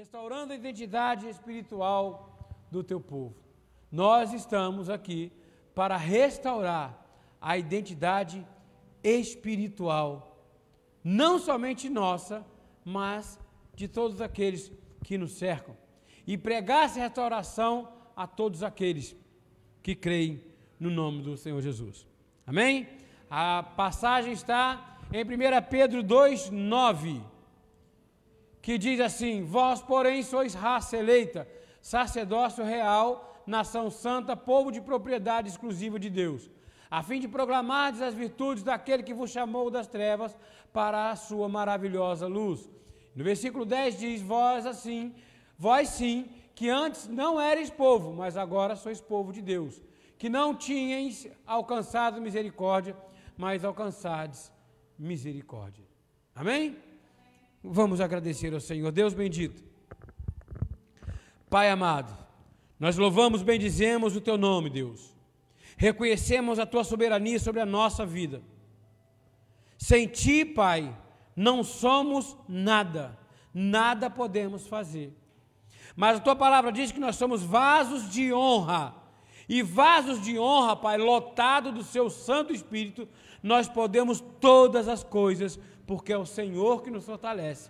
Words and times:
restaurando 0.00 0.54
a 0.54 0.56
identidade 0.56 1.28
espiritual 1.28 2.56
do 2.70 2.82
teu 2.82 2.98
povo. 2.98 3.36
Nós 3.92 4.32
estamos 4.32 4.88
aqui 4.88 5.30
para 5.74 5.94
restaurar 5.94 7.06
a 7.38 7.58
identidade 7.58 8.46
espiritual, 9.04 10.42
não 11.04 11.38
somente 11.38 11.90
nossa, 11.90 12.42
mas 12.82 13.38
de 13.74 13.86
todos 13.86 14.22
aqueles 14.22 14.72
que 15.04 15.18
nos 15.18 15.32
cercam, 15.32 15.76
e 16.26 16.38
pregar 16.38 16.86
essa 16.86 16.98
restauração 16.98 17.92
a 18.16 18.26
todos 18.26 18.62
aqueles 18.62 19.14
que 19.82 19.94
creem 19.94 20.42
no 20.78 20.88
nome 20.88 21.20
do 21.20 21.36
Senhor 21.36 21.60
Jesus. 21.60 22.06
Amém? 22.46 22.88
A 23.28 23.62
passagem 23.62 24.32
está 24.32 24.98
em 25.12 25.22
1 25.22 25.28
Pedro 25.68 26.02
2, 26.02 26.48
9, 26.48 27.20
que 28.62 28.78
diz 28.78 29.00
assim: 29.00 29.42
Vós, 29.44 29.80
porém, 29.80 30.22
sois 30.22 30.54
raça 30.54 30.96
eleita, 30.96 31.48
sacerdócio 31.80 32.64
real, 32.64 33.42
nação 33.46 33.90
santa, 33.90 34.36
povo 34.36 34.70
de 34.70 34.80
propriedade 34.80 35.48
exclusiva 35.48 35.98
de 35.98 36.10
Deus, 36.10 36.50
a 36.90 37.02
fim 37.02 37.20
de 37.20 37.28
proclamar 37.28 37.94
as 38.02 38.14
virtudes 38.14 38.62
daquele 38.62 39.02
que 39.02 39.14
vos 39.14 39.30
chamou 39.30 39.70
das 39.70 39.86
trevas 39.86 40.36
para 40.72 41.10
a 41.10 41.16
sua 41.16 41.48
maravilhosa 41.48 42.26
luz. 42.26 42.68
No 43.14 43.24
versículo 43.24 43.64
10 43.64 43.98
diz: 43.98 44.22
Vós 44.22 44.66
assim, 44.66 45.14
vós 45.58 45.88
sim, 45.88 46.28
que 46.54 46.68
antes 46.68 47.08
não 47.08 47.40
eres 47.40 47.70
povo, 47.70 48.12
mas 48.12 48.36
agora 48.36 48.76
sois 48.76 49.00
povo 49.00 49.32
de 49.32 49.40
Deus, 49.40 49.82
que 50.18 50.28
não 50.28 50.54
tinhais 50.54 51.26
alcançado 51.46 52.20
misericórdia, 52.20 52.96
mas 53.36 53.64
alcançades 53.64 54.52
misericórdia. 54.98 55.84
Amém? 56.34 56.89
Vamos 57.62 58.00
agradecer 58.00 58.52
ao 58.54 58.60
Senhor. 58.60 58.90
Deus 58.90 59.14
bendito. 59.14 59.62
Pai 61.48 61.68
amado, 61.68 62.16
nós 62.78 62.96
louvamos, 62.96 63.42
bendizemos 63.42 64.14
o 64.14 64.20
teu 64.20 64.38
nome, 64.38 64.70
Deus. 64.70 65.14
Reconhecemos 65.76 66.58
a 66.58 66.66
tua 66.66 66.84
soberania 66.84 67.40
sobre 67.40 67.60
a 67.60 67.66
nossa 67.66 68.06
vida. 68.06 68.40
Sem 69.76 70.06
ti, 70.06 70.44
Pai, 70.44 70.96
não 71.34 71.64
somos 71.64 72.36
nada, 72.48 73.18
nada 73.52 74.08
podemos 74.08 74.66
fazer. 74.66 75.12
Mas 75.96 76.18
a 76.18 76.20
tua 76.20 76.36
palavra 76.36 76.70
diz 76.70 76.92
que 76.92 77.00
nós 77.00 77.16
somos 77.16 77.42
vasos 77.42 78.10
de 78.10 78.32
honra. 78.32 78.94
E 79.48 79.62
vasos 79.62 80.22
de 80.22 80.38
honra, 80.38 80.76
Pai, 80.76 80.96
lotado 80.96 81.72
do 81.72 81.82
seu 81.82 82.08
Santo 82.08 82.52
Espírito, 82.52 83.08
nós 83.42 83.68
podemos 83.68 84.22
todas 84.38 84.86
as 84.86 85.02
coisas, 85.02 85.58
porque 85.90 86.12
é 86.12 86.16
o 86.16 86.24
Senhor 86.24 86.84
que 86.84 86.90
nos 86.96 87.04
fortalece. 87.04 87.68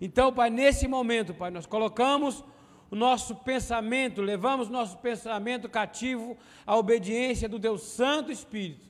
Então, 0.00 0.32
Pai, 0.32 0.50
nesse 0.50 0.88
momento, 0.88 1.32
Pai, 1.32 1.48
nós 1.48 1.64
colocamos 1.64 2.44
o 2.90 2.96
nosso 2.96 3.36
pensamento, 3.36 4.20
levamos 4.20 4.68
nosso 4.68 4.98
pensamento 4.98 5.68
cativo 5.68 6.36
à 6.66 6.76
obediência 6.76 7.48
do 7.48 7.60
Deus 7.60 7.82
Santo 7.82 8.32
Espírito. 8.32 8.88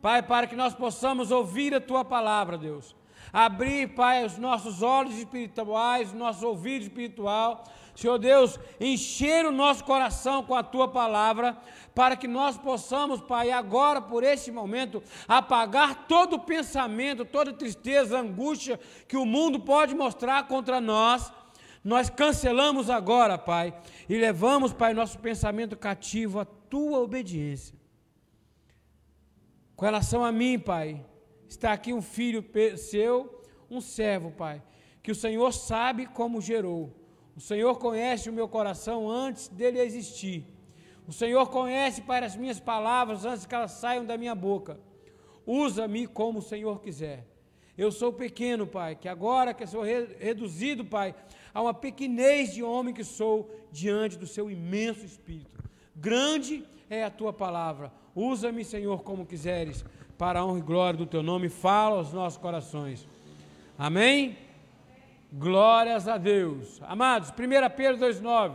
Pai, 0.00 0.22
para 0.22 0.46
que 0.46 0.56
nós 0.56 0.74
possamos 0.74 1.30
ouvir 1.30 1.74
a 1.74 1.82
tua 1.82 2.02
palavra, 2.02 2.56
Deus. 2.56 2.96
Abrir, 3.30 3.94
Pai, 3.94 4.24
os 4.24 4.38
nossos 4.38 4.80
olhos 4.80 5.18
espirituais, 5.18 6.08
os 6.08 6.14
nossos 6.14 6.42
ouvidos 6.42 6.86
espiritual. 6.86 7.62
Senhor 7.96 8.18
Deus, 8.18 8.60
encher 8.78 9.46
o 9.46 9.50
nosso 9.50 9.82
coração 9.82 10.42
com 10.42 10.54
a 10.54 10.62
tua 10.62 10.86
palavra, 10.86 11.56
para 11.94 12.14
que 12.14 12.28
nós 12.28 12.58
possamos, 12.58 13.22
Pai, 13.22 13.50
agora, 13.50 14.02
por 14.02 14.22
esse 14.22 14.52
momento, 14.52 15.02
apagar 15.26 16.06
todo 16.06 16.38
pensamento, 16.38 17.24
toda 17.24 17.54
tristeza, 17.54 18.18
angústia 18.18 18.78
que 19.08 19.16
o 19.16 19.24
mundo 19.24 19.60
pode 19.60 19.94
mostrar 19.94 20.46
contra 20.46 20.78
nós. 20.78 21.32
Nós 21.82 22.10
cancelamos 22.10 22.90
agora, 22.90 23.38
Pai, 23.38 23.74
e 24.06 24.18
levamos, 24.18 24.74
Pai, 24.74 24.92
nosso 24.92 25.18
pensamento 25.18 25.74
cativo 25.74 26.38
à 26.38 26.44
tua 26.44 26.98
obediência. 26.98 27.74
Com 29.74 29.86
relação 29.86 30.22
a 30.22 30.30
mim, 30.30 30.58
Pai, 30.58 31.02
está 31.48 31.72
aqui 31.72 31.94
um 31.94 32.02
filho 32.02 32.44
seu, 32.76 33.42
um 33.70 33.80
servo, 33.80 34.32
Pai, 34.32 34.62
que 35.02 35.10
o 35.10 35.14
Senhor 35.14 35.50
sabe 35.50 36.04
como 36.04 36.42
gerou. 36.42 37.05
O 37.36 37.40
Senhor 37.40 37.78
conhece 37.78 38.30
o 38.30 38.32
meu 38.32 38.48
coração 38.48 39.10
antes 39.10 39.48
dele 39.48 39.78
existir. 39.78 40.46
O 41.06 41.12
Senhor 41.12 41.46
conhece, 41.50 42.00
Pai, 42.00 42.24
as 42.24 42.34
minhas 42.34 42.58
palavras 42.58 43.24
antes 43.26 43.44
que 43.44 43.54
elas 43.54 43.72
saiam 43.72 44.06
da 44.06 44.16
minha 44.16 44.34
boca. 44.34 44.80
Usa-me 45.46 46.06
como 46.06 46.38
o 46.38 46.42
Senhor 46.42 46.80
quiser. 46.80 47.26
Eu 47.76 47.92
sou 47.92 48.10
pequeno, 48.10 48.66
Pai, 48.66 48.96
que 48.96 49.06
agora 49.06 49.52
que 49.52 49.66
sou 49.66 49.82
reduzido, 49.82 50.82
Pai, 50.82 51.14
a 51.52 51.60
uma 51.60 51.74
pequenez 51.74 52.54
de 52.54 52.62
homem 52.62 52.94
que 52.94 53.04
sou 53.04 53.54
diante 53.70 54.16
do 54.16 54.26
seu 54.26 54.50
imenso 54.50 55.04
Espírito. 55.04 55.62
Grande 55.94 56.64
é 56.88 57.04
a 57.04 57.10
tua 57.10 57.34
palavra. 57.34 57.92
Usa-me, 58.14 58.64
Senhor, 58.64 59.02
como 59.02 59.26
quiseres, 59.26 59.84
para 60.16 60.40
a 60.40 60.44
honra 60.44 60.58
e 60.58 60.62
glória 60.62 60.98
do 60.98 61.06
teu 61.06 61.22
nome. 61.22 61.50
Fala 61.50 61.98
aos 61.98 62.14
nossos 62.14 62.38
corações. 62.38 63.06
Amém? 63.78 64.38
Glórias 65.32 66.06
a 66.08 66.18
Deus. 66.18 66.80
Amados, 66.82 67.30
1 67.30 67.34
Pedro 67.76 68.06
2,9. 68.06 68.54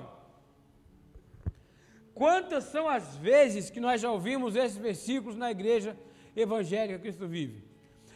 Quantas 2.13 2.65
são 2.65 2.87
as 2.87 3.15
vezes 3.17 3.69
que 3.69 3.79
nós 3.79 4.01
já 4.01 4.11
ouvimos 4.11 4.55
esses 4.55 4.77
versículos 4.77 5.35
na 5.35 5.49
igreja 5.49 5.97
evangélica 6.35 6.99
Cristo 6.99 7.27
vive? 7.27 7.63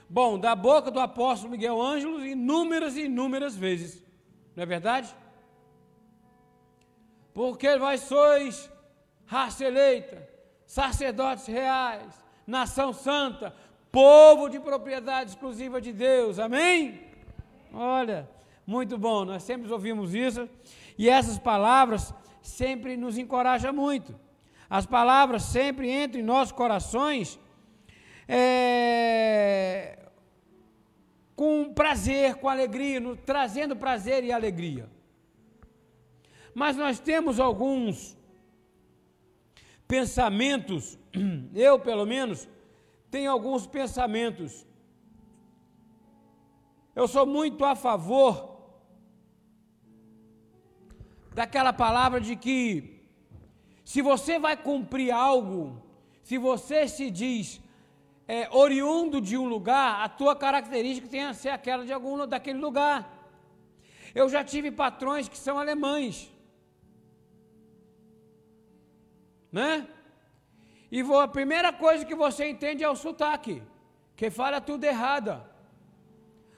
Bom, 0.08 0.38
da 0.38 0.56
boca 0.56 0.92
do 0.92 1.00
apóstolo 1.00 1.52
Miguel 1.52 1.82
Ângelo, 1.82 2.26
inúmeras 2.26 2.96
e 2.96 3.06
inúmeras 3.06 3.56
vezes. 3.56 4.04
Não 4.56 4.64
é 4.64 4.66
verdade? 4.66 5.16
Porque 7.34 7.78
vós 7.78 8.02
sois 8.02 8.72
raça 9.26 9.66
eleita, 9.66 10.28
sacerdotes 10.66 11.48
reais, 11.48 12.14
nação 12.46 12.94
santa, 12.94 13.56
povo 13.92 14.50
de 14.50 14.60
propriedade 14.60 15.32
exclusiva 15.32 15.82
de 15.82 15.92
Deus. 15.92 16.38
Amém? 16.38 17.02
Olha, 17.74 18.30
muito 18.66 18.98
bom, 18.98 19.26
nós 19.26 19.44
sempre 19.44 19.72
ouvimos 19.72 20.14
isso. 20.14 20.50
E 20.98 21.08
essas 21.10 21.38
palavras 21.38 22.14
sempre 22.42 22.98
nos 22.98 23.18
encoraja 23.18 23.72
muito. 23.72 24.20
As 24.70 24.86
palavras 24.86 25.44
sempre 25.44 25.92
entram 25.92 26.20
em 26.20 26.24
nossos 26.24 26.52
corações 26.52 27.40
é, 28.28 30.00
com 31.36 31.72
prazer, 31.74 32.36
com 32.36 32.50
alegria, 32.50 33.00
no, 33.00 33.16
trazendo 33.16 33.76
prazer 33.76 34.24
e 34.24 34.32
alegria. 34.32 34.90
Mas 36.54 36.76
nós 36.76 37.00
temos 37.00 37.40
alguns 37.40 38.18
pensamentos, 39.88 40.98
eu 41.54 41.78
pelo 41.78 42.06
menos, 42.06 42.48
tenho 43.12 43.32
alguns 43.32 43.68
pensamentos. 43.68 44.66
Eu 46.96 47.08
sou 47.08 47.26
muito 47.26 47.64
a 47.64 47.76
favor 47.76 48.55
daquela 51.38 51.74
palavra 51.74 52.20
de 52.28 52.34
que 52.44 52.58
se 53.84 54.02
você 54.02 54.40
vai 54.40 54.56
cumprir 54.56 55.12
algo, 55.12 55.60
se 56.24 56.38
você 56.38 56.88
se 56.88 57.12
diz 57.12 57.60
é, 58.26 58.50
oriundo 58.52 59.20
de 59.20 59.36
um 59.38 59.48
lugar, 59.56 60.02
a 60.06 60.08
tua 60.08 60.34
característica 60.34 61.10
tem 61.10 61.26
a 61.26 61.34
ser 61.34 61.50
aquela 61.50 61.84
de 61.86 61.92
algum 61.92 62.26
daquele 62.26 62.58
lugar. 62.58 62.98
Eu 64.20 64.30
já 64.30 64.46
tive 64.46 64.72
patrões 64.72 65.28
que 65.28 65.38
são 65.38 65.60
alemães, 65.60 66.32
né? 69.52 69.86
E 70.90 71.04
vou, 71.04 71.20
a 71.20 71.28
primeira 71.28 71.74
coisa 71.74 72.06
que 72.06 72.16
você 72.16 72.48
entende 72.48 72.82
é 72.82 72.90
o 72.90 72.96
sotaque, 72.96 73.62
que 74.16 74.30
fala 74.30 74.62
tudo 74.62 74.86
errada. 74.86 75.34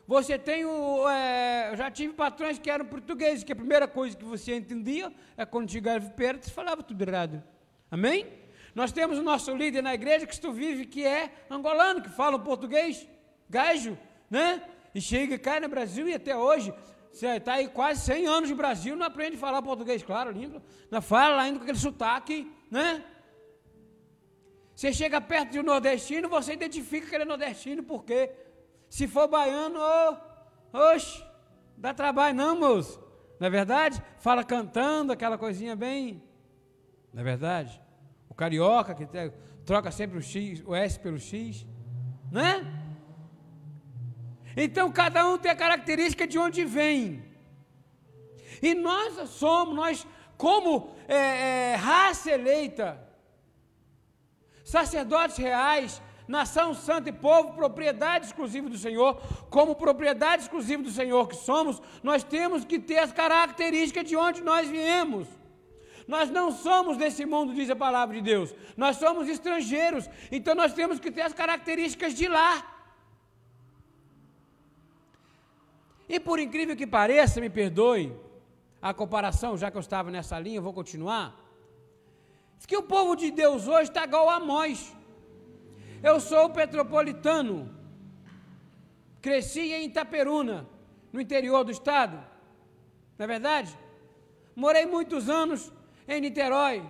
Você 0.07 0.40
tem 0.40 0.63
o. 0.63 1.07
É, 1.09 1.72
eu 1.72 1.75
já 1.75 1.91
tive 1.91 2.13
patrões 2.13 2.57
que 2.57 2.70
eram 2.70 2.85
portugueses, 2.85 3.43
que 3.43 3.52
a 3.52 3.55
primeira 3.55 3.87
coisa 3.87 4.16
que 4.16 4.23
você 4.23 4.55
entendia 4.55 5.11
é 5.35 5.46
quando 5.46 5.70
chegava 5.70 6.09
perto, 6.11 6.46
você 6.46 6.52
falava 6.52 6.81
tudo 6.81 7.02
errado. 7.02 7.43
Amém? 7.91 8.26
Nós 8.73 8.93
temos 8.93 9.17
o 9.17 9.23
nosso 9.23 9.53
líder 9.53 9.81
na 9.81 9.93
igreja 9.93 10.26
que 10.26 10.40
tu 10.40 10.52
vive, 10.53 10.85
que 10.85 11.05
é 11.05 11.29
angolano, 11.49 12.02
que 12.02 12.09
fala 12.09 12.40
português, 12.40 13.05
gajo, 13.49 13.97
né? 14.29 14.61
E 14.96 15.02
chega, 15.02 15.37
cai 15.37 15.59
no 15.59 15.67
Brasil 15.67 16.08
e 16.08 16.14
até 16.14 16.37
hoje, 16.37 16.73
você 17.11 17.28
está 17.28 17.55
aí 17.55 17.67
quase 17.67 18.02
100 18.05 18.28
anos 18.28 18.49
de 18.49 18.55
Brasil, 18.55 18.96
não 18.96 19.05
aprende 19.05 19.35
a 19.35 19.40
falar 19.40 19.61
português, 19.61 20.03
claro, 20.03 20.31
língua, 20.31 20.61
não 20.90 21.02
fala 21.02 21.41
ainda 21.41 21.59
com 21.59 21.64
aquele 21.64 21.78
sotaque, 21.78 22.49
né? 22.72 23.03
Você 24.73 24.93
chega 24.93 25.20
perto 25.20 25.52
de 25.52 25.59
um 25.59 25.64
nordestino, 25.64 26.29
você 26.29 26.53
identifica 26.53 27.08
que 27.08 27.16
ele 27.16 27.23
é 27.23 27.26
nordestino, 27.26 27.84
por 27.84 28.05
quê? 28.05 28.31
Se 28.89 29.07
for 29.07 29.28
baiano, 29.28 29.79
oh, 29.79 30.78
oxe, 30.78 31.23
dá 31.78 31.93
trabalho 31.93 32.35
não, 32.35 32.59
moço. 32.59 33.01
Não 33.39 33.47
é 33.47 33.49
verdade? 33.49 34.01
Fala 34.19 34.43
cantando, 34.43 35.13
aquela 35.13 35.37
coisinha 35.37 35.75
bem. 35.75 36.23
Não 37.13 37.22
é 37.22 37.23
verdade? 37.23 37.81
O 38.29 38.34
carioca 38.34 38.95
que 38.95 39.07
troca 39.66 39.91
sempre 39.91 40.17
o 40.17 40.22
X, 40.22 40.63
o 40.66 40.73
S 40.73 40.99
pelo 40.99 41.19
X, 41.19 41.66
né? 42.31 42.66
Então 44.55 44.91
cada 44.91 45.28
um 45.28 45.37
tem 45.37 45.51
a 45.51 45.55
característica 45.55 46.25
de 46.25 46.40
onde 46.40 46.63
vem. 46.66 47.23
E 48.61 48.73
nós 48.73 49.29
somos, 49.29 49.75
nós, 49.75 50.07
como 50.35 50.95
é, 51.07 51.16
é, 51.72 51.75
raça 51.75 52.31
eleita, 52.31 52.99
sacerdotes 54.63 55.37
reais, 55.37 56.01
nação 56.28 56.74
santa 56.74 57.09
e 57.09 57.14
povo, 57.14 57.53
propriedade 57.53 58.26
exclusiva 58.26 58.70
do 58.70 58.78
Senhor, 58.78 59.16
como 59.50 59.76
propriedade 59.76 60.44
exclusiva 60.44 60.84
do 60.84 60.91
Senhor 60.91 61.28
que 61.28 61.35
somos, 61.35 61.82
nós 62.03 62.24
temos 62.24 62.66
que 62.66 62.79
ter 62.79 63.00
as 63.00 63.12
características 63.12 64.06
de 64.06 64.16
onde 64.16 64.41
nós 64.41 64.68
viemos. 64.68 65.28
Nós 66.08 66.29
não 66.29 66.52
somos 66.52 66.97
desse 66.97 67.26
mundo, 67.26 67.53
diz 67.53 67.70
a 67.70 67.76
palavra 67.76 68.16
de 68.16 68.22
Deus. 68.22 68.53
Nós 68.76 68.97
somos 68.97 69.28
estrangeiros, 69.28 70.09
então 70.32 70.56
nós 70.56 70.74
temos 70.74 71.00
que 71.00 71.12
ter 71.12 71.22
as 71.22 71.34
características 71.34 72.14
de 72.14 72.28
lá. 72.28 72.66
E 76.08 76.20
por 76.20 76.40
incrível 76.40 76.76
que 76.76 76.88
pareça, 76.88 77.41
me 77.41 77.50
perdoe 77.50 78.16
a 78.82 78.94
comparação, 78.94 79.58
já 79.58 79.70
que 79.70 79.76
eu 79.76 79.82
estava 79.82 80.09
nessa 80.09 80.40
linha, 80.40 80.58
eu 80.58 80.62
vou 80.62 80.74
continuar. 80.74 81.35
Que 82.66 82.78
o 82.78 82.84
povo 82.84 83.16
de 83.16 83.32
Deus 83.32 83.68
hoje 83.68 83.90
está 83.90 84.03
igual 84.03 84.29
a 84.29 84.40
nós. 84.40 84.96
Eu 86.03 86.20
sou 86.20 86.49
petropolitano, 86.49 87.73
cresci 89.22 89.73
em 89.73 89.85
Itaperuna, 89.85 90.67
no 91.11 91.20
interior 91.20 91.64
do 91.64 91.72
estado, 91.72 92.17
não 93.17 93.23
é 93.23 93.28
verdade? 93.28 93.78
Morei 94.55 94.85
muitos 94.85 95.29
anos 95.29 95.72
em 96.08 96.22
Niterói. 96.22 96.84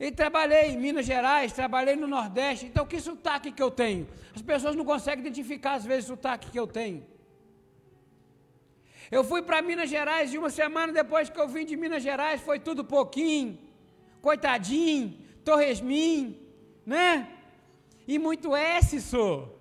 E 0.00 0.10
trabalhei 0.10 0.70
em 0.70 0.78
Minas 0.78 1.06
Gerais, 1.06 1.52
trabalhei 1.52 1.94
no 1.94 2.08
Nordeste. 2.08 2.66
Então, 2.66 2.84
que 2.84 3.00
sotaque 3.00 3.52
que 3.52 3.62
eu 3.62 3.70
tenho? 3.70 4.08
As 4.34 4.42
pessoas 4.42 4.74
não 4.74 4.84
conseguem 4.84 5.20
identificar, 5.20 5.74
às 5.74 5.84
vezes, 5.84 6.06
o 6.06 6.14
sotaque 6.14 6.50
que 6.50 6.58
eu 6.58 6.66
tenho. 6.66 7.06
Eu 9.12 9.22
fui 9.22 9.42
para 9.42 9.62
Minas 9.62 9.88
Gerais 9.88 10.34
e 10.34 10.38
uma 10.38 10.50
semana 10.50 10.92
depois 10.92 11.28
que 11.28 11.38
eu 11.38 11.46
vim 11.46 11.64
de 11.64 11.76
Minas 11.76 12.02
Gerais 12.02 12.40
foi 12.40 12.58
tudo 12.58 12.84
pouquinho, 12.84 13.58
coitadinho, 14.20 15.16
torresmin, 15.44 16.41
né? 16.84 17.28
E 18.06 18.18
muito 18.18 18.54
S, 18.54 19.00
sou. 19.10 19.58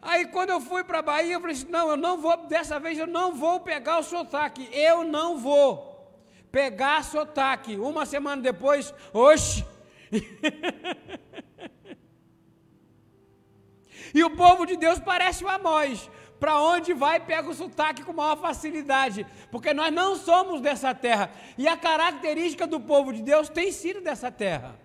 Aí 0.00 0.26
quando 0.26 0.50
eu 0.50 0.60
fui 0.60 0.84
para 0.84 0.98
a 0.98 1.02
Bahia, 1.02 1.34
eu 1.34 1.40
falei 1.40 1.56
assim, 1.56 1.70
não, 1.70 1.88
eu 1.88 1.96
não 1.96 2.20
vou, 2.20 2.46
dessa 2.46 2.78
vez 2.78 2.98
eu 2.98 3.06
não 3.06 3.34
vou 3.34 3.60
pegar 3.60 3.98
o 3.98 4.02
sotaque, 4.02 4.68
eu 4.72 5.02
não 5.02 5.38
vou 5.38 6.12
pegar 6.52 7.02
sotaque. 7.02 7.76
Uma 7.76 8.04
semana 8.04 8.42
depois, 8.42 8.92
oxe. 9.12 9.64
e 14.14 14.22
o 14.22 14.36
povo 14.36 14.66
de 14.66 14.76
Deus 14.76 14.98
parece 14.98 15.42
o 15.42 15.48
Amós 15.48 16.10
para 16.44 16.60
onde 16.60 16.92
vai, 16.92 17.18
pega 17.18 17.48
o 17.48 17.54
sotaque 17.54 18.02
com 18.02 18.12
maior 18.12 18.36
facilidade, 18.36 19.26
porque 19.50 19.72
nós 19.72 19.90
não 19.90 20.14
somos 20.14 20.60
dessa 20.60 20.94
terra, 20.94 21.30
e 21.56 21.66
a 21.66 21.74
característica 21.74 22.66
do 22.66 22.78
povo 22.78 23.14
de 23.14 23.22
Deus 23.22 23.48
tem 23.48 23.72
sido 23.72 24.02
dessa 24.02 24.30
terra, 24.30 24.78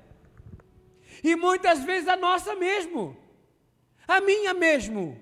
e 1.21 1.35
muitas 1.35 1.83
vezes 1.83 2.07
a 2.07 2.15
nossa 2.15 2.55
mesmo, 2.55 3.17
a 4.07 4.21
minha 4.21 4.53
mesmo. 4.53 5.21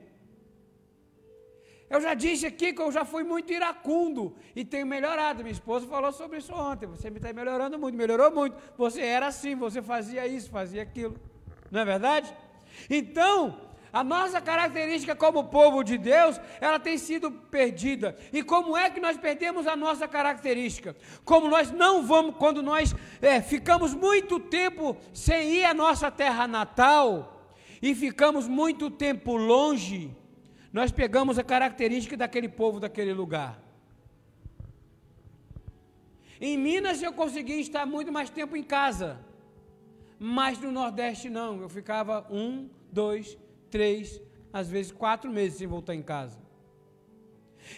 Eu 1.90 2.00
já 2.02 2.14
disse 2.14 2.46
aqui 2.46 2.72
que 2.72 2.82
eu 2.84 2.92
já 2.92 3.04
fui 3.04 3.24
muito 3.24 3.52
iracundo 3.52 4.36
e 4.56 4.64
tenho 4.64 4.86
melhorado. 4.86 5.42
Minha 5.42 5.54
esposa 5.54 5.88
falou 5.88 6.12
sobre 6.12 6.38
isso 6.38 6.54
ontem. 6.54 6.86
Você 6.86 7.10
me 7.10 7.16
está 7.16 7.32
melhorando 7.32 7.80
muito, 7.80 7.98
melhorou 7.98 8.30
muito. 8.30 8.58
Você 8.78 9.02
era 9.02 9.28
assim, 9.28 9.56
você 9.56 9.82
fazia 9.82 10.28
isso, 10.28 10.50
fazia 10.50 10.84
aquilo. 10.84 11.16
Não 11.72 11.80
é 11.80 11.86
verdade? 11.86 12.36
Então, 12.90 13.67
a 13.98 14.04
nossa 14.04 14.40
característica 14.40 15.16
como 15.16 15.46
povo 15.46 15.84
de 15.84 15.98
Deus, 15.98 16.40
ela 16.62 16.80
tem 16.80 17.00
sido 17.00 17.32
perdida. 17.32 18.16
E 18.32 18.44
como 18.44 18.78
é 18.78 18.92
que 18.92 19.00
nós 19.00 19.18
perdemos 19.18 19.66
a 19.66 19.76
nossa 19.76 20.08
característica? 20.08 20.96
Como 21.26 21.50
nós 21.50 21.72
não 21.72 22.06
vamos, 22.06 22.36
quando 22.36 22.62
nós 22.62 22.94
é, 23.20 23.42
ficamos 23.42 23.96
muito 23.96 24.40
tempo 24.40 24.96
sem 25.12 25.56
ir 25.56 25.66
à 25.66 25.74
nossa 25.74 26.12
terra 26.12 26.48
natal 26.48 27.50
e 27.82 27.96
ficamos 27.96 28.48
muito 28.48 28.92
tempo 28.92 29.36
longe, 29.36 30.16
nós 30.72 30.92
pegamos 30.92 31.40
a 31.40 31.44
característica 31.44 32.16
daquele 32.16 32.50
povo 32.50 32.80
daquele 32.80 33.14
lugar. 33.14 33.60
Em 36.40 36.56
Minas 36.56 37.02
eu 37.02 37.12
consegui 37.12 37.60
estar 37.60 37.88
muito 37.88 38.12
mais 38.12 38.30
tempo 38.30 38.56
em 38.56 38.62
casa, 38.62 39.20
mas 40.20 40.60
no 40.60 40.72
Nordeste 40.72 41.32
não. 41.32 41.62
Eu 41.62 41.68
ficava 41.68 42.28
um, 42.30 42.70
dois, 42.92 43.36
três, 43.70 44.22
às 44.52 44.70
vezes 44.70 44.92
quatro 44.92 45.32
meses 45.32 45.58
sem 45.58 45.68
voltar 45.68 45.96
em 45.96 46.02
casa. 46.02 46.40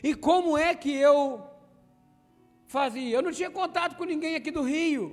E 0.04 0.14
como 0.14 0.58
é 0.58 0.74
que 0.76 0.92
eu 0.92 1.44
fazia? 2.68 3.16
Eu 3.16 3.22
não 3.22 3.32
tinha 3.32 3.50
contato 3.50 3.98
com 3.98 4.04
ninguém 4.04 4.36
aqui 4.36 4.52
do 4.52 4.62
Rio. 4.62 5.06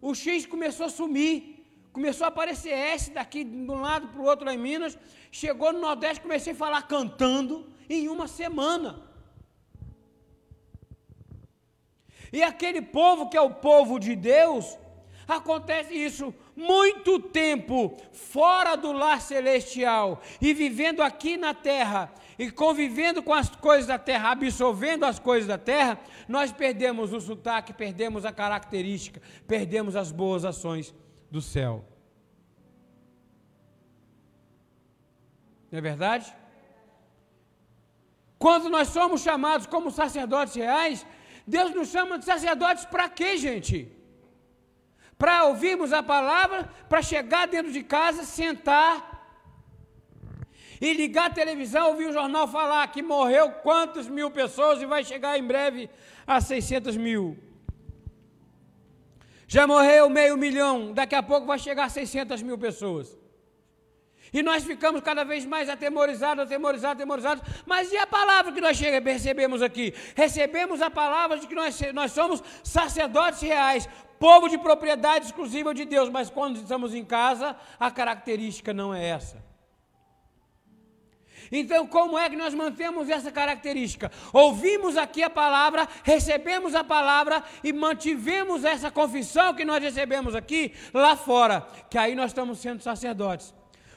O 0.00 0.14
X 0.14 0.46
começou 0.46 0.86
a 0.86 0.90
sumir, 0.90 1.38
começou 1.92 2.24
a 2.26 2.28
aparecer 2.28 2.70
S 2.70 3.10
daqui 3.10 3.42
de 3.44 3.56
um 3.56 3.80
lado 3.80 4.08
para 4.08 4.20
o 4.20 4.24
outro 4.24 4.46
lá 4.46 4.54
em 4.54 4.58
Minas. 4.58 4.98
Chegou 5.30 5.72
no 5.72 5.80
Nordeste, 5.80 6.22
comecei 6.22 6.52
a 6.52 6.56
falar 6.56 6.82
cantando 6.82 7.66
em 7.88 8.08
uma 8.08 8.28
semana. 8.28 9.02
E 12.32 12.42
aquele 12.42 12.82
povo 12.82 13.28
que 13.28 13.36
é 13.36 13.40
o 13.40 13.54
povo 13.54 13.98
de 13.98 14.14
Deus, 14.14 14.76
Acontece 15.28 15.92
isso 15.92 16.32
muito 16.54 17.18
tempo 17.18 17.96
fora 18.12 18.76
do 18.76 18.92
lar 18.92 19.20
celestial 19.20 20.22
e 20.40 20.54
vivendo 20.54 21.02
aqui 21.02 21.36
na 21.36 21.52
terra 21.52 22.12
e 22.38 22.48
convivendo 22.50 23.22
com 23.22 23.34
as 23.34 23.50
coisas 23.50 23.86
da 23.88 23.98
terra, 23.98 24.30
absorvendo 24.30 25.04
as 25.04 25.18
coisas 25.18 25.48
da 25.48 25.58
terra, 25.58 25.98
nós 26.28 26.52
perdemos 26.52 27.12
o 27.12 27.20
sotaque, 27.20 27.72
perdemos 27.72 28.24
a 28.24 28.32
característica, 28.32 29.20
perdemos 29.48 29.96
as 29.96 30.12
boas 30.12 30.44
ações 30.44 30.94
do 31.30 31.42
céu. 31.42 31.84
Não 35.72 35.78
é 35.78 35.82
verdade? 35.82 36.32
Quando 38.38 38.68
nós 38.68 38.88
somos 38.88 39.22
chamados 39.22 39.66
como 39.66 39.90
sacerdotes 39.90 40.54
reais, 40.54 41.04
Deus 41.46 41.74
nos 41.74 41.88
chama 41.88 42.18
de 42.18 42.24
sacerdotes 42.24 42.84
para 42.84 43.08
quê, 43.08 43.36
gente? 43.36 43.95
Para 45.18 45.44
ouvirmos 45.44 45.92
a 45.92 46.02
palavra, 46.02 46.68
para 46.88 47.02
chegar 47.02 47.46
dentro 47.48 47.72
de 47.72 47.82
casa, 47.82 48.24
sentar 48.24 49.16
e 50.80 50.92
ligar 50.92 51.30
a 51.30 51.34
televisão, 51.34 51.88
ouvir 51.88 52.06
o 52.06 52.12
jornal 52.12 52.46
falar 52.46 52.86
que 52.88 53.02
morreu 53.02 53.50
quantas 53.50 54.08
mil 54.08 54.30
pessoas 54.30 54.80
e 54.80 54.86
vai 54.86 55.02
chegar 55.02 55.38
em 55.38 55.42
breve 55.42 55.88
a 56.26 56.40
600 56.40 56.96
mil. 56.96 57.36
Já 59.48 59.66
morreu 59.66 60.10
meio 60.10 60.36
milhão, 60.36 60.92
daqui 60.92 61.14
a 61.14 61.22
pouco 61.22 61.46
vai 61.46 61.58
chegar 61.58 61.84
a 61.84 61.88
600 61.88 62.42
mil 62.42 62.58
pessoas. 62.58 63.16
E 64.32 64.42
nós 64.42 64.64
ficamos 64.64 65.00
cada 65.00 65.24
vez 65.24 65.44
mais 65.44 65.68
atemorizados, 65.68 66.44
atemorizados, 66.44 66.96
atemorizados. 66.96 67.44
Mas 67.64 67.92
e 67.92 67.96
a 67.96 68.06
palavra 68.06 68.52
que 68.52 68.60
nós 68.60 68.78
recebemos 68.78 69.62
aqui? 69.62 69.94
Recebemos 70.14 70.82
a 70.82 70.90
palavra 70.90 71.38
de 71.38 71.46
que 71.46 71.54
nós, 71.54 71.78
nós 71.92 72.12
somos 72.12 72.42
sacerdotes 72.62 73.40
reais, 73.42 73.88
povo 74.18 74.48
de 74.48 74.58
propriedade 74.58 75.26
exclusiva 75.26 75.72
de 75.72 75.84
Deus, 75.84 76.08
mas 76.08 76.30
quando 76.30 76.56
estamos 76.56 76.94
em 76.94 77.04
casa, 77.04 77.56
a 77.78 77.90
característica 77.90 78.72
não 78.72 78.94
é 78.94 79.04
essa. 79.04 79.44
Então, 81.50 81.86
como 81.86 82.18
é 82.18 82.28
que 82.28 82.36
nós 82.36 82.54
mantemos 82.54 83.08
essa 83.08 83.30
característica? 83.30 84.10
Ouvimos 84.32 84.96
aqui 84.96 85.22
a 85.22 85.30
palavra, 85.30 85.88
recebemos 86.02 86.74
a 86.74 86.82
palavra 86.82 87.42
e 87.62 87.72
mantivemos 87.72 88.64
essa 88.64 88.90
confissão 88.90 89.54
que 89.54 89.64
nós 89.64 89.82
recebemos 89.82 90.34
aqui 90.34 90.72
lá 90.92 91.16
fora, 91.16 91.66
que 91.88 91.98
aí 91.98 92.14
nós 92.14 92.30
estamos 92.30 92.58
sendo 92.58 92.82
sacerdotes. 92.82 93.54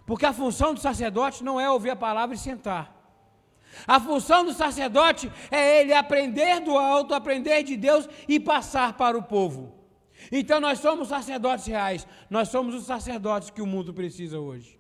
Porque 0.10 0.26
a 0.26 0.34
função 0.34 0.74
do 0.74 0.80
sacerdote 0.80 1.44
não 1.44 1.62
é 1.62 1.70
ouvir 1.70 1.92
a 1.92 1.96
palavra 1.96 2.34
e 2.34 2.40
sentar. 2.40 2.92
A 3.86 4.00
função 4.00 4.44
do 4.44 4.54
sacerdote 4.54 5.32
é 5.52 5.82
ele 5.82 5.94
aprender 5.94 6.62
do 6.62 6.76
alto, 6.76 7.14
aprender 7.14 7.62
de 7.62 7.78
Deus 7.78 8.10
e 8.28 8.40
passar 8.40 8.94
para 8.94 9.16
o 9.16 9.22
povo. 9.22 9.72
Então 10.32 10.60
nós 10.60 10.80
somos 10.80 11.10
sacerdotes 11.10 11.68
reais, 11.68 12.08
nós 12.28 12.50
somos 12.50 12.74
os 12.74 12.86
sacerdotes 12.86 13.52
que 13.52 13.62
o 13.62 13.68
mundo 13.68 13.94
precisa 13.94 14.40
hoje. 14.40 14.80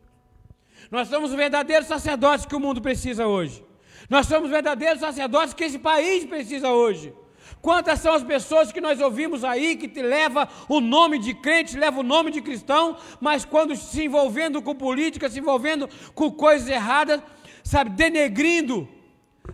Nós 0.89 1.07
somos 1.07 1.29
os 1.29 1.37
verdadeiros 1.37 1.87
sacerdotes 1.87 2.47
que 2.47 2.55
o 2.55 2.59
mundo 2.59 2.81
precisa 2.81 3.27
hoje. 3.27 3.63
Nós 4.09 4.25
somos 4.25 4.49
verdadeiros 4.49 4.99
sacerdotes 4.99 5.53
que 5.53 5.65
esse 5.65 5.77
país 5.77 6.25
precisa 6.25 6.71
hoje. 6.71 7.13
Quantas 7.61 7.99
são 7.99 8.13
as 8.13 8.23
pessoas 8.23 8.71
que 8.71 8.79
nós 8.79 9.01
ouvimos 9.01 9.43
aí 9.43 9.75
que 9.75 9.87
te 9.87 10.01
leva 10.01 10.47
o 10.69 10.79
nome 10.79 11.19
de 11.19 11.33
crente, 11.33 11.77
leva 11.77 11.99
o 11.99 12.03
nome 12.03 12.31
de 12.31 12.41
cristão, 12.41 12.97
mas 13.19 13.43
quando 13.43 13.75
se 13.75 14.05
envolvendo 14.05 14.61
com 14.61 14.73
política, 14.73 15.29
se 15.29 15.39
envolvendo 15.39 15.89
com 16.15 16.31
coisas 16.31 16.69
erradas, 16.69 17.21
sabe, 17.63 17.89
denegrindo 17.89 18.87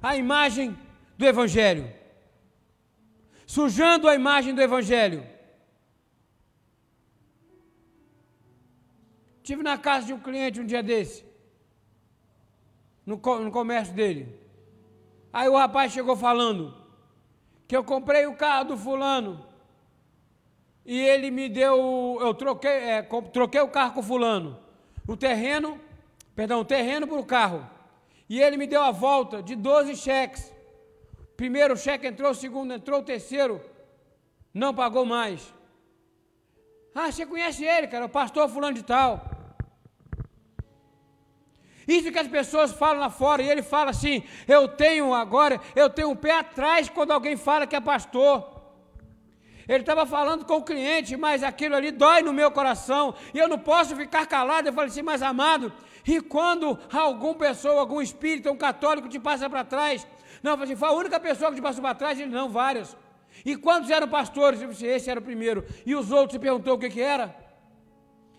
a 0.03 0.15
imagem 0.15 0.77
do 1.17 1.25
evangelho. 1.25 1.91
Sujando 3.47 4.07
a 4.07 4.13
imagem 4.13 4.53
do 4.53 4.62
evangelho. 4.62 5.25
Tive 9.41 9.63
na 9.63 9.77
casa 9.77 10.07
de 10.07 10.13
um 10.13 10.19
cliente 10.19 10.59
um 10.59 10.65
dia 10.65 10.81
desse, 10.81 11.24
no, 13.05 13.15
no 13.15 13.51
comércio 13.51 13.93
dele. 13.93 14.39
Aí 15.33 15.47
o 15.47 15.57
rapaz 15.57 15.91
chegou 15.91 16.15
falando 16.15 16.85
que 17.67 17.75
eu 17.75 17.84
comprei 17.84 18.25
o 18.25 18.36
carro 18.36 18.65
do 18.65 18.77
fulano 18.77 19.45
e 20.86 21.00
ele 21.00 21.31
me 21.31 21.50
deu, 21.50 22.17
eu 22.22 22.34
troquei, 22.34 22.69
é, 22.69 23.01
troquei 23.34 23.62
o 23.62 23.69
carro 23.69 23.93
com 23.93 24.00
o 24.01 24.03
fulano, 24.03 24.60
o 25.07 25.17
terreno, 25.17 25.79
perdão, 26.36 26.60
o 26.60 26.65
terreno 26.65 27.07
para 27.07 27.19
o 27.19 27.25
carro, 27.25 27.67
e 28.29 28.39
ele 28.39 28.55
me 28.55 28.67
deu 28.67 28.81
a 28.81 28.91
volta 28.91 29.41
de 29.41 29.55
12 29.55 29.95
cheques. 29.95 30.53
Primeiro 31.36 31.75
cheque 31.75 32.07
entrou, 32.07 32.34
segundo 32.34 32.74
entrou, 32.74 33.01
terceiro 33.01 33.62
não 34.53 34.74
pagou 34.74 35.05
mais. 35.05 35.53
Ah, 36.93 37.12
você 37.12 37.25
conhece 37.25 37.65
ele, 37.65 37.88
cara, 37.88 38.05
o 38.05 38.10
pastor 38.10 38.48
fulano 38.48 38.75
de 38.75 38.84
tal. 38.84 39.35
Isso 41.88 42.12
que 42.12 42.20
as 42.20 42.27
pessoas 42.27 42.72
falam 42.72 43.00
lá 43.00 43.10
fora, 43.10 43.42
e 43.42 43.50
ele 43.50 43.62
fala 43.62 43.92
assim: 43.92 44.24
eu 44.48 44.68
tenho 44.68 45.13
agora, 45.13 45.60
eu 45.75 45.89
tenho 45.89 46.10
um 46.10 46.15
pé 46.15 46.39
atrás 46.39 46.89
quando 46.89 47.12
alguém 47.12 47.38
fala 47.38 47.68
que 47.68 47.75
é 47.75 47.82
pastor. 47.82 48.54
Ele 49.68 49.80
estava 49.80 50.06
falando 50.06 50.46
com 50.46 50.58
o 50.58 50.63
cliente, 50.63 51.18
mas 51.18 51.44
aquilo 51.44 51.75
ali 51.75 51.92
dói 51.92 52.22
no 52.22 52.32
meu 52.32 52.51
coração, 52.51 53.15
e 53.34 53.39
eu 53.39 53.48
não 53.48 53.58
posso 53.58 53.96
ficar 53.96 54.25
calado. 54.27 54.68
Eu 54.68 54.74
falei 54.74 54.89
assim, 54.89 55.01
mas 55.01 55.22
amado, 55.22 55.74
e 56.08 56.22
quando 56.22 56.77
alguma 56.92 57.36
pessoa, 57.36 57.80
algum 57.80 58.01
espírito, 58.01 58.51
um 58.51 58.58
católico 58.58 59.10
te 59.10 59.20
passa 59.20 59.50
para 59.50 59.63
trás? 59.63 60.08
Não, 60.44 60.51
eu 60.51 60.58
falei 60.58 60.74
assim, 60.74 60.80
foi 60.80 60.89
a 60.89 60.92
única 60.92 61.20
pessoa 61.20 61.50
que 61.50 61.56
te 61.56 61.62
passou 61.62 61.82
para 61.82 61.96
trás? 61.96 62.20
Ele, 62.20 62.30
não, 62.30 62.50
várias. 62.50 62.96
E 63.44 63.56
quantos 63.56 63.89
eram 63.89 64.08
pastores? 64.08 64.62
Eu 64.62 64.68
falei 64.68 64.77
assim, 64.77 64.96
esse 64.96 65.10
era 65.10 65.20
o 65.20 65.24
primeiro. 65.24 65.65
E 65.86 65.96
os 65.96 66.12
outros, 66.12 66.34
você 66.34 66.39
perguntou 66.39 66.75
o 66.75 66.77
que, 66.77 66.89
que 66.89 67.01
era? 67.01 67.36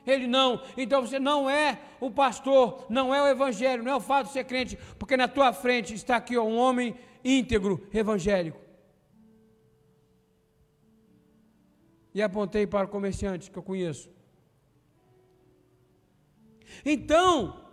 Ele 0.07 0.27
não. 0.27 0.63
Então 0.77 1.03
você 1.03 1.19
não 1.19 1.51
é 1.51 1.81
o 2.01 2.11
pastor, 2.11 2.87
não 2.89 3.15
é 3.15 3.23
o 3.23 3.27
evangelho, 3.27 3.83
não 3.83 3.93
é 3.93 3.97
o 3.97 4.01
fato 4.01 4.29
de 4.29 4.33
ser 4.33 4.45
crente, 4.45 4.79
porque 4.99 5.17
na 5.17 5.27
tua 5.27 5.53
frente 5.53 5.95
está 5.95 6.17
aqui 6.17 6.39
um 6.39 6.57
homem 6.57 6.95
íntegro, 7.25 7.87
evangélico. 7.93 8.61
E 12.15 12.23
apontei 12.23 12.67
para 12.67 12.87
o 12.87 12.91
comerciante 12.91 13.51
que 13.51 13.59
eu 13.59 13.63
conheço. 13.63 14.09
Então, 16.85 17.66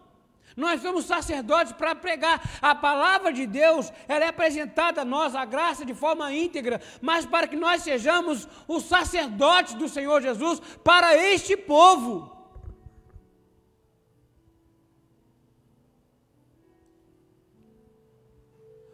nós 0.56 0.82
somos 0.82 1.06
sacerdotes 1.06 1.74
para 1.74 1.96
pregar. 1.96 2.42
A 2.62 2.76
palavra 2.76 3.32
de 3.34 3.46
Deus, 3.46 3.92
ela 4.08 4.26
é 4.26 4.28
apresentada 4.28 5.02
a 5.02 5.06
nós, 5.06 5.36
a 5.36 5.46
graça, 5.46 5.86
de 5.86 5.94
forma 5.94 6.34
íntegra, 6.34 6.82
mas 7.02 7.26
para 7.26 7.48
que 7.48 7.56
nós 7.56 7.82
sejamos 7.82 8.48
os 8.68 8.84
sacerdotes 8.84 9.74
do 9.74 9.90
Senhor 9.90 10.22
Jesus 10.22 10.60
para 10.84 11.16
este 11.16 11.58
povo. 11.58 12.32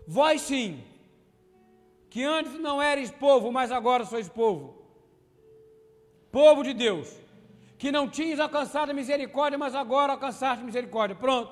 Vós 0.08 0.42
sim, 0.42 0.84
que 2.10 2.24
antes 2.24 2.54
não 2.60 2.82
eres 2.82 3.12
povo, 3.12 3.52
mas 3.52 3.72
agora 3.72 4.06
sois 4.06 4.28
povo. 4.28 4.80
Povo 6.32 6.64
de 6.64 6.74
Deus 6.74 7.29
que 7.80 7.94
não 7.94 8.10
tinhas 8.10 8.42
alcançado 8.42 8.94
misericórdia, 8.94 9.58
mas 9.58 9.74
agora 9.74 10.12
alcançaste 10.12 10.66
misericórdia. 10.66 11.16
Pronto. 11.16 11.50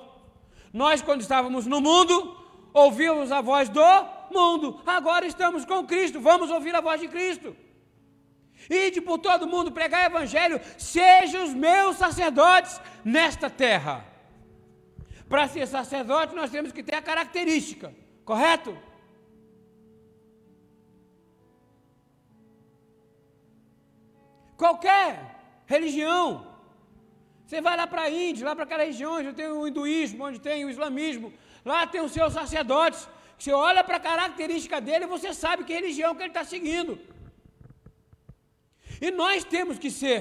Nós, 0.70 1.00
quando 1.00 1.22
estávamos 1.22 1.64
no 1.66 1.80
mundo, 1.80 2.36
ouvíamos 2.74 3.32
a 3.32 3.40
voz 3.40 3.70
do 3.70 3.80
mundo. 4.30 4.78
Agora 4.86 5.26
estamos 5.26 5.64
com 5.64 5.86
Cristo, 5.86 6.20
vamos 6.20 6.50
ouvir 6.50 6.74
a 6.74 6.82
voz 6.82 7.00
de 7.00 7.08
Cristo. 7.08 7.56
Ide 8.68 9.00
por 9.00 9.18
todo 9.18 9.46
mundo, 9.46 9.72
pregar 9.72 10.02
o 10.02 10.12
evangelho, 10.12 10.60
sejam 10.76 11.44
os 11.44 11.54
meus 11.54 11.96
sacerdotes 11.96 12.78
nesta 13.02 13.48
terra. 13.48 14.04
Para 15.30 15.48
ser 15.48 15.66
sacerdote, 15.66 16.34
nós 16.34 16.50
temos 16.50 16.72
que 16.72 16.82
ter 16.82 16.96
a 16.96 17.02
característica, 17.02 17.94
correto? 18.22 18.76
Qualquer 24.58 25.37
religião. 25.74 26.24
Você 27.44 27.60
vai 27.66 27.76
lá 27.80 27.86
para 27.92 28.02
a 28.06 28.10
Índia, 28.10 28.46
lá 28.48 28.54
para 28.56 28.64
aquela 28.64 28.84
região 28.90 29.12
onde 29.18 29.32
tem 29.40 29.48
o 29.48 29.66
hinduísmo, 29.68 30.24
onde 30.28 30.40
tem 30.48 30.64
o 30.64 30.70
islamismo, 30.74 31.32
lá 31.64 31.86
tem 31.86 32.00
os 32.00 32.12
seus 32.12 32.32
sacerdotes. 32.32 33.08
Você 33.38 33.52
olha 33.52 33.82
para 33.84 33.96
a 33.98 34.06
característica 34.10 34.80
dele 34.86 35.04
e 35.04 35.14
você 35.16 35.32
sabe 35.32 35.64
que 35.64 35.72
religião 35.80 36.14
que 36.14 36.22
ele 36.22 36.34
está 36.34 36.44
seguindo. 36.54 36.98
E 39.00 39.10
nós 39.10 39.44
temos 39.44 39.78
que 39.78 39.90
ser 39.90 40.20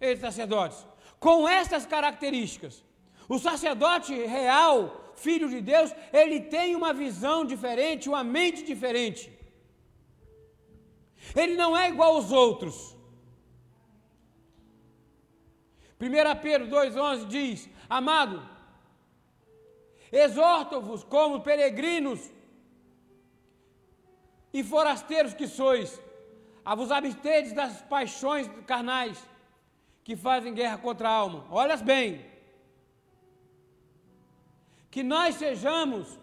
esses 0.00 0.20
sacerdotes, 0.20 0.78
com 1.18 1.48
essas 1.48 1.84
características. 1.94 2.84
O 3.28 3.38
sacerdote 3.38 4.14
real, 4.38 5.12
filho 5.16 5.48
de 5.54 5.60
Deus, 5.60 5.92
ele 6.12 6.38
tem 6.40 6.76
uma 6.76 6.92
visão 6.94 7.44
diferente, 7.44 8.08
uma 8.08 8.22
mente 8.22 8.62
diferente. 8.62 9.24
Ele 11.34 11.56
não 11.56 11.76
é 11.76 11.88
igual 11.88 12.14
aos 12.14 12.30
outros. 12.30 12.96
1 16.00 16.40
Pedro 16.40 16.68
2,11 16.68 17.26
diz: 17.26 17.68
Amado, 17.88 18.48
exorto-vos 20.12 21.02
como 21.04 21.40
peregrinos 21.40 22.30
e 24.52 24.62
forasteiros 24.62 25.34
que 25.34 25.46
sois, 25.46 26.00
a 26.64 26.74
vos 26.74 26.90
absterdes 26.90 27.52
das 27.52 27.82
paixões 27.82 28.48
carnais 28.66 29.18
que 30.04 30.16
fazem 30.16 30.54
guerra 30.54 30.78
contra 30.78 31.08
a 31.08 31.12
alma. 31.12 31.46
Olhas 31.50 31.82
bem, 31.82 32.24
que 34.90 35.02
nós 35.02 35.34
sejamos 35.34 36.18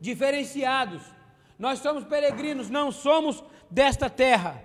diferenciados. 0.00 1.02
Nós 1.58 1.80
somos 1.80 2.04
peregrinos, 2.04 2.70
não 2.70 2.90
somos 2.90 3.42
desta 3.70 4.08
terra. 4.08 4.64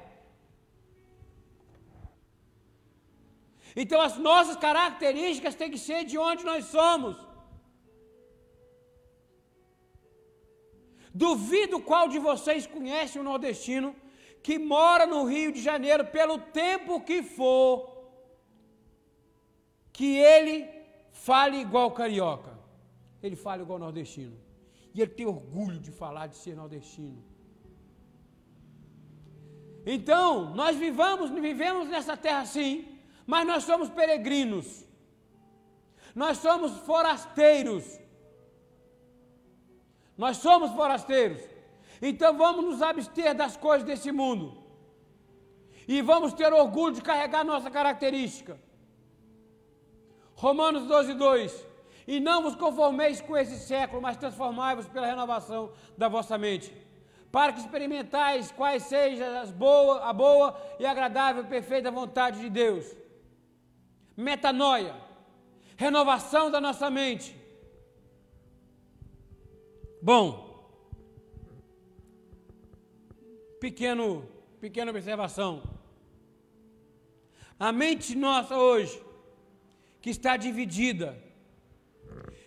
Então 3.76 4.00
as 4.02 4.18
nossas 4.18 4.56
características 4.56 5.56
têm 5.56 5.72
que 5.72 5.78
ser 5.78 6.04
de 6.06 6.18
onde 6.18 6.44
nós 6.44 6.66
somos. 6.66 7.16
Duvido 11.14 11.80
qual 11.80 12.08
de 12.08 12.20
vocês 12.20 12.66
conhece 12.66 13.20
um 13.20 13.24
nordestino 13.24 13.96
que 14.42 14.58
mora 14.60 15.06
no 15.06 15.24
Rio 15.26 15.52
de 15.52 15.62
Janeiro 15.62 16.06
pelo 16.06 16.38
tempo 16.38 17.02
que 17.02 17.24
for, 17.24 18.12
que 19.92 20.18
ele 20.18 20.68
fale 21.12 21.58
igual 21.58 21.92
carioca. 21.92 22.52
Ele 23.22 23.36
fala 23.36 23.62
igual 23.62 23.80
nordestino. 23.80 24.38
E 24.94 25.02
ele 25.02 25.12
tem 25.12 25.26
orgulho 25.26 25.80
de 25.80 25.92
falar 25.92 26.28
de 26.28 26.36
ser 26.36 26.56
nordestino. 26.56 27.24
Então, 29.86 30.54
nós 30.54 30.76
vivamos, 30.76 31.30
vivemos 31.30 31.88
nessa 31.88 32.16
terra 32.16 32.42
assim, 32.42 32.93
mas 33.26 33.48
nós 33.48 33.64
somos 33.64 33.90
peregrinos, 33.90 34.86
nós 36.14 36.38
somos 36.38 36.78
forasteiros. 36.80 38.00
Nós 40.18 40.38
somos 40.38 40.72
forasteiros. 40.72 41.42
Então 42.02 42.38
vamos 42.38 42.64
nos 42.66 42.82
abster 42.82 43.34
das 43.34 43.58
coisas 43.58 43.86
desse 43.86 44.12
mundo. 44.12 44.62
E 45.88 46.02
vamos 46.02 46.34
ter 46.34 46.54
orgulho 46.54 46.94
de 46.94 47.02
carregar 47.02 47.44
nossa 47.44 47.72
característica. 47.72 48.60
Romanos 50.36 50.86
12, 50.86 51.14
2. 51.16 51.68
E 52.08 52.20
não 52.20 52.44
vos 52.44 52.56
conformeis 52.56 53.22
com 53.22 53.36
esse 53.36 53.58
século, 53.58 54.02
mas 54.02 54.18
transformai-vos 54.18 54.88
pela 54.88 55.08
renovação 55.08 55.72
da 55.98 56.10
vossa 56.10 56.38
mente, 56.38 56.72
para 57.32 57.54
que 57.54 57.62
experimentais 57.62 58.52
quais 58.52 58.84
sejam 58.84 59.40
as 59.40 59.52
boa, 59.52 60.04
a 60.04 60.12
boa 60.12 60.56
e 60.80 60.86
agradável 60.86 61.44
e 61.44 61.48
perfeita 61.48 61.90
vontade 61.90 62.42
de 62.42 62.50
Deus 62.50 63.03
metanoia, 64.16 64.96
renovação 65.76 66.52
da 66.52 66.60
nossa 66.62 66.90
mente. 66.90 67.36
Bom, 70.02 70.44
pequeno, 73.60 74.28
pequena 74.60 74.92
observação. 74.92 75.64
A 77.58 77.72
mente 77.72 78.16
nossa 78.16 78.58
hoje, 78.58 79.02
que 80.02 80.10
está 80.10 80.36
dividida, 80.36 81.18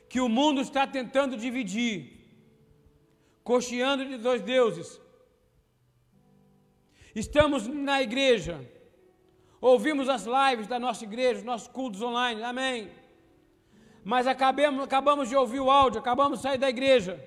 que 0.08 0.20
o 0.20 0.28
mundo 0.28 0.60
está 0.60 0.86
tentando 0.86 1.36
dividir, 1.36 1.96
cocheando 3.42 4.04
de 4.04 4.18
dois 4.18 4.42
deuses. 4.42 5.00
Estamos 7.14 7.66
na 7.66 8.02
igreja, 8.02 8.54
Ouvimos 9.60 10.08
as 10.08 10.26
lives 10.26 10.66
da 10.66 10.78
nossa 10.78 11.04
igreja, 11.04 11.40
os 11.40 11.44
nossos 11.44 11.68
cultos 11.68 12.02
online, 12.02 12.42
amém. 12.42 12.90
Mas 14.04 14.26
acabemos, 14.26 14.84
acabamos 14.84 15.28
de 15.28 15.36
ouvir 15.36 15.60
o 15.60 15.70
áudio, 15.70 15.98
acabamos 15.98 16.38
de 16.38 16.42
sair 16.42 16.58
da 16.58 16.68
igreja. 16.68 17.22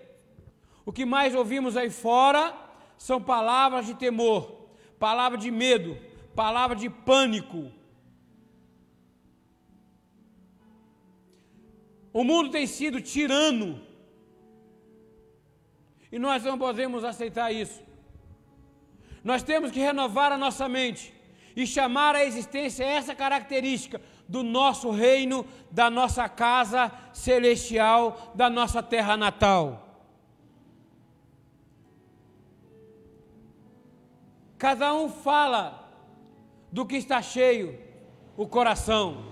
O 0.85 0.93
que 0.93 1.05
mais 1.05 1.35
ouvimos 1.35 1.75
aí 1.75 1.89
fora 1.89 2.55
são 2.97 3.21
palavras 3.21 3.85
de 3.85 3.95
temor, 3.95 4.69
palavra 4.97 5.37
de 5.37 5.51
medo, 5.51 5.97
palavra 6.35 6.75
de 6.75 6.89
pânico. 6.89 7.71
O 12.13 12.23
mundo 12.23 12.49
tem 12.49 12.65
sido 12.65 13.01
tirano. 13.01 13.81
E 16.11 16.17
nós 16.17 16.43
não 16.43 16.57
podemos 16.57 17.03
aceitar 17.03 17.51
isso. 17.51 17.83
Nós 19.23 19.43
temos 19.43 19.71
que 19.71 19.79
renovar 19.79 20.31
a 20.31 20.37
nossa 20.37 20.67
mente 20.67 21.13
e 21.61 21.67
chamar 21.67 22.15
à 22.15 22.23
existência 22.23 22.85
essa 22.85 23.13
característica 23.13 24.01
do 24.25 24.43
nosso 24.43 24.91
reino, 24.91 25.45
da 25.69 25.89
nossa 25.89 26.29
casa 26.29 26.89
celestial, 27.11 28.31
da 28.33 28.49
nossa 28.49 28.81
terra 28.81 29.17
natal. 29.17 30.07
Cada 34.57 34.93
um 34.93 35.09
fala 35.09 35.91
do 36.71 36.85
que 36.85 36.95
está 36.95 37.21
cheio 37.21 37.77
o 38.37 38.47
coração. 38.47 39.25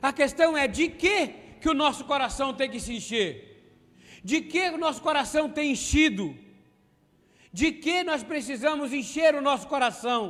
A 0.00 0.12
questão 0.12 0.56
é 0.56 0.68
de 0.68 0.88
que 0.88 1.34
que 1.60 1.68
o 1.68 1.74
nosso 1.74 2.04
coração 2.04 2.54
tem 2.54 2.70
que 2.70 2.78
se 2.78 2.94
encher? 2.94 3.82
De 4.22 4.40
que 4.40 4.70
o 4.70 4.78
nosso 4.78 5.02
coração 5.02 5.50
tem 5.50 5.72
enchido? 5.72 6.46
De 7.58 7.68
que 7.72 8.04
nós 8.08 8.22
precisamos 8.22 8.92
encher 8.92 9.34
o 9.34 9.40
nosso 9.48 9.66
coração? 9.66 10.20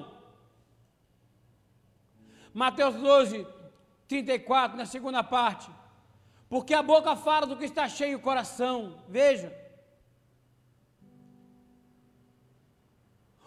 Mateus 2.55 2.95
12, 2.95 3.47
34, 4.13 4.79
na 4.79 4.87
segunda 4.87 5.23
parte. 5.23 5.71
Porque 6.49 6.73
a 6.73 6.83
boca 6.83 7.15
fala 7.15 7.47
do 7.47 7.59
que 7.59 7.67
está 7.67 7.87
cheio 7.87 8.17
o 8.17 8.23
coração. 8.29 9.03
Veja. 9.07 9.49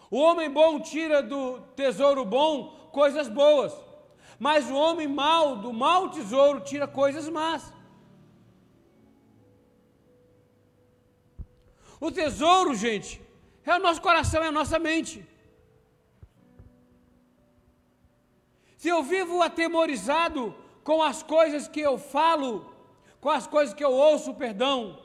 O 0.08 0.18
homem 0.26 0.48
bom 0.48 0.78
tira 0.78 1.20
do 1.20 1.40
tesouro 1.74 2.24
bom 2.24 2.52
coisas 3.00 3.28
boas, 3.28 3.74
mas 4.38 4.70
o 4.70 4.76
homem 4.76 5.08
mau 5.08 5.56
do 5.56 5.72
mau 5.72 6.08
tesouro 6.08 6.60
tira 6.60 6.86
coisas 6.86 7.28
más. 7.28 7.74
O 11.98 12.12
tesouro, 12.12 12.76
gente, 12.76 13.20
é 13.70 13.76
o 13.76 13.78
nosso 13.78 14.00
coração, 14.00 14.42
é 14.42 14.48
a 14.48 14.52
nossa 14.52 14.78
mente. 14.78 15.26
Se 18.76 18.88
eu 18.88 19.02
vivo 19.02 19.40
atemorizado 19.42 20.54
com 20.82 21.02
as 21.02 21.22
coisas 21.22 21.68
que 21.68 21.80
eu 21.80 21.96
falo, 21.98 22.74
com 23.20 23.30
as 23.30 23.46
coisas 23.46 23.72
que 23.72 23.84
eu 23.84 23.92
ouço, 23.92 24.34
perdão, 24.34 24.98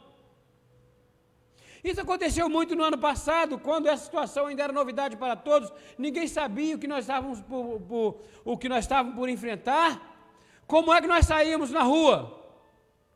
isso 1.83 2.01
aconteceu 2.01 2.49
muito 2.49 2.75
no 2.75 2.83
ano 2.83 2.97
passado, 2.97 3.59
quando 3.59 3.87
essa 3.87 4.03
situação 4.03 4.47
ainda 4.47 4.63
era 4.63 4.73
novidade 4.73 5.15
para 5.15 5.35
todos, 5.35 5.71
ninguém 5.97 6.27
sabia 6.27 6.75
o 6.75 6.79
que 6.79 6.87
nós 6.87 7.05
estávamos 7.05 7.39
por, 7.41 7.79
por, 7.81 8.21
o 8.43 8.57
que 8.57 8.67
nós 8.67 8.83
estávamos 8.83 9.15
por 9.15 9.29
enfrentar. 9.29 10.01
Como 10.65 10.91
é 10.93 10.99
que 10.99 11.07
nós 11.07 11.25
saímos 11.25 11.71
na 11.71 11.83
rua? 11.83 12.33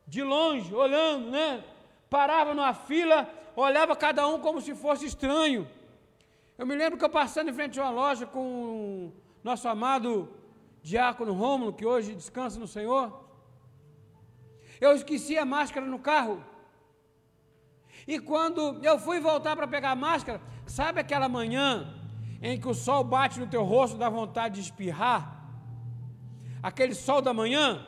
De 0.06 0.22
longe, 0.22 0.74
olhando, 0.74 1.30
né? 1.30 1.62
Parava 2.08 2.54
numa 2.54 2.72
fila, 2.72 3.28
olhava 3.56 3.94
cada 3.96 4.26
um 4.26 4.38
como 4.38 4.60
se 4.60 4.74
fosse 4.74 5.06
estranho. 5.06 5.68
Eu 6.56 6.66
me 6.66 6.74
lembro 6.74 6.98
que 6.98 7.04
eu 7.04 7.10
passando 7.10 7.50
em 7.50 7.54
frente 7.54 7.78
a 7.78 7.84
uma 7.84 7.90
loja 7.90 8.26
com 8.26 8.40
o 8.40 9.12
nosso 9.42 9.68
amado 9.68 10.28
diácono 10.82 11.32
Rômulo, 11.32 11.72
que 11.72 11.86
hoje 11.86 12.14
descansa 12.14 12.58
no 12.58 12.66
Senhor. 12.66 13.22
Eu 14.80 14.92
esqueci 14.94 15.38
a 15.38 15.44
máscara 15.44 15.86
no 15.86 15.98
carro. 15.98 16.44
E 18.06 18.18
quando 18.18 18.84
eu 18.84 18.98
fui 18.98 19.20
voltar 19.20 19.54
para 19.54 19.68
pegar 19.68 19.92
a 19.92 19.96
máscara, 19.96 20.40
sabe 20.66 21.00
aquela 21.00 21.28
manhã 21.28 21.94
em 22.40 22.58
que 22.60 22.68
o 22.68 22.74
sol 22.74 23.04
bate 23.04 23.38
no 23.38 23.46
teu 23.46 23.62
rosto, 23.62 23.96
dá 23.96 24.08
vontade 24.08 24.56
de 24.56 24.62
espirrar? 24.62 25.40
Aquele 26.60 26.94
sol 26.94 27.22
da 27.22 27.32
manhã? 27.32 27.86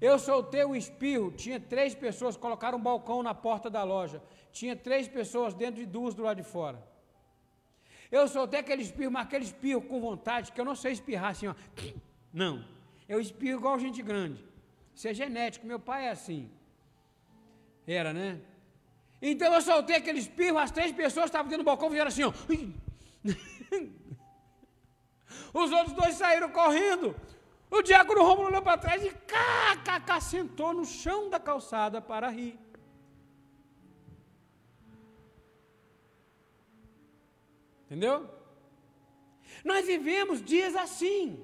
Eu 0.00 0.18
soltei 0.18 0.64
o 0.64 0.76
espirro, 0.76 1.32
tinha 1.32 1.58
três 1.58 1.94
pessoas, 1.94 2.36
colocaram 2.36 2.78
um 2.78 2.82
balcão 2.82 3.22
na 3.22 3.34
porta 3.34 3.68
da 3.68 3.82
loja. 3.82 4.22
Tinha 4.58 4.76
três 4.76 5.08
pessoas 5.08 5.52
dentro 5.52 5.82
e 5.82 5.86
duas 5.94 6.14
do 6.14 6.22
lado 6.22 6.36
de 6.36 6.44
fora. 6.44 6.80
Eu 8.10 8.26
soltei 8.28 8.60
aquele 8.60 8.82
espirro, 8.82 9.10
mas 9.10 9.26
aquele 9.26 9.44
espirro 9.44 9.82
com 9.82 10.00
vontade, 10.00 10.52
que 10.52 10.60
eu 10.60 10.64
não 10.64 10.76
sei 10.76 10.92
espirrar 10.92 11.32
assim, 11.32 11.48
ó. 11.48 11.54
Não. 12.32 12.64
Eu 13.08 13.20
espirro 13.20 13.58
igual 13.58 13.76
gente 13.78 14.00
grande. 14.02 14.44
Isso 14.94 15.08
é 15.08 15.14
genético, 15.14 15.66
meu 15.66 15.80
pai 15.80 16.06
é 16.06 16.10
assim. 16.10 16.50
Era, 17.86 18.12
né? 18.12 18.40
Então 19.20 19.52
eu 19.52 19.60
soltei 19.60 19.96
aquele 19.96 20.20
espirro, 20.20 20.58
as 20.58 20.70
três 20.70 20.92
pessoas 20.92 21.26
estavam 21.26 21.48
dentro 21.48 21.64
do 21.64 21.66
balcão 21.66 21.90
fizeram 21.90 22.08
assim, 22.08 22.22
ó. 22.22 22.32
Os 25.52 25.72
outros 25.72 25.94
dois 25.94 26.14
saíram 26.14 26.48
correndo. 26.50 27.16
O 27.70 27.82
diácono 27.82 28.22
Romulo 28.22 28.48
olhou 28.48 28.62
para 28.62 28.78
trás 28.78 29.04
e 29.04 29.10
cá, 29.10 29.76
cá, 29.84 29.98
cá, 29.98 30.20
sentou 30.20 30.72
no 30.72 30.84
chão 30.84 31.28
da 31.28 31.40
calçada 31.40 32.00
para 32.00 32.30
rir. 32.30 32.63
Entendeu? 37.86 38.28
Nós 39.64 39.86
vivemos 39.86 40.42
dias 40.42 40.74
assim, 40.74 41.38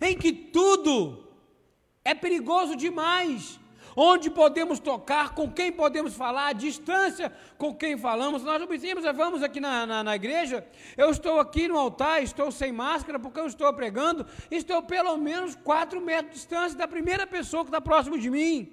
em 0.00 0.16
que 0.16 0.32
tudo 0.32 1.28
é 2.04 2.14
perigoso 2.14 2.76
demais 2.76 3.60
onde 3.96 4.30
podemos 4.30 4.78
tocar, 4.78 5.34
com 5.34 5.50
quem 5.50 5.70
podemos 5.70 6.14
falar, 6.14 6.48
a 6.48 6.52
distância 6.52 7.32
com 7.58 7.74
quem 7.74 7.96
falamos. 7.96 8.42
Nós 8.42 8.62
observamos, 8.62 9.16
vamos 9.16 9.42
aqui 9.42 9.60
na, 9.60 9.86
na, 9.86 10.04
na, 10.04 10.16
igreja, 10.16 10.66
eu 10.96 11.10
estou 11.10 11.38
aqui 11.38 11.68
no 11.68 11.78
altar, 11.78 12.22
estou 12.22 12.50
sem 12.50 12.72
máscara 12.72 13.18
porque 13.18 13.40
eu 13.40 13.46
estou 13.46 13.72
pregando, 13.72 14.26
estou 14.50 14.82
pelo 14.82 15.16
menos 15.16 15.54
4 15.54 16.00
metros 16.00 16.32
de 16.32 16.38
distância 16.38 16.76
da 16.76 16.88
primeira 16.88 17.26
pessoa 17.26 17.64
que 17.64 17.68
está 17.68 17.80
próximo 17.80 18.18
de 18.18 18.30
mim. 18.30 18.72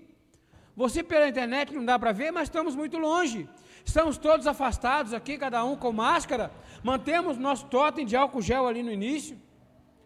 Você 0.76 1.04
pela 1.04 1.28
internet 1.28 1.74
não 1.74 1.84
dá 1.84 2.00
para 2.00 2.12
ver, 2.14 2.32
mas 2.32 2.44
estamos 2.44 2.76
muito 2.76 2.98
longe. 2.98 3.48
Estamos 3.84 4.18
todos 4.18 4.48
afastados 4.48 5.14
aqui, 5.14 5.38
cada 5.38 5.64
um 5.64 5.76
com 5.76 5.92
máscara. 5.92 6.52
Mantemos 6.84 7.38
nosso 7.38 7.66
totem 7.68 8.06
de 8.06 8.16
álcool 8.16 8.42
gel 8.42 8.68
ali 8.68 8.84
no 8.84 8.92
início. 8.92 9.40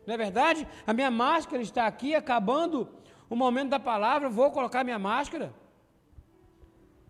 Não 0.06 0.14
é 0.14 0.18
verdade? 0.18 0.68
A 0.86 0.94
minha 0.94 1.12
máscara 1.12 1.62
está 1.62 1.88
aqui 1.88 2.14
acabando 2.16 2.90
o 3.30 3.36
momento 3.36 3.70
da 3.70 3.80
palavra, 3.80 4.30
vou 4.30 4.52
colocar 4.52 4.84
minha 4.84 5.00
máscara. 5.00 5.54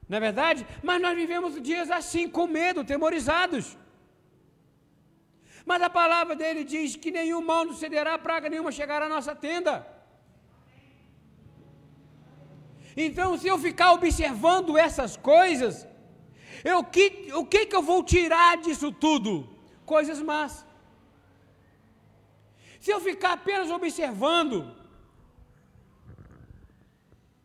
Não 0.08 0.18
é 0.18 0.20
verdade? 0.20 0.66
Mas 0.82 1.02
nós 1.02 1.16
vivemos 1.16 1.62
dias 1.62 1.90
assim, 1.90 2.28
com 2.28 2.46
medo, 2.48 2.84
temorizados. 2.84 3.78
Mas 5.66 5.82
a 5.82 5.90
palavra 5.90 6.36
dele 6.36 6.64
diz 6.64 6.96
que 6.96 7.12
nenhum 7.12 7.42
mal 7.42 7.66
nos 7.66 7.80
cederá, 7.80 8.18
praga 8.18 8.50
nenhuma 8.50 8.72
chegará 8.72 9.06
à 9.06 9.10
nossa 9.10 9.34
tenda. 9.36 9.88
Então, 12.96 13.38
se 13.38 13.48
eu 13.48 13.58
ficar 13.58 13.94
observando 13.94 14.78
essas 14.78 15.18
coisas, 15.18 15.88
eu, 16.64 16.84
que, 16.84 17.30
o 17.34 17.46
que, 17.46 17.66
que 17.66 17.76
eu 17.76 17.82
vou 17.82 18.04
tirar 18.04 18.58
disso 18.58 18.92
tudo? 18.92 19.50
Coisas 19.86 20.22
más. 20.22 20.66
Se 22.80 22.92
eu 22.92 23.00
ficar 23.00 23.34
apenas 23.34 23.70
observando, 23.72 24.76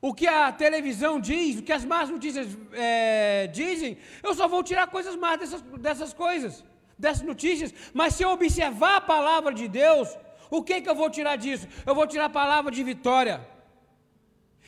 o 0.00 0.14
que 0.14 0.26
a 0.26 0.52
televisão 0.52 1.20
diz, 1.20 1.59
o 1.59 1.62
que 1.62 1.72
as 1.72 1.85
más 1.85 2.09
notícias 2.09 2.46
é, 2.72 3.48
dizem, 3.48 3.98
eu 4.22 4.35
só 4.35 4.46
vou 4.46 4.62
tirar 4.62 4.87
coisas 4.87 5.16
más 5.16 5.38
dessas, 5.38 5.61
dessas 5.87 6.12
coisas, 6.12 6.64
dessas 6.96 7.22
notícias. 7.22 7.74
Mas 7.92 8.14
se 8.14 8.22
eu 8.22 8.31
observar 8.31 8.96
a 8.96 9.00
palavra 9.00 9.52
de 9.52 9.66
Deus, 9.66 10.16
o 10.50 10.62
que, 10.62 10.81
que 10.81 10.88
eu 10.88 10.94
vou 10.94 11.11
tirar 11.11 11.37
disso? 11.37 11.66
Eu 11.85 11.94
vou 11.94 12.07
tirar 12.07 12.26
a 12.26 12.31
palavra 12.31 12.70
de 12.70 12.83
vitória. 12.83 13.46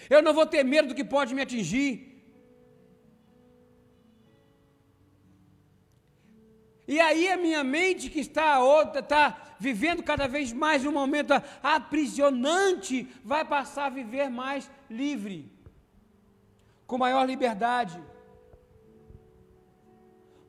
Eu 0.08 0.22
não 0.22 0.32
vou 0.32 0.46
ter 0.46 0.64
medo 0.64 0.88
do 0.88 0.94
que 0.94 1.04
pode 1.04 1.34
me 1.34 1.42
atingir. 1.42 2.09
E 6.94 6.98
aí 6.98 7.28
a 7.28 7.36
minha 7.36 7.62
mente 7.62 8.10
que 8.10 8.18
está 8.18 8.58
outra, 8.58 8.98
está 8.98 9.54
vivendo 9.60 10.02
cada 10.02 10.26
vez 10.26 10.52
mais 10.52 10.84
um 10.84 10.90
momento 10.90 11.32
aprisionante, 11.62 13.04
vai 13.24 13.44
passar 13.44 13.84
a 13.86 13.96
viver 14.00 14.28
mais 14.28 14.68
livre, 15.02 15.38
com 16.88 16.98
maior 16.98 17.24
liberdade. 17.32 17.96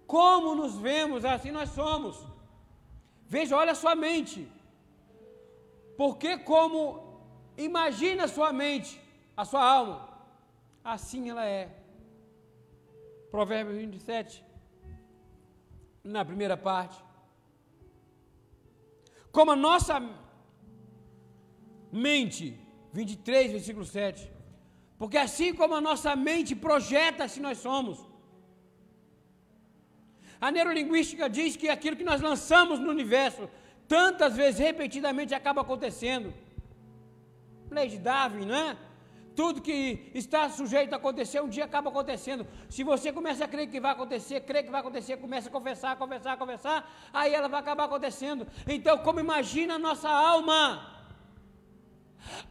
Como 0.07 0.55
nos 0.55 0.75
vemos, 0.87 1.23
assim 1.25 1.51
nós 1.51 1.69
somos. 1.69 2.17
Veja, 3.27 3.55
olha 3.55 3.73
a 3.73 3.81
sua 3.83 3.93
mente. 3.93 4.51
Porque 5.95 6.39
como 6.39 7.21
imagina 7.55 8.23
a 8.23 8.27
sua 8.27 8.51
mente, 8.51 8.99
a 9.37 9.45
sua 9.45 9.63
alma, 9.63 10.09
assim 10.83 11.29
ela 11.29 11.45
é. 11.45 11.69
Provérbios 13.29 13.77
27 13.77 14.50
na 16.03 16.23
primeira 16.25 16.57
parte. 16.57 16.97
Como 19.31 19.51
a 19.51 19.55
nossa 19.55 20.01
mente, 21.91 22.59
23, 22.93 23.51
versículo 23.51 23.85
7. 23.85 24.29
Porque 24.97 25.17
assim 25.17 25.53
como 25.53 25.73
a 25.75 25.81
nossa 25.81 26.15
mente 26.15 26.55
projeta 26.55 27.27
se 27.27 27.39
nós 27.39 27.57
somos. 27.57 27.99
A 30.39 30.51
neurolinguística 30.51 31.29
diz 31.29 31.55
que 31.55 31.69
aquilo 31.69 31.95
que 31.95 32.03
nós 32.03 32.21
lançamos 32.21 32.79
no 32.79 32.89
universo, 32.89 33.49
tantas 33.87 34.35
vezes 34.35 34.59
repetidamente 34.59 35.33
acaba 35.33 35.61
acontecendo. 35.61 36.33
Lei 37.69 37.87
de 37.89 37.99
Darwin, 37.99 38.45
não 38.45 38.55
é? 38.55 38.77
Tudo 39.35 39.61
que 39.61 40.11
está 40.13 40.49
sujeito 40.49 40.93
a 40.93 40.97
acontecer, 40.97 41.41
um 41.41 41.47
dia 41.47 41.65
acaba 41.65 41.89
acontecendo. 41.89 42.45
Se 42.69 42.83
você 42.83 43.13
começa 43.13 43.45
a 43.45 43.47
crer 43.47 43.67
que 43.67 43.79
vai 43.79 43.91
acontecer, 43.91 44.41
crer 44.41 44.63
que 44.63 44.71
vai 44.71 44.81
acontecer, 44.81 45.17
começa 45.17 45.47
a 45.47 45.51
confessar, 45.51 45.95
confessar, 45.95 46.37
confessar, 46.37 47.09
aí 47.13 47.33
ela 47.33 47.47
vai 47.47 47.59
acabar 47.59 47.85
acontecendo. 47.85 48.45
Então, 48.67 48.97
como 48.99 49.19
imagina 49.19 49.75
a 49.75 49.79
nossa 49.79 50.09
alma? 50.09 51.01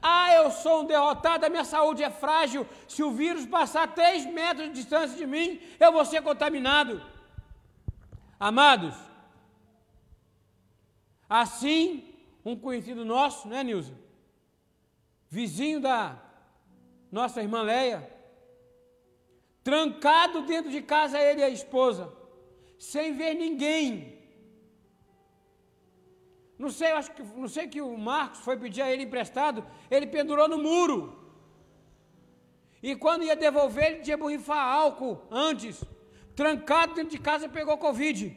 Ah, 0.03 0.35
eu 0.35 0.51
sou 0.51 0.83
um 0.83 0.87
derrotado, 0.87 1.45
a 1.45 1.51
minha 1.51 1.64
saúde 1.64 2.03
é 2.03 2.11
frágil. 2.11 2.66
Se 2.88 3.03
o 3.03 3.12
vírus 3.12 3.47
passar 3.47 3.95
três 3.95 4.25
metros 4.25 4.69
de 4.69 4.75
distância 4.75 5.16
de 5.16 5.27
mim, 5.27 5.61
eu 5.79 5.93
vou 5.93 6.05
ser 6.05 6.23
contaminado. 6.23 7.03
Amados, 8.38 8.95
assim, 11.29 12.14
um 12.45 12.57
conhecido 12.57 13.05
nosso, 13.05 13.47
né, 13.47 13.62
Nilson? 13.62 13.95
Vizinho 15.29 15.79
da 15.79 16.16
nossa 17.11 17.42
irmã 17.42 17.62
Leia, 17.62 18.09
trancado 19.62 20.42
dentro 20.42 20.70
de 20.70 20.81
casa, 20.83 21.18
ele 21.20 21.40
e 21.40 21.44
a 21.44 21.49
esposa, 21.49 22.12
sem 22.79 23.14
ver 23.14 23.35
ninguém. 23.35 24.18
Não 26.59 26.70
sei, 26.70 26.92
acho 26.92 27.12
que 27.12 27.23
não 27.23 27.49
sei 27.49 27.66
que 27.68 27.81
o 27.81 27.96
Marcos 27.96 28.40
foi 28.40 28.57
pedir 28.57 28.83
a 28.83 28.90
ele 28.90 29.05
emprestado, 29.05 29.66
ele 29.90 30.07
pendurou 30.07 30.49
no 30.49 30.59
muro. 30.59 30.99
E 32.83 32.96
quando 32.96 33.25
ia 33.25 33.37
devolver, 33.37 33.87
ele 33.87 34.03
tinha 34.03 34.16
borrifar 34.16 34.59
álcool 34.59 35.23
antes. 35.31 35.83
Trancado 36.35 36.94
dentro 36.94 37.11
de 37.11 37.18
casa, 37.18 37.49
pegou 37.49 37.77
Covid. 37.77 38.37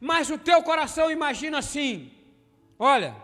Mas 0.00 0.28
o 0.30 0.38
teu 0.38 0.62
coração 0.62 1.10
imagina 1.10 1.58
assim: 1.58 2.12
olha, 2.78 3.16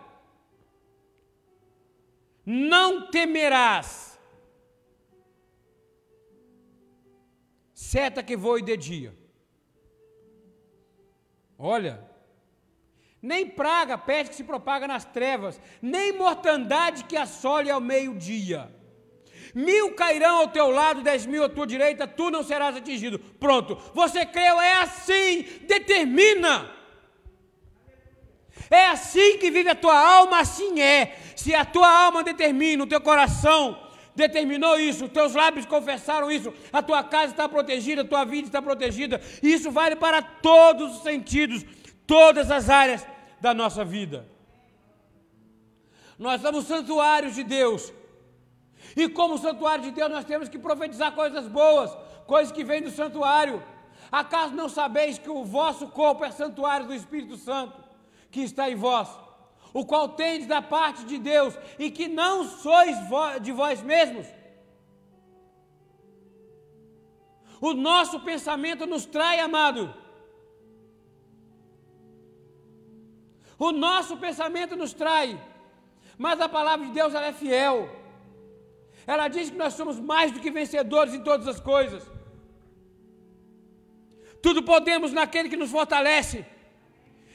não 2.44 3.10
temerás 3.10 4.12
seta 7.92 8.22
que 8.22 8.36
voe 8.36 8.62
de 8.62 8.76
dia. 8.76 9.14
Olha, 11.58 12.02
nem 13.20 13.46
praga, 13.46 13.98
peste 13.98 14.30
que 14.30 14.36
se 14.36 14.44
propaga 14.44 14.88
nas 14.88 15.04
trevas, 15.04 15.60
nem 15.80 16.12
mortandade 16.12 17.04
que 17.04 17.16
assole 17.16 17.70
ao 17.70 17.80
meio-dia. 17.80 18.74
Mil 19.54 19.94
cairão 19.94 20.38
ao 20.38 20.48
teu 20.48 20.70
lado, 20.70 21.02
dez 21.02 21.26
mil 21.26 21.44
à 21.44 21.48
tua 21.48 21.66
direita, 21.66 22.06
tu 22.06 22.30
não 22.30 22.42
serás 22.42 22.74
atingido. 22.76 23.18
Pronto, 23.18 23.76
você 23.92 24.24
creu, 24.24 24.60
é 24.60 24.80
assim, 24.80 25.42
determina. 25.66 26.81
É 28.72 28.86
assim 28.86 29.36
que 29.36 29.50
vive 29.50 29.68
a 29.68 29.74
tua 29.74 29.94
alma, 29.94 30.40
assim 30.40 30.80
é. 30.80 31.18
Se 31.36 31.54
a 31.54 31.62
tua 31.62 31.86
alma 32.06 32.24
determina, 32.24 32.82
o 32.82 32.86
teu 32.86 33.02
coração 33.02 33.78
determinou 34.14 34.80
isso, 34.80 35.04
os 35.04 35.10
teus 35.10 35.34
lábios 35.34 35.66
confessaram 35.66 36.32
isso, 36.32 36.52
a 36.72 36.82
tua 36.82 37.04
casa 37.04 37.32
está 37.32 37.46
protegida, 37.46 38.00
a 38.00 38.04
tua 38.06 38.24
vida 38.24 38.48
está 38.48 38.62
protegida. 38.62 39.20
Isso 39.42 39.70
vale 39.70 39.94
para 39.94 40.22
todos 40.22 40.96
os 40.96 41.02
sentidos, 41.02 41.62
todas 42.06 42.50
as 42.50 42.70
áreas 42.70 43.06
da 43.42 43.52
nossa 43.52 43.84
vida. 43.84 44.26
Nós 46.18 46.40
somos 46.40 46.64
santuários 46.64 47.34
de 47.34 47.42
Deus. 47.42 47.92
E 48.96 49.06
como 49.06 49.36
santuário 49.36 49.84
de 49.84 49.90
Deus, 49.90 50.10
nós 50.10 50.24
temos 50.24 50.48
que 50.48 50.58
profetizar 50.58 51.12
coisas 51.12 51.46
boas, 51.46 51.94
coisas 52.26 52.50
que 52.50 52.64
vêm 52.64 52.80
do 52.80 52.90
santuário. 52.90 53.62
Acaso 54.10 54.54
não 54.54 54.70
sabeis 54.70 55.18
que 55.18 55.28
o 55.28 55.44
vosso 55.44 55.88
corpo 55.88 56.24
é 56.24 56.30
santuário 56.30 56.86
do 56.86 56.94
Espírito 56.94 57.36
Santo? 57.36 57.81
Que 58.32 58.40
está 58.40 58.64
em 58.70 58.74
vós, 58.74 59.08
o 59.72 59.84
qual 59.90 60.06
tendes 60.22 60.46
da 60.54 60.60
parte 60.60 61.04
de 61.04 61.18
Deus, 61.18 61.54
e 61.78 61.90
que 61.96 62.08
não 62.08 62.36
sois 62.64 62.96
de 63.46 63.52
vós 63.52 63.82
mesmos. 63.82 64.26
O 67.68 67.72
nosso 67.88 68.18
pensamento 68.20 68.84
nos 68.92 69.04
trai, 69.16 69.38
amado. 69.38 69.82
O 73.66 73.70
nosso 73.70 74.16
pensamento 74.16 74.74
nos 74.74 74.92
trai, 74.92 75.28
mas 76.18 76.40
a 76.40 76.48
palavra 76.48 76.86
de 76.86 76.92
Deus 76.92 77.14
ela 77.14 77.26
é 77.26 77.32
fiel. 77.32 77.76
Ela 79.06 79.28
diz 79.28 79.50
que 79.50 79.56
nós 79.56 79.74
somos 79.74 80.00
mais 80.00 80.32
do 80.32 80.40
que 80.40 80.50
vencedores 80.50 81.14
em 81.14 81.22
todas 81.22 81.46
as 81.46 81.60
coisas. 81.60 82.02
Tudo 84.40 84.62
podemos 84.64 85.12
naquele 85.12 85.48
que 85.48 85.62
nos 85.62 85.70
fortalece. 85.70 86.44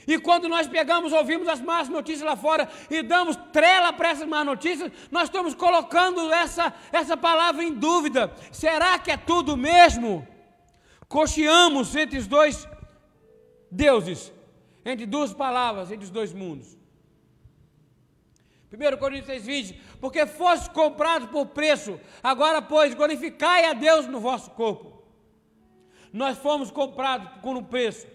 E 0.07 0.17
quando 0.17 0.47
nós 0.47 0.67
pegamos, 0.67 1.11
ouvimos 1.11 1.49
as 1.49 1.59
más 1.59 1.89
notícias 1.89 2.25
lá 2.25 2.37
fora 2.37 2.69
e 2.89 3.03
damos 3.03 3.35
trela 3.51 3.91
para 3.91 4.09
essas 4.09 4.27
más 4.27 4.45
notícias, 4.45 4.89
nós 5.11 5.25
estamos 5.25 5.53
colocando 5.53 6.31
essa, 6.31 6.73
essa 6.93 7.17
palavra 7.17 7.61
em 7.61 7.73
dúvida. 7.73 8.33
Será 8.49 8.97
que 8.97 9.11
é 9.11 9.17
tudo 9.17 9.57
mesmo? 9.57 10.25
Cocheamos 11.09 11.93
entre 11.93 12.17
os 12.17 12.25
dois 12.25 12.65
deuses, 13.69 14.31
entre 14.85 15.05
duas 15.05 15.33
palavras, 15.33 15.91
entre 15.91 16.05
os 16.05 16.11
dois 16.11 16.31
mundos. 16.31 16.77
1 18.71 18.97
Coríntios 18.97 19.43
6,20: 19.43 19.77
Porque 19.99 20.25
fosse 20.25 20.69
comprado 20.69 21.27
por 21.27 21.47
preço, 21.47 21.99
agora, 22.23 22.61
pois, 22.61 22.93
glorificai 22.93 23.65
a 23.65 23.73
Deus 23.73 24.07
no 24.07 24.21
vosso 24.21 24.51
corpo. 24.51 25.03
Nós 26.13 26.37
fomos 26.37 26.71
comprados 26.71 27.29
por 27.41 27.57
um 27.57 27.63
preço, 27.63 28.07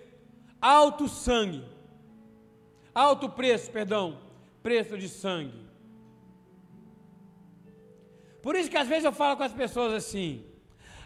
alto 0.59 1.07
sangue. 1.07 1.72
Alto 2.95 3.29
preço, 3.29 3.71
perdão, 3.71 4.19
preço 4.63 4.99
de 4.99 5.09
sangue. 5.09 5.67
Por 8.43 8.57
isso 8.57 8.71
que 8.71 8.77
às 8.77 8.89
vezes 8.89 9.05
eu 9.05 9.13
falo 9.13 9.37
com 9.37 9.45
as 9.45 9.53
pessoas 9.53 9.93
assim: 9.95 10.45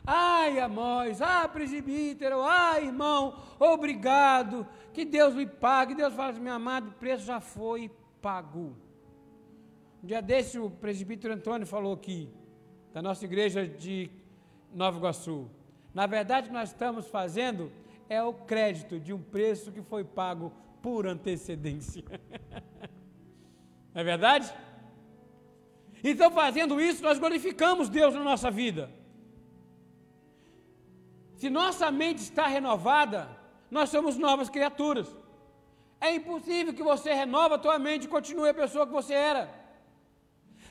ai, 0.04 0.58
Amós, 0.58 1.22
ah, 1.22 1.46
presbítero, 1.46 2.42
ah, 2.42 2.80
irmão, 2.80 3.38
obrigado, 3.58 4.66
que 4.92 5.04
Deus 5.04 5.34
me 5.34 5.46
pague. 5.46 5.94
Deus 5.94 6.14
fala 6.14 6.30
assim: 6.30 6.40
meu 6.40 6.54
amado, 6.54 6.88
o 6.88 6.92
preço 6.92 7.24
já 7.24 7.40
foi 7.40 7.90
pago. 8.20 8.76
Um 10.02 10.06
dia 10.06 10.20
desse, 10.20 10.58
o 10.58 10.70
presbítero 10.70 11.34
Antônio 11.34 11.66
falou 11.66 11.92
aqui, 11.94 12.28
da 12.92 13.00
nossa 13.00 13.24
igreja 13.24 13.66
de 13.66 14.10
Nova 14.72 14.98
Iguaçu. 14.98 15.48
Na 15.94 16.06
verdade, 16.06 16.46
o 16.46 16.50
que 16.50 16.54
nós 16.54 16.70
estamos 16.70 17.06
fazendo 17.08 17.70
é 18.08 18.22
o 18.22 18.32
crédito 18.32 18.98
de 18.98 19.12
um 19.12 19.20
preço 19.20 19.72
que 19.72 19.82
foi 19.82 20.04
pago 20.04 20.52
por 20.86 21.04
antecedência. 21.04 22.04
Não 23.92 24.02
é 24.02 24.04
verdade? 24.04 24.54
Então, 26.04 26.30
fazendo 26.30 26.80
isso, 26.80 27.02
nós 27.02 27.18
glorificamos 27.18 27.88
Deus 27.88 28.14
na 28.14 28.22
nossa 28.22 28.52
vida. 28.52 28.88
Se 31.34 31.50
nossa 31.50 31.90
mente 31.90 32.18
está 32.18 32.46
renovada, 32.46 33.28
nós 33.68 33.90
somos 33.90 34.16
novas 34.16 34.48
criaturas. 34.48 35.08
É 36.00 36.14
impossível 36.14 36.72
que 36.72 36.84
você 36.84 37.12
renove 37.12 37.56
a 37.56 37.58
tua 37.58 37.80
mente 37.80 38.04
e 38.04 38.14
continue 38.16 38.50
a 38.50 38.54
pessoa 38.54 38.86
que 38.86 38.92
você 38.92 39.14
era. 39.14 39.52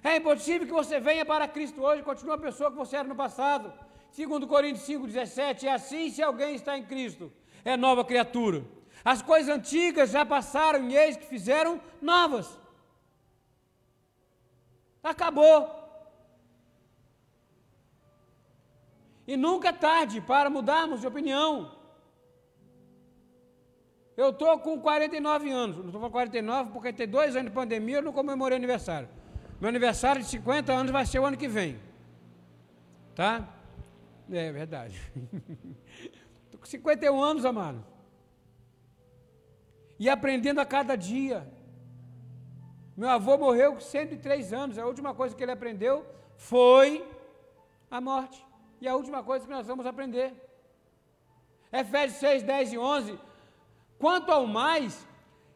É 0.02 0.16
impossível 0.16 0.66
que 0.66 0.72
você 0.82 0.98
venha 0.98 1.26
para 1.26 1.46
Cristo 1.46 1.82
hoje 1.82 2.04
e 2.04 2.06
continue 2.06 2.36
a 2.36 2.38
pessoa 2.38 2.72
que 2.72 2.78
você 2.78 2.96
era 2.96 3.08
no 3.14 3.18
passado. 3.18 3.74
Segundo 4.12 4.48
Coríntios 4.48 4.88
5,17, 4.88 5.66
é 5.66 5.74
assim 5.74 6.10
se 6.10 6.24
alguém 6.24 6.56
está 6.56 6.78
em 6.78 6.86
Cristo, 6.86 7.34
é 7.66 7.76
nova 7.76 8.06
criatura. 8.06 8.64
As 9.06 9.22
coisas 9.22 9.56
antigas 9.56 10.10
já 10.10 10.26
passaram 10.26 10.90
e 10.90 10.98
eis 10.98 11.16
que 11.16 11.28
fizeram 11.28 11.80
novas. 12.02 12.60
Acabou. 15.04 15.60
E 19.28 19.38
nunca 19.38 19.70
é 19.70 19.74
tarde 19.74 20.20
para 20.22 20.50
mudarmos 20.50 21.02
de 21.02 21.08
opinião. 21.08 21.78
Eu 24.18 24.32
estou 24.32 24.58
com 24.58 24.82
49 24.82 25.52
anos. 25.52 25.78
Não 25.78 25.86
estou 25.86 26.02
com 26.02 26.10
49 26.10 26.72
porque 26.72 26.92
tem 26.92 27.08
dois 27.08 27.36
anos 27.36 27.52
de 27.52 27.56
pandemia 27.56 27.98
eu 27.98 28.02
não 28.02 28.12
comemorei 28.12 28.58
aniversário. 28.58 29.08
Meu 29.62 29.70
aniversário 29.70 30.24
de 30.24 30.28
50 30.28 30.74
anos 30.74 30.92
vai 30.92 31.06
ser 31.06 31.20
o 31.20 31.26
ano 31.26 31.38
que 31.38 31.48
vem. 31.48 31.80
Tá? 33.14 33.48
É 34.32 34.52
verdade. 34.52 35.00
Estou 36.46 36.60
com 36.60 36.66
51 36.66 37.22
anos, 37.22 37.46
amado 37.46 37.95
e 40.00 40.10
aprendendo 40.10 40.60
a 40.60 40.66
cada 40.66 40.96
dia. 40.96 41.48
Meu 42.96 43.10
avô 43.10 43.38
morreu 43.38 43.74
com 43.74 43.80
103 43.80 44.54
anos, 44.54 44.78
a 44.78 44.86
última 44.86 45.14
coisa 45.14 45.36
que 45.36 45.44
ele 45.44 45.52
aprendeu 45.52 46.06
foi 46.38 47.06
a 47.90 48.00
morte. 48.00 48.44
E 48.80 48.88
a 48.88 48.96
última 48.96 49.24
coisa 49.24 49.46
que 49.46 49.52
nós 49.52 49.68
vamos 49.68 49.86
aprender. 49.86 50.34
Efésios 51.72 52.20
6, 52.20 52.44
10 52.44 52.74
e 52.74 52.78
11. 52.78 53.20
Quanto 53.98 54.32
ao 54.32 54.46
mais, 54.46 55.06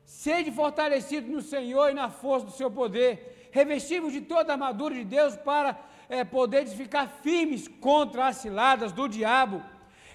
sede 0.05 0.51
fortalecido 0.51 1.31
no 1.31 1.41
Senhor 1.41 1.89
e 1.89 1.93
na 1.93 2.09
força 2.09 2.45
do 2.47 2.51
seu 2.51 2.71
poder, 2.71 3.49
revestivos 3.51 4.11
de 4.11 4.21
toda 4.21 4.51
a 4.51 4.55
armadura 4.55 4.95
de 4.95 5.03
Deus 5.03 5.35
para 5.35 5.77
é, 6.07 6.23
poderes 6.23 6.73
ficar 6.73 7.07
firmes 7.07 7.67
contra 7.67 8.27
as 8.27 8.37
ciladas 8.37 8.91
do 8.91 9.07
diabo 9.07 9.63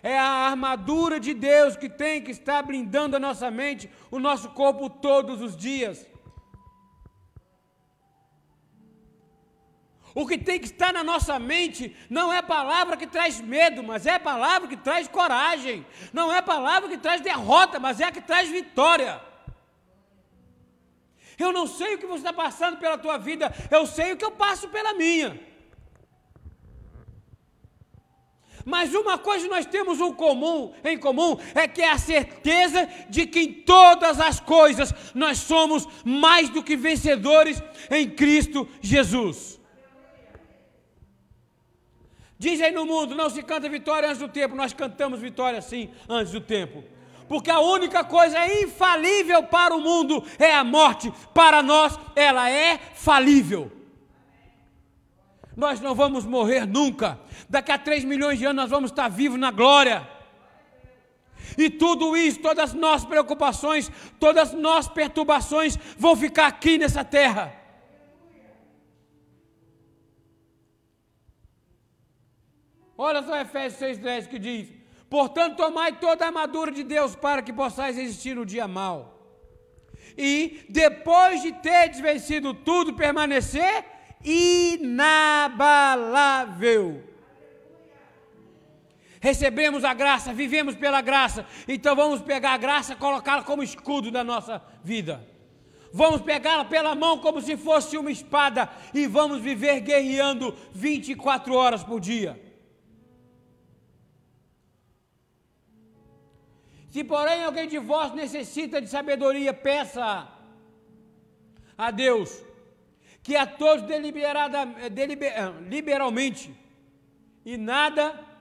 é 0.04 0.18
a 0.18 0.48
armadura 0.50 1.18
de 1.18 1.32
Deus 1.32 1.78
que 1.78 1.88
tem 1.88 2.20
que 2.20 2.30
estar 2.30 2.62
blindando 2.62 3.16
a 3.16 3.18
nossa 3.18 3.50
mente, 3.50 3.90
o 4.10 4.18
nosso 4.18 4.50
corpo 4.50 4.90
todos 4.90 5.40
os 5.40 5.56
dias. 5.56 6.06
O 10.14 10.26
que 10.26 10.36
tem 10.36 10.60
que 10.60 10.66
estar 10.66 10.92
na 10.92 11.02
nossa 11.02 11.38
mente 11.38 11.96
não 12.10 12.30
é 12.30 12.42
palavra 12.42 12.98
que 12.98 13.06
traz 13.06 13.40
medo, 13.40 13.82
mas 13.82 14.04
é 14.04 14.18
palavra 14.18 14.68
que 14.68 14.76
traz 14.76 15.08
coragem. 15.08 15.86
Não 16.12 16.30
é 16.30 16.42
palavra 16.42 16.90
que 16.90 16.98
traz 16.98 17.22
derrota, 17.22 17.80
mas 17.80 17.98
é 17.98 18.04
a 18.04 18.12
que 18.12 18.20
traz 18.20 18.50
vitória. 18.50 19.22
Eu 21.38 21.50
não 21.50 21.66
sei 21.66 21.94
o 21.94 21.98
que 21.98 22.06
você 22.06 22.18
está 22.26 22.32
passando 22.32 22.76
pela 22.76 22.98
tua 22.98 23.16
vida, 23.16 23.50
eu 23.70 23.86
sei 23.86 24.12
o 24.12 24.18
que 24.18 24.24
eu 24.24 24.32
passo 24.32 24.68
pela 24.68 24.92
minha. 24.92 25.53
Mas 28.64 28.94
uma 28.94 29.18
coisa 29.18 29.46
nós 29.48 29.66
temos 29.66 30.00
um 30.00 30.12
comum, 30.12 30.72
em 30.82 30.96
comum, 30.96 31.36
é 31.54 31.68
que 31.68 31.82
é 31.82 31.90
a 31.90 31.98
certeza 31.98 32.88
de 33.10 33.26
que 33.26 33.40
em 33.40 33.52
todas 33.52 34.18
as 34.18 34.40
coisas 34.40 34.94
nós 35.14 35.38
somos 35.38 35.86
mais 36.04 36.48
do 36.48 36.62
que 36.62 36.76
vencedores 36.76 37.62
em 37.90 38.08
Cristo 38.08 38.66
Jesus. 38.80 39.60
Diz 42.38 42.60
aí 42.60 42.72
no 42.72 42.86
mundo, 42.86 43.14
não 43.14 43.28
se 43.28 43.42
canta 43.42 43.68
vitória 43.68 44.08
antes 44.08 44.20
do 44.20 44.28
tempo, 44.28 44.56
nós 44.56 44.72
cantamos 44.72 45.20
vitória 45.20 45.60
sim 45.60 45.90
antes 46.08 46.32
do 46.32 46.40
tempo. 46.40 46.82
Porque 47.28 47.50
a 47.50 47.60
única 47.60 48.02
coisa 48.04 48.46
infalível 48.62 49.42
para 49.44 49.74
o 49.74 49.80
mundo 49.80 50.24
é 50.38 50.54
a 50.54 50.64
morte, 50.64 51.12
para 51.32 51.62
nós 51.62 51.98
ela 52.16 52.50
é 52.50 52.78
falível. 52.94 53.70
Nós 55.56 55.80
não 55.80 55.94
vamos 55.94 56.24
morrer 56.26 56.66
nunca. 56.66 57.18
Daqui 57.54 57.70
a 57.70 57.78
3 57.78 58.02
milhões 58.02 58.40
de 58.40 58.46
anos 58.46 58.62
nós 58.62 58.70
vamos 58.70 58.90
estar 58.90 59.08
vivos 59.08 59.38
na 59.38 59.52
glória. 59.52 60.04
E 61.56 61.70
tudo 61.70 62.16
isso, 62.16 62.40
todas 62.40 62.70
as 62.70 62.74
nossas 62.74 63.06
preocupações, 63.06 63.88
todas 64.18 64.48
as 64.48 64.54
nossas 64.54 64.92
perturbações 64.92 65.78
vão 65.96 66.16
ficar 66.16 66.48
aqui 66.48 66.78
nessa 66.78 67.04
terra. 67.04 67.54
Olha 72.98 73.22
só 73.22 73.40
Efésios 73.40 74.00
6,10 74.00 74.26
que 74.26 74.40
diz: 74.40 74.68
Portanto, 75.08 75.56
tomai 75.56 75.92
toda 76.00 76.24
a 76.24 76.28
armadura 76.28 76.72
de 76.72 76.82
Deus 76.82 77.14
para 77.14 77.40
que 77.40 77.52
possais 77.52 77.96
existir 77.96 78.34
no 78.34 78.44
dia 78.44 78.66
mal. 78.66 79.16
E 80.18 80.66
depois 80.68 81.40
de 81.40 81.52
ter 81.52 81.92
vencido 82.02 82.52
tudo, 82.52 82.94
permanecer 82.94 83.84
inabalável. 84.24 87.13
Recebemos 89.24 89.84
a 89.84 89.94
graça, 89.94 90.34
vivemos 90.34 90.74
pela 90.74 91.00
graça, 91.00 91.46
então 91.66 91.96
vamos 91.96 92.20
pegar 92.20 92.52
a 92.52 92.58
graça 92.58 92.94
colocá-la 92.94 93.42
como 93.42 93.62
escudo 93.62 94.10
da 94.10 94.22
nossa 94.22 94.62
vida. 94.82 95.26
Vamos 95.90 96.20
pegá-la 96.20 96.66
pela 96.66 96.94
mão 96.94 97.16
como 97.16 97.40
se 97.40 97.56
fosse 97.56 97.96
uma 97.96 98.10
espada 98.10 98.68
e 98.92 99.06
vamos 99.06 99.40
viver 99.40 99.80
guerreando 99.80 100.54
24 100.74 101.54
horas 101.54 101.82
por 101.82 102.00
dia. 102.00 102.38
Se 106.90 107.02
porém 107.02 107.44
alguém 107.44 107.66
de 107.66 107.78
vós 107.78 108.12
necessita 108.12 108.78
de 108.78 108.88
sabedoria, 108.88 109.54
peça 109.54 110.28
a 111.78 111.90
Deus 111.90 112.44
que 113.22 113.34
a 113.36 113.46
todos 113.46 113.86
deliberada, 113.86 114.66
deliber, 114.90 115.32
ah, 115.34 115.54
liberalmente, 115.62 116.54
e 117.42 117.56
nada 117.56 118.33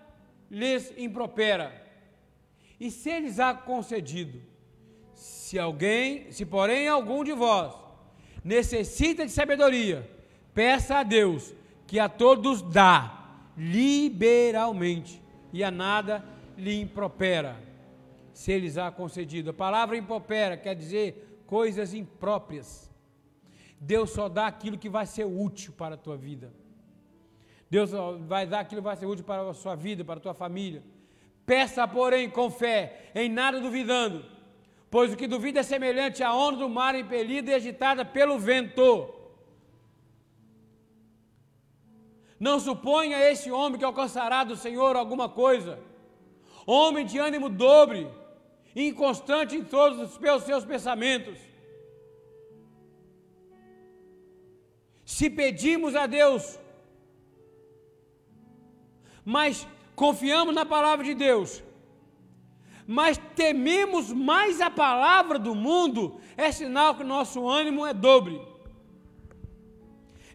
lhes 0.54 0.94
impropera. 0.96 1.74
E 2.80 2.92
se 2.92 3.20
lhes 3.20 3.40
há 3.40 3.54
concedido, 3.54 4.40
se 5.14 5.58
alguém, 5.58 6.32
se 6.32 6.46
porém 6.46 6.88
algum 6.88 7.24
de 7.24 7.34
vós 7.34 7.74
necessita 8.44 9.26
de 9.26 9.32
sabedoria, 9.32 10.10
peça 10.54 10.98
a 10.98 11.04
Deus, 11.04 11.54
que 11.88 12.00
a 12.00 12.08
todos 12.08 12.62
dá 12.62 13.40
liberalmente, 13.58 15.22
e 15.52 15.64
a 15.64 15.72
nada 15.72 16.24
lhe 16.58 16.80
impropera, 16.80 17.62
se 18.34 18.58
lhes 18.58 18.78
há 18.78 18.92
concedido. 18.92 19.50
A 19.50 19.54
palavra 19.54 19.98
impropera 19.98 20.56
quer 20.56 20.76
dizer 20.76 21.44
coisas 21.48 21.94
impróprias 21.94 22.94
Deus 23.84 24.12
só 24.12 24.30
dá 24.30 24.48
aquilo 24.48 24.78
que 24.78 24.88
vai 24.88 25.06
ser 25.06 25.26
útil 25.26 25.74
para 25.74 25.96
a 25.96 25.98
tua 25.98 26.16
vida. 26.16 26.54
Deus 27.76 27.92
vai 28.34 28.46
dar 28.46 28.60
aquilo 28.60 28.82
que 28.82 28.90
vai 28.92 28.96
ser 28.96 29.08
útil 29.08 29.26
para 29.26 29.42
a 29.50 29.54
sua 29.54 29.76
vida, 29.86 30.06
para 30.06 30.20
a 30.20 30.26
tua 30.26 30.36
família. 30.44 30.82
Peça, 31.52 31.88
porém, 31.88 32.30
com 32.30 32.48
fé, 32.64 33.12
em 33.16 33.28
nada 33.40 33.60
duvidando, 33.60 34.18
pois 34.92 35.12
o 35.12 35.18
que 35.20 35.34
duvida 35.34 35.62
é 35.62 35.64
semelhante 35.64 36.22
à 36.22 36.32
onda 36.46 36.60
do 36.60 36.70
mar 36.70 36.94
impelida 36.94 37.50
e 37.50 37.56
agitada 37.56 38.06
pelo 38.06 38.38
vento. 38.38 38.90
Não 42.40 42.60
suponha 42.60 43.18
esse 43.32 43.50
homem 43.52 43.80
que 43.80 43.90
alcançará 43.92 44.44
do 44.44 44.56
Senhor 44.56 44.96
alguma 44.96 45.28
coisa. 45.28 45.80
Homem 46.68 47.04
de 47.12 47.18
ânimo 47.18 47.50
dobre, 47.50 48.08
inconstante 48.76 49.56
em 49.56 49.64
todos 49.64 49.98
os 50.00 50.44
seus 50.44 50.64
pensamentos 50.64 51.40
se 55.06 55.30
pedimos 55.30 55.96
a 55.96 56.06
Deus, 56.08 56.60
mas 59.26 59.68
confiamos 59.96 60.54
na 60.54 60.66
palavra 60.66 61.06
de 61.06 61.14
Deus, 61.14 61.64
mas 62.86 63.18
tememos 63.36 64.12
mais 64.12 64.60
a 64.60 64.70
palavra 64.70 65.40
do 65.40 65.56
mundo, 65.56 66.20
é 66.36 66.52
sinal 66.52 66.96
que 66.96 67.04
nosso 67.04 67.48
ânimo 67.48 67.86
é 67.86 67.94
dobre. 67.94 68.42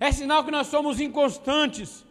É 0.00 0.12
sinal 0.12 0.44
que 0.44 0.50
nós 0.50 0.68
somos 0.68 1.00
inconstantes. 1.00 2.06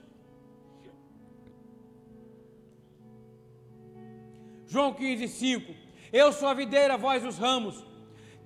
João 4.67 4.93
15, 4.93 5.27
5. 5.27 5.73
Eu 6.11 6.33
sou 6.33 6.49
a 6.49 6.53
videira, 6.53 6.97
vós 6.97 7.25
os 7.25 7.37
ramos. 7.37 7.83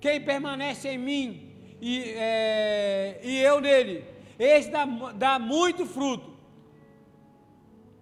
Quem 0.00 0.20
permanece 0.20 0.88
em 0.88 0.98
mim 0.98 1.52
e, 1.80 2.14
é, 2.16 3.20
e 3.24 3.38
eu 3.38 3.60
nele, 3.60 4.04
esse 4.38 4.70
dá, 4.70 4.84
dá 4.84 5.38
muito 5.38 5.84
fruto. 5.84 6.31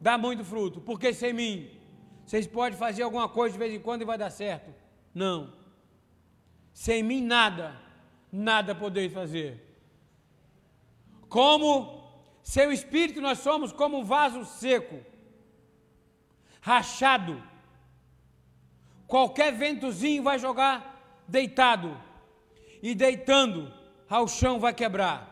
Dá 0.01 0.17
muito 0.17 0.45
fruto, 0.45 0.81
porque 0.81 1.13
sem 1.13 1.33
mim, 1.33 1.71
vocês 2.25 2.47
podem 2.47 2.79
fazer 2.79 3.03
alguma 3.03 3.29
coisa 3.29 3.53
de 3.53 3.59
vez 3.59 3.75
em 3.75 3.81
quando 3.81 4.03
e 4.03 4.05
vai 4.07 4.17
dar 4.17 4.31
certo. 4.31 4.75
Não. 5.15 5.53
Sem 6.73 7.03
mim, 7.03 7.23
nada, 7.23 7.79
nada 8.33 8.75
podeis 8.75 9.13
fazer. 9.13 9.63
Como 11.29 12.01
seu 12.43 12.73
espírito, 12.73 13.21
nós 13.21 13.39
somos 13.41 13.73
como 13.73 13.99
um 13.99 14.05
vaso 14.05 14.45
seco, 14.45 15.05
rachado. 16.61 17.43
Qualquer 19.07 19.53
ventozinho 19.53 20.23
vai 20.23 20.39
jogar 20.39 21.23
deitado 21.29 22.01
e 22.83 22.95
deitando 22.95 23.73
ao 24.09 24.27
chão 24.27 24.59
vai 24.59 24.73
quebrar. 24.73 25.31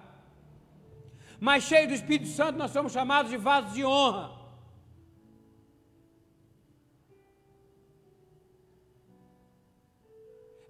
Mas 1.41 1.65
cheio 1.65 1.89
do 1.89 1.95
Espírito 1.95 2.29
Santo, 2.29 2.59
nós 2.59 2.73
somos 2.73 2.93
chamados 2.93 3.31
de 3.31 3.37
vasos 3.37 3.73
de 3.73 3.85
honra. 3.85 4.38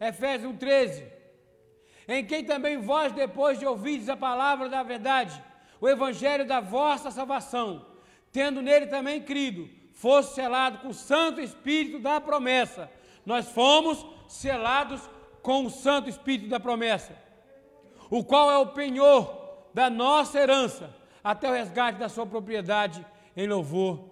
Efésios 0.01 0.57
13. 0.59 1.05
Em 2.07 2.25
quem 2.25 2.45
também 2.45 2.79
vós, 2.79 3.13
depois 3.13 3.59
de 3.59 3.67
ouvirdes 3.67 4.09
a 4.09 4.17
palavra 4.17 4.69
da 4.69 4.83
verdade, 4.83 5.43
o 5.81 5.89
evangelho 5.89 6.47
da 6.47 6.61
vossa 6.61 7.11
salvação, 7.11 7.85
tendo 8.33 8.63
nele 8.63 8.87
também 8.87 9.21
crido, 9.23 9.69
fosse 9.93 10.35
selado 10.35 10.79
com 10.79 10.89
o 10.89 10.95
Santo 10.95 11.41
Espírito 11.41 11.99
da 11.99 12.21
promessa. 12.21 12.91
Nós 13.27 13.51
fomos 13.51 14.07
selados 14.27 15.01
com 15.43 15.67
o 15.67 15.71
Santo 15.71 16.09
Espírito 16.09 16.49
da 16.49 16.59
promessa, 16.59 17.17
o 18.11 18.25
qual 18.25 18.51
é 18.51 18.59
o 18.59 18.69
penhor 18.69 19.69
da 19.75 19.91
nossa 19.91 20.39
herança, 20.39 20.95
até 21.23 21.49
o 21.51 21.53
resgate 21.53 21.99
da 21.99 22.09
sua 22.09 22.27
propriedade, 22.27 23.05
em 23.37 23.47
louvor 23.47 24.09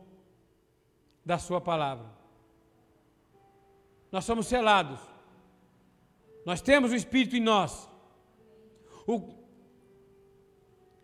da 1.24 1.38
sua 1.38 1.60
palavra. 1.60 2.06
Nós 4.12 4.24
somos 4.24 4.46
selados, 4.46 5.00
nós 6.46 6.60
temos 6.60 6.92
o 6.92 6.94
Espírito 6.94 7.34
em 7.34 7.40
nós. 7.40 7.90
O 9.04 9.34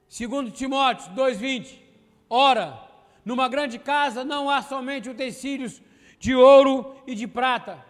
segundo 0.09 0.53
Timóteo 0.53 1.13
2,20, 1.15 1.81
ora, 2.31 2.81
numa 3.25 3.49
grande 3.49 3.77
casa 3.77 4.25
não 4.25 4.49
há 4.49 4.63
somente 4.63 5.11
utensílios 5.11 5.83
de 6.21 6.33
ouro 6.33 6.95
e 7.09 7.17
de 7.17 7.27
prata, 7.27 7.85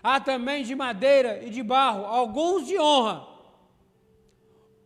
há 0.00 0.20
também 0.20 0.62
de 0.62 0.76
madeira 0.76 1.42
e 1.44 1.50
de 1.50 1.64
barro, 1.64 2.04
alguns 2.04 2.64
de 2.64 2.78
honra, 2.78 3.26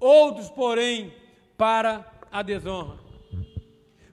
outros, 0.01 0.49
porém, 0.49 1.15
para 1.59 2.11
a 2.33 2.41
desonra. 2.41 2.99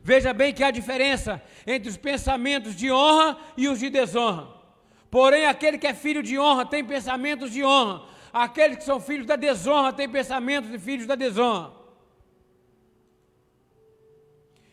Veja 0.02 0.34
bem 0.34 0.54
que 0.54 0.66
há 0.66 0.70
diferença 0.70 1.42
entre 1.66 1.88
os 1.88 1.96
pensamentos 1.96 2.76
de 2.76 2.92
honra 2.92 3.38
e 3.56 3.70
os 3.70 3.80
de 3.80 3.90
desonra. 3.90 4.63
Porém, 5.14 5.46
aquele 5.46 5.78
que 5.78 5.86
é 5.86 5.94
filho 5.94 6.24
de 6.24 6.40
honra 6.40 6.66
tem 6.66 6.84
pensamentos 6.84 7.52
de 7.52 7.64
honra, 7.64 8.02
aqueles 8.46 8.78
que 8.78 8.84
são 8.84 9.00
filhos 9.00 9.28
da 9.28 9.36
desonra 9.36 9.94
têm 9.94 10.10
pensamentos 10.10 10.72
de 10.72 10.80
filhos 10.80 11.06
da 11.06 11.14
desonra. 11.14 11.72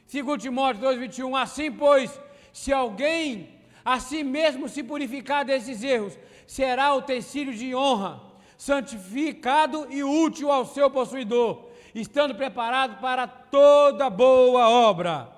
Segundo 0.06 0.40
Timóteo 0.40 0.80
2,21, 0.80 1.38
assim 1.38 1.70
pois, 1.70 2.18
se 2.54 2.72
alguém 2.72 3.50
a 3.84 4.00
si 4.00 4.24
mesmo 4.24 4.66
se 4.66 4.82
purificar 4.82 5.44
desses 5.44 5.82
erros, 5.82 6.18
será 6.46 6.94
utensílio 6.94 7.52
de 7.52 7.74
honra, 7.74 8.22
santificado 8.56 9.88
e 9.90 10.02
útil 10.02 10.50
ao 10.50 10.64
seu 10.64 10.90
possuidor, 10.90 11.68
estando 11.94 12.34
preparado 12.34 12.98
para 12.98 13.26
toda 13.26 14.08
boa 14.08 14.70
obra. 14.70 15.30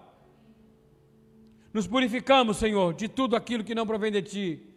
Nos 1.75 1.89
purificamos, 1.89 2.57
Senhor, 2.57 2.95
de 2.95 3.09
tudo 3.09 3.35
aquilo 3.35 3.65
que 3.65 3.75
não 3.75 3.85
provém 3.85 4.13
de 4.13 4.23
ti. 4.23 4.72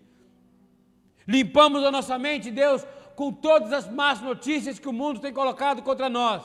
Limpamos 1.27 1.83
a 1.83 1.91
nossa 1.91 2.17
mente, 2.19 2.51
Deus, 2.51 2.85
com 3.15 3.31
todas 3.31 3.71
as 3.73 3.89
más 3.89 4.21
notícias 4.21 4.77
que 4.77 4.87
o 4.87 4.93
mundo 4.93 5.19
tem 5.19 5.33
colocado 5.33 5.81
contra 5.81 6.09
nós. 6.09 6.43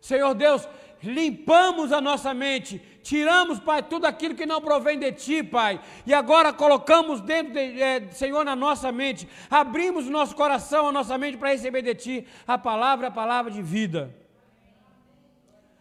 Senhor 0.00 0.32
Deus, 0.34 0.66
limpamos 1.02 1.92
a 1.92 2.00
nossa 2.00 2.32
mente, 2.32 2.78
tiramos, 3.02 3.58
Pai, 3.58 3.82
tudo 3.82 4.06
aquilo 4.06 4.34
que 4.34 4.46
não 4.46 4.60
provém 4.60 4.98
de 4.98 5.12
Ti, 5.12 5.42
Pai, 5.42 5.80
e 6.06 6.14
agora 6.14 6.52
colocamos 6.52 7.20
dentro, 7.20 7.52
de, 7.52 7.82
é, 7.82 8.08
Senhor, 8.10 8.44
na 8.44 8.56
nossa 8.56 8.90
mente, 8.90 9.28
abrimos 9.50 10.06
o 10.06 10.10
nosso 10.10 10.34
coração, 10.34 10.88
a 10.88 10.92
nossa 10.92 11.18
mente 11.18 11.36
para 11.36 11.50
receber 11.50 11.82
de 11.82 11.94
Ti 11.94 12.26
a 12.46 12.56
palavra, 12.56 13.08
a 13.08 13.10
palavra 13.10 13.50
de 13.50 13.60
vida. 13.60 14.14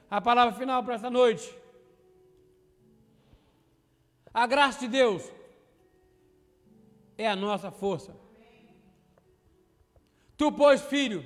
A 0.10 0.22
palavra 0.22 0.58
final 0.58 0.84
para 0.84 0.96
esta 0.96 1.10
noite. 1.10 1.54
A 4.34 4.48
graça 4.48 4.80
de 4.80 4.88
Deus 4.88 5.37
é 7.18 7.28
a 7.28 7.36
nossa 7.36 7.72
força. 7.72 8.16
Tu, 10.36 10.52
pois, 10.52 10.82
filho, 10.82 11.26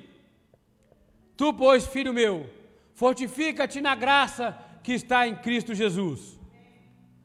tu, 1.35 1.53
pois, 1.53 1.85
filho 1.85 2.13
meu, 2.13 2.49
Fortifica-te 3.01 3.81
na 3.81 3.95
graça 3.95 4.45
que 4.83 4.93
está 4.93 5.27
em 5.27 5.35
Cristo 5.35 5.73
Jesus. 5.73 6.39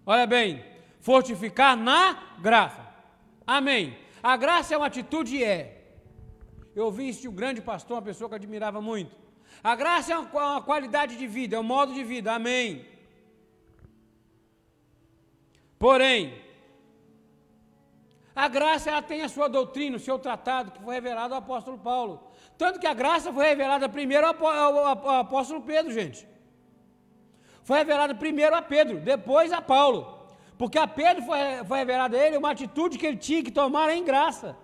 Olha 0.07 0.27
bem, 0.27 0.65
fortificar 1.01 1.77
na 1.77 2.01
graça. 2.41 2.81
Amém. 3.47 3.95
A 4.23 4.39
graça 4.39 4.73
é 4.73 4.79
uma 4.79 4.87
atitude 4.87 5.45
é. 5.45 5.59
Eu 6.75 6.87
ouvi 6.87 7.11
isso 7.11 7.21
de 7.21 7.29
um 7.29 7.35
grande 7.41 7.61
pastor, 7.61 7.97
uma 7.97 8.09
pessoa 8.11 8.27
que 8.27 8.35
eu 8.35 8.37
admirava 8.37 8.81
muito. 8.81 9.15
A 9.63 9.77
graça 9.77 10.15
é 10.15 10.19
uma, 10.19 10.53
uma 10.53 10.63
qualidade 10.63 11.19
de 11.19 11.27
vida, 11.27 11.57
é 11.57 11.61
um 11.61 11.71
modo 11.75 11.93
de 11.93 12.03
vida. 12.03 12.33
Amém. 12.33 12.87
Porém, 15.79 16.33
a 18.37 18.49
graça 18.49 18.91
ela 18.91 19.01
tem 19.01 19.23
a 19.23 19.31
sua 19.31 19.49
doutrina, 19.49 19.97
o 19.97 20.05
seu 20.07 20.19
tratado, 20.19 20.71
que 20.71 20.83
foi 20.83 20.95
revelado 20.97 21.33
ao 21.33 21.41
apóstolo 21.41 21.79
Paulo. 21.79 22.15
Tanto 22.59 22.79
que 22.79 22.87
a 22.87 22.93
graça 22.93 23.33
foi 23.33 23.47
revelada 23.47 23.89
primeiro 23.89 24.27
ao 24.27 25.17
apóstolo 25.21 25.63
Pedro, 25.63 25.91
gente. 25.91 26.29
Foi 27.65 27.79
revelada 27.79 28.15
primeiro 28.15 28.55
a 28.55 28.61
Pedro, 28.61 29.01
depois 29.01 29.55
a 29.55 29.63
Paulo. 29.63 30.29
Porque 30.59 30.79
a 30.79 30.87
Pedro 30.87 31.23
foi, 31.25 31.39
foi 31.67 31.79
revelada 31.79 32.15
a 32.15 32.21
ele 32.27 32.37
uma 32.37 32.51
atitude 32.51 32.99
que 32.99 33.07
ele 33.07 33.17
tinha 33.17 33.43
que 33.43 33.51
tomar 33.51 33.89
em 33.97 34.05
graça. 34.05 34.55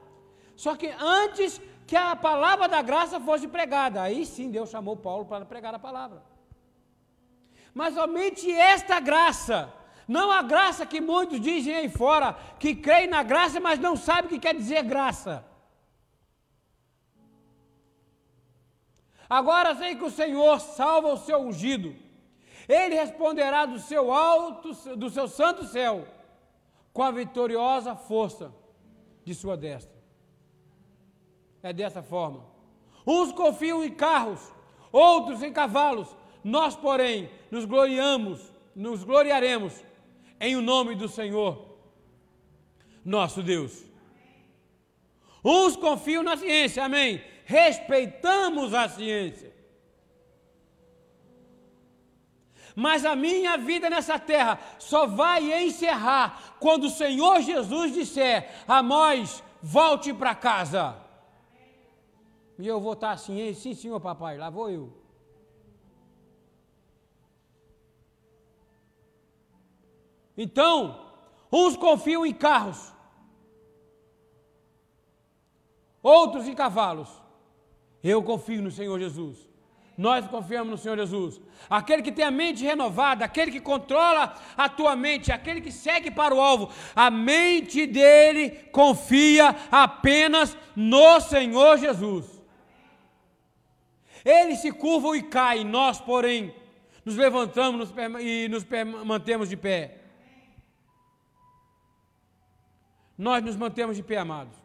Só 0.55 0.77
que 0.77 0.89
antes 1.01 1.59
que 1.87 1.97
a 1.97 2.15
palavra 2.15 2.69
da 2.69 2.83
graça 2.83 3.19
fosse 3.21 3.49
pregada, 3.49 4.03
aí 4.03 4.27
sim 4.27 4.51
Deus 4.51 4.69
chamou 4.69 4.97
Paulo 4.99 5.25
para 5.25 5.47
pregar 5.47 5.75
a 5.75 5.79
palavra. 5.79 6.23
Mas 7.73 7.95
somente 7.95 8.51
esta 8.53 9.01
graça, 9.01 9.73
não 10.13 10.31
a 10.31 10.43
graça 10.43 10.85
que 10.85 11.01
muitos 11.01 11.41
dizem 11.41 11.75
aí 11.75 11.89
fora, 11.89 12.37
que 12.59 12.75
creem 12.75 13.07
na 13.07 13.23
graça, 13.23 13.59
mas 13.59 13.79
não 13.79 13.97
sabem 13.97 14.27
o 14.27 14.29
que 14.29 14.39
quer 14.39 14.55
dizer 14.55 14.83
graça. 14.83 15.43
Agora 19.29 19.75
sei 19.75 19.97
que 19.97 20.05
o 20.05 20.11
Senhor 20.11 20.61
salva 20.61 21.15
o 21.15 21.17
seu 21.17 21.39
ungido. 21.39 21.97
Ele 22.69 22.95
responderá 22.95 23.65
do 23.65 23.79
seu 23.79 24.13
alto, 24.13 24.75
do 24.97 25.09
seu 25.09 25.27
santo 25.27 25.65
céu, 25.65 26.07
com 26.93 27.03
a 27.03 27.11
vitoriosa 27.11 27.97
força 27.97 28.53
de 29.25 29.35
sua 29.35 29.57
destra. 29.57 29.97
É 31.63 31.73
dessa 31.73 32.03
forma. 32.03 32.45
Uns 33.07 33.33
confiam 33.33 33.83
em 33.83 33.91
carros, 33.91 34.53
outros 34.93 35.43
em 35.43 35.55
cavalos. 35.55 36.15
Nós, 36.45 36.77
porém, 36.77 37.31
nos 37.51 37.65
gloriamos, 37.65 38.53
nos 38.77 39.03
gloriaremos 39.05 39.73
em 40.43 40.55
o 40.57 40.61
nome 40.61 40.95
do 40.95 41.09
Senhor, 41.09 41.79
nosso 43.03 43.43
Deus. 43.43 43.83
Uns 45.43 45.75
confiam 45.77 46.23
na 46.23 46.37
ciência, 46.37 46.85
amém 46.85 47.33
respeitamos 47.45 48.73
a 48.73 48.89
ciência. 48.89 49.53
Mas 52.75 53.05
a 53.05 53.15
minha 53.15 53.59
vida 53.59 53.91
nessa 53.91 54.19
terra 54.19 54.59
só 54.79 55.07
vai 55.07 55.63
encerrar 55.63 56.57
quando 56.59 56.85
o 56.85 56.91
Senhor 56.91 57.43
Jesus 57.43 57.93
disser: 57.93 58.51
Amós, 58.67 59.45
volte 59.63 60.15
para 60.15 60.35
casa. 60.35 60.97
E 62.59 62.67
eu 62.67 62.81
vou 62.81 62.95
estar 62.95 63.11
assim, 63.11 63.53
sim, 63.55 63.75
senhor 63.75 64.01
papai, 64.01 64.39
lá 64.39 64.49
vou 64.49 64.71
eu. 64.71 65.02
Então, 70.37 71.11
uns 71.51 71.77
confiam 71.77 72.25
em 72.25 72.33
carros, 72.33 72.93
outros 76.03 76.49
em 76.49 76.55
cavalos, 76.55 77.09
eu 78.03 78.23
confio 78.23 78.63
no 78.63 78.71
Senhor 78.71 78.99
Jesus. 78.99 79.53
Nós 79.97 80.27
confiamos 80.27 80.71
no 80.71 80.79
Senhor 80.79 80.97
Jesus. 80.97 81.41
Aquele 81.69 82.03
que 82.03 82.11
tem 82.11 82.25
a 82.25 82.31
mente 82.31 82.65
renovada, 82.65 83.25
aquele 83.25 83.51
que 83.51 83.61
controla 83.61 84.35
a 84.57 84.69
tua 84.69 84.97
mente, 84.97 85.31
aquele 85.31 85.61
que 85.61 85.71
segue 85.71 86.11
para 86.11 86.35
o 86.35 86.41
alvo, 86.41 86.73
a 86.97 87.11
mente 87.11 87.87
dele 87.87 88.51
confia 88.73 89.55
apenas 89.71 90.57
no 90.75 91.21
Senhor 91.21 91.79
Jesus. 91.79 92.43
Ele 94.25 94.57
se 94.57 94.73
curva 94.73 95.17
e 95.17 95.23
cai, 95.23 95.63
nós, 95.63 96.01
porém, 96.01 96.55
nos 97.05 97.17
levantamos 97.17 97.93
e 98.21 98.49
nos 98.49 98.67
mantemos 99.05 99.49
de 99.49 99.57
pé. 99.57 100.02
Nós 103.17 103.43
nos 103.43 103.57
mantemos 103.57 103.97
de 103.97 104.03
pé, 104.03 104.19
amados. 104.19 104.57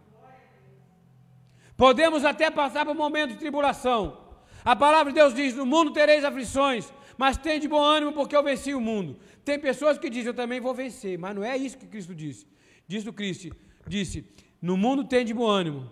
Podemos 1.76 2.26
até 2.26 2.50
passar 2.50 2.86
por 2.86 2.92
um 2.92 2.98
momento 2.98 3.32
de 3.32 3.38
tribulação. 3.38 4.26
A 4.66 4.76
palavra 4.76 5.14
de 5.14 5.20
Deus 5.20 5.34
diz: 5.34 5.56
No 5.56 5.66
mundo 5.66 5.92
tereis 5.92 6.26
aflições, 6.26 6.92
mas 7.18 7.38
tem 7.38 7.60
de 7.60 7.68
bom 7.68 7.82
ânimo 7.82 8.12
porque 8.14 8.36
eu 8.36 8.44
venci 8.44 8.74
o 8.74 8.82
mundo. 8.82 9.18
Tem 9.46 9.60
pessoas 9.60 9.98
que 9.98 10.10
dizem: 10.10 10.28
Eu 10.28 10.34
também 10.34 10.60
vou 10.60 10.74
vencer, 10.74 11.18
mas 11.20 11.36
não 11.36 11.44
é 11.44 11.56
isso 11.56 11.78
que 11.78 11.86
Cristo 11.88 12.16
disse. 12.16 12.48
Disse 12.88 13.08
o 13.08 13.14
Cristo: 13.14 13.56
Disse: 13.88 14.26
No 14.62 14.76
mundo 14.76 15.04
tem 15.04 15.24
de 15.24 15.34
bom 15.34 15.48
ânimo, 15.48 15.90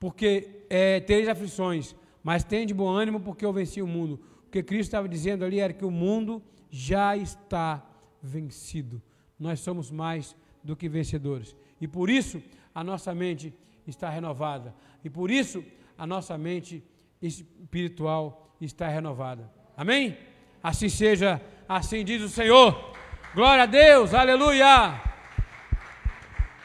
porque 0.00 0.64
é, 0.68 1.00
tereis 1.00 1.28
aflições, 1.28 1.94
mas 2.22 2.42
tem 2.42 2.66
de 2.66 2.74
bom 2.74 2.88
ânimo 2.88 3.20
porque 3.20 3.44
eu 3.44 3.52
venci 3.52 3.80
o 3.80 3.86
mundo. 3.86 4.20
O 4.46 4.50
que 4.50 4.62
Cristo 4.62 4.88
estava 4.88 5.08
dizendo 5.08 5.44
ali 5.44 5.60
era 5.60 5.72
que 5.72 5.84
o 5.84 5.90
mundo 5.90 6.42
já 6.68 7.16
está 7.16 7.84
vencido. 8.20 9.00
Nós 9.38 9.60
somos 9.60 9.90
mais 9.90 10.34
do 10.64 10.74
que 10.74 10.88
vencedores. 10.88 11.54
E 11.80 11.86
por 11.86 12.08
isso 12.08 12.42
a 12.74 12.82
nossa 12.82 13.14
mente 13.14 13.54
está 13.86 14.08
renovada. 14.08 14.74
E 15.04 15.10
por 15.10 15.30
isso 15.30 15.62
a 15.96 16.06
nossa 16.06 16.36
mente 16.38 16.82
espiritual 17.20 18.56
está 18.60 18.88
renovada. 18.88 19.50
Amém? 19.76 20.16
Assim 20.62 20.88
seja, 20.88 21.40
assim 21.68 22.04
diz 22.04 22.22
o 22.22 22.28
Senhor. 22.28 22.92
Glória 23.34 23.64
a 23.64 23.66
Deus, 23.66 24.14
aleluia. 24.14 25.00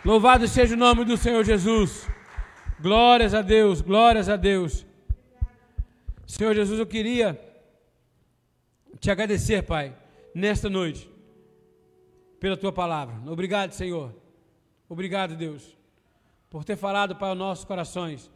Louvado 0.05 0.47
seja 0.47 0.75
o 0.75 0.77
nome 0.77 1.03
do 1.03 1.17
Senhor 1.17 1.43
Jesus. 1.43 2.07
Glórias 2.79 3.33
a 3.33 3.41
Deus, 3.41 3.81
glórias 3.81 4.29
a 4.29 4.37
Deus. 4.37 4.85
Senhor 6.25 6.55
Jesus, 6.55 6.79
eu 6.79 6.85
queria 6.85 7.37
te 8.99 9.11
agradecer, 9.11 9.63
Pai, 9.63 9.95
nesta 10.33 10.69
noite, 10.69 11.09
pela 12.39 12.57
tua 12.57 12.71
palavra. 12.71 13.15
Obrigado, 13.31 13.71
Senhor. 13.73 14.13
Obrigado, 14.87 15.35
Deus 15.35 15.79
por 16.49 16.63
ter 16.63 16.75
falado 16.75 17.15
para 17.15 17.33
os 17.33 17.37
nossos 17.37 17.63
corações. 17.63 18.31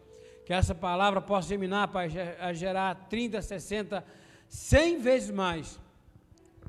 Que 0.45 0.54
essa 0.54 0.76
palavra 0.76 1.22
possa 1.22 1.49
germinar, 1.49 1.88
Pai, 1.88 2.10
a 2.39 2.54
gerar 2.54 3.08
30, 3.10 3.41
60, 3.41 4.06
100 4.47 4.99
vezes 4.99 5.32
mais 5.32 5.80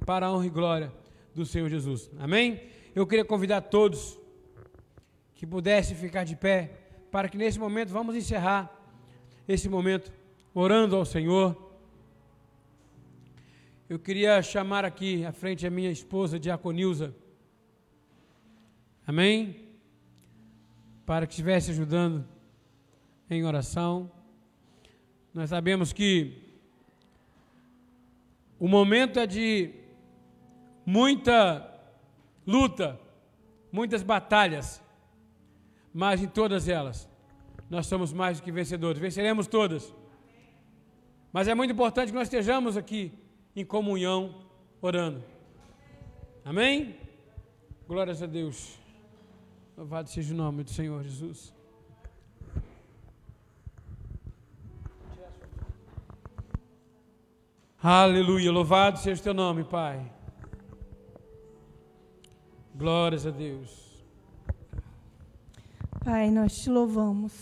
para 0.07 0.27
a 0.27 0.33
honra 0.33 0.47
e 0.47 0.51
glória 0.51 0.93
do 1.35 1.45
Senhor 1.45 1.69
Jesus. 1.69 2.11
Amém? 2.19 2.63
Eu 2.95 3.07
queria 3.07 3.25
convidar 3.25 3.61
todos 3.63 4.19
que 5.35 5.47
pudessem 5.47 5.97
ficar 5.97 6.25
de 6.25 6.37
pé, 6.37 6.71
para 7.11 7.29
que 7.29 7.37
nesse 7.37 7.59
momento 7.59 7.91
vamos 7.91 8.15
encerrar 8.15 8.73
esse 9.47 9.69
momento 9.69 10.13
orando 10.55 10.97
ao 10.97 11.05
Senhor. 11.05 11.61
Eu 13.89 13.99
queria 13.99 14.41
chamar 14.41 14.85
aqui 14.85 15.25
à 15.27 15.33
frente 15.33 15.67
a 15.67 15.71
minha 15.71 15.91
esposa, 15.91 16.39
Diaconilza. 16.39 17.15
Amém? 19.07 19.65
para 21.07 21.27
que 21.27 21.33
estivesse 21.33 21.71
ajudando 21.71 22.25
em 23.29 23.45
oração. 23.45 24.11
Nós 25.33 25.51
sabemos 25.51 25.93
que 25.93 26.43
o 28.59 28.69
momento 28.69 29.19
é 29.19 29.27
de 29.27 29.71
muita 30.87 31.71
luta, 32.47 32.99
muitas 33.71 34.03
batalhas, 34.03 34.83
mas 35.93 36.23
em 36.23 36.29
todas 36.29 36.69
elas 36.69 37.09
nós 37.69 37.87
somos 37.87 38.13
mais 38.13 38.39
do 38.39 38.45
que 38.45 38.53
vencedores, 38.53 39.01
venceremos 39.01 39.47
todas. 39.47 39.93
Mas 41.33 41.49
é 41.49 41.55
muito 41.55 41.73
importante 41.73 42.09
que 42.09 42.15
nós 42.15 42.29
estejamos 42.29 42.77
aqui 42.77 43.13
em 43.57 43.65
comunhão, 43.65 44.47
orando. 44.81 45.23
Amém? 46.45 46.97
Glórias 47.89 48.23
a 48.23 48.27
Deus. 48.27 48.84
Louvado 49.77 50.09
seja 50.09 50.33
o 50.33 50.37
nome 50.37 50.63
do 50.63 50.71
Senhor 50.71 51.03
Jesus. 51.03 51.53
Aleluia, 57.83 58.51
louvado 58.51 58.99
seja 58.99 59.21
o 59.21 59.25
teu 59.25 59.35
nome, 59.35 59.65
Pai. 59.65 60.01
Glórias 62.75 63.27
a 63.27 63.31
Deus. 63.31 63.85
Pai, 66.05 66.31
nós 66.31 66.57
te 66.57 66.71
louvamos, 66.71 67.33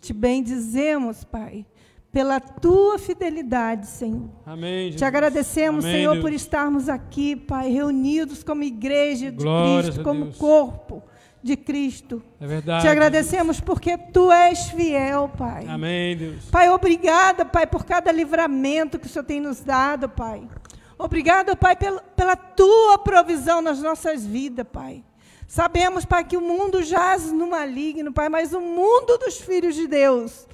te 0.00 0.12
bendizemos, 0.12 1.24
Pai, 1.24 1.64
pela 2.10 2.40
tua 2.40 2.98
fidelidade, 2.98 3.86
Senhor. 3.86 4.30
Amém. 4.44 4.86
Jesus. 4.86 4.98
Te 4.98 5.04
agradecemos, 5.04 5.84
Amém, 5.84 5.96
Senhor, 5.98 6.12
Deus. 6.14 6.22
por 6.24 6.32
estarmos 6.32 6.88
aqui, 6.88 7.36
Pai, 7.36 7.70
reunidos 7.70 8.42
como 8.42 8.62
igreja 8.64 9.30
de 9.30 9.38
Glórias 9.44 9.84
Cristo, 9.86 10.02
como 10.02 10.24
Deus. 10.24 10.36
corpo 10.36 11.02
de 11.42 11.56
Cristo. 11.56 12.22
É 12.40 12.46
verdade. 12.46 12.82
Te 12.82 12.88
agradecemos 12.88 13.60
porque 13.60 13.96
tu 13.96 14.30
és 14.30 14.70
fiel, 14.70 15.30
Pai. 15.36 15.66
Amém, 15.66 16.16
Deus. 16.16 16.44
Pai, 16.50 16.68
obrigada, 16.68 17.44
Pai, 17.44 17.66
por 17.66 17.84
cada 17.84 18.12
livramento 18.12 18.98
que 18.98 19.06
o 19.06 19.08
Senhor 19.08 19.24
tem 19.24 19.40
nos 19.40 19.60
dado, 19.60 20.08
Pai. 20.08 20.42
Obrigado, 20.98 21.56
Pai, 21.56 21.76
pela, 21.76 22.00
pela 22.00 22.36
tua 22.36 22.98
provisão 22.98 23.62
nas 23.62 23.80
nossas 23.80 24.24
vidas, 24.24 24.66
Pai. 24.70 25.02
Sabemos, 25.46 26.04
Pai, 26.04 26.24
que 26.24 26.36
o 26.36 26.40
mundo 26.40 26.82
jaz 26.82 27.32
no 27.32 27.50
maligno, 27.50 28.12
Pai, 28.12 28.28
mas 28.28 28.52
o 28.52 28.60
mundo 28.60 29.18
dos 29.18 29.38
filhos 29.38 29.74
de 29.74 29.86
Deus 29.86 30.46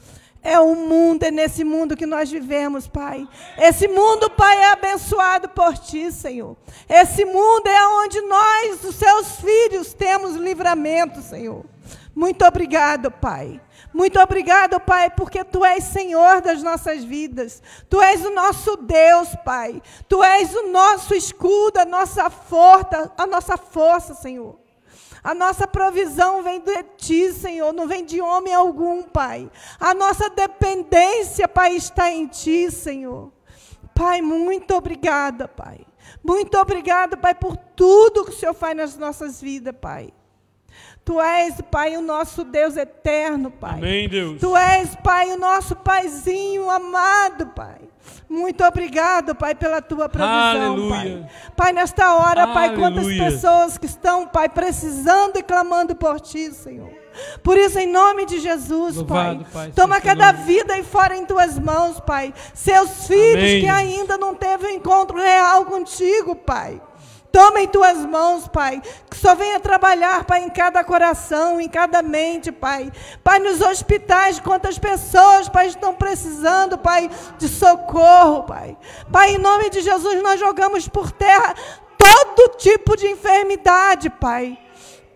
é 0.47 0.61
o 0.61 0.77
mundo, 0.77 1.25
é 1.25 1.31
nesse 1.31 1.65
mundo 1.65 1.97
que 1.97 2.07
nós 2.07 2.31
vivemos, 2.31 2.87
Pai. 2.87 3.29
Esse 3.59 3.89
mundo, 3.89 4.31
Pai, 4.31 4.57
é 4.59 4.73
abençoado 4.73 5.49
por 5.49 5.77
Ti, 5.77 6.13
Senhor. 6.13 6.57
Esse 6.89 7.25
mundo 7.25 7.67
é 7.67 7.87
onde 7.89 8.21
nós, 8.23 8.85
os 8.85 8.95
Seus 8.95 9.41
filhos, 9.41 9.93
temos 9.93 10.37
livramento, 10.37 11.21
Senhor. 11.21 11.65
Muito 12.15 12.45
obrigado, 12.45 13.11
Pai. 13.11 13.61
Muito 13.93 14.21
obrigado, 14.21 14.79
Pai, 14.79 15.11
porque 15.11 15.43
Tu 15.43 15.65
és 15.65 15.83
Senhor 15.83 16.41
das 16.41 16.63
nossas 16.63 17.03
vidas. 17.03 17.63
Tu 17.91 18.01
és 18.01 18.25
o 18.25 18.31
nosso 18.31 18.77
Deus, 18.77 19.35
Pai. 19.45 19.83
Tu 20.09 20.23
és 20.23 20.55
o 20.55 20.69
nosso 20.69 21.15
escudo, 21.15 21.79
a 21.79 21.85
nossa 21.85 22.31
força, 22.31 23.13
a 23.19 23.27
nossa 23.27 23.57
força, 23.57 24.15
Senhor. 24.15 24.66
A 25.27 25.35
nossa 25.35 25.66
provisão 25.66 26.41
vem 26.41 26.61
de 26.61 26.85
Ti, 26.97 27.33
Senhor, 27.33 27.72
não 27.72 27.89
vem 27.89 28.05
de 28.05 28.20
homem 28.20 28.55
algum, 28.55 29.03
Pai. 29.03 29.51
A 29.81 29.93
nossa 29.93 30.31
dependência, 30.31 31.49
Pai, 31.49 31.74
está 31.74 32.09
em 32.12 32.29
Ti, 32.29 32.70
Senhor. 32.70 33.33
Pai, 33.93 34.22
muito 34.22 34.72
obrigada, 34.72 35.49
Pai. 35.49 35.81
Muito 36.22 36.57
obrigada, 36.57 37.16
Pai, 37.16 37.35
por 37.35 37.57
tudo 37.57 38.24
que 38.24 38.31
o 38.31 38.35
Senhor 38.37 38.55
faz 38.55 38.77
nas 38.77 38.97
nossas 38.97 39.43
vidas, 39.43 39.74
Pai. 39.81 40.11
Tu 41.05 41.20
és, 41.20 41.61
Pai, 41.72 41.97
o 41.97 42.03
nosso 42.03 42.45
Deus 42.45 42.77
eterno, 42.77 43.51
Pai. 43.51 43.79
Amém, 43.79 44.09
Deus. 44.09 44.41
Tu 44.41 44.57
és, 44.57 44.95
Pai, 44.95 45.33
o 45.33 45.39
nosso 45.39 45.74
Paizinho 45.74 46.70
amado, 46.70 47.49
Pai. 47.49 47.86
Muito 48.29 48.64
obrigado, 48.64 49.35
Pai, 49.35 49.55
pela 49.55 49.81
tua 49.81 50.09
provisão, 50.09 50.72
Aleluia. 50.72 50.91
Pai. 50.91 51.31
Pai, 51.57 51.72
nesta 51.72 52.14
hora, 52.14 52.49
Pai, 52.49 52.74
quantas 52.74 53.05
Aleluia. 53.05 53.24
pessoas 53.24 53.79
que 53.79 53.87
estão, 53.87 54.27
Pai, 54.27 54.49
precisando 54.49 55.37
e 55.39 55.43
clamando 55.43 55.95
por 55.95 56.20
Ti, 56.20 56.51
Senhor. 56.53 56.91
Por 57.43 57.57
isso, 57.57 57.79
em 57.79 57.87
nome 57.87 58.27
de 58.27 58.41
Jesus, 58.41 58.97
Louvado, 58.97 59.45
Pai, 59.45 59.47
Pai, 59.53 59.72
toma 59.74 60.01
cada 60.01 60.33
nome. 60.33 60.45
vida 60.45 60.74
aí 60.74 60.83
fora 60.83 61.16
em 61.16 61.24
Tuas 61.24 61.59
mãos, 61.59 62.01
Pai. 62.01 62.35
Seus 62.53 63.07
filhos 63.07 63.43
Amém, 63.43 63.61
que 63.61 63.68
ainda 63.68 64.18
não 64.18 64.35
teve 64.35 64.66
um 64.66 64.70
encontro 64.70 65.16
real 65.16 65.64
contigo, 65.64 66.35
Pai. 66.35 66.81
Toma 67.37 67.61
em 67.61 67.68
tuas 67.68 67.99
mãos, 67.99 68.49
Pai, 68.49 68.80
que 69.11 69.16
só 69.18 69.34
venha 69.34 69.61
trabalhar, 69.61 70.24
Pai, 70.24 70.43
em 70.45 70.49
cada 70.49 70.82
coração, 70.82 71.61
em 71.61 71.68
cada 71.68 72.01
mente, 72.01 72.51
Pai. 72.51 72.91
Pai, 73.22 73.39
nos 73.39 73.61
hospitais, 73.61 74.41
quantas 74.41 74.78
pessoas, 74.78 75.47
Pai, 75.47 75.66
estão 75.66 75.95
precisando, 75.95 76.78
Pai, 76.78 77.11
de 77.37 77.47
socorro, 77.47 78.45
Pai. 78.45 78.74
Pai, 79.12 79.34
em 79.34 79.39
nome 79.39 79.68
de 79.68 79.82
Jesus, 79.82 80.22
nós 80.22 80.41
jogamos 80.41 80.89
por 80.89 81.12
terra 81.12 81.55
todo 81.99 82.57
tipo 82.57 82.97
de 82.97 83.07
enfermidade, 83.07 84.09
Pai. 84.09 84.59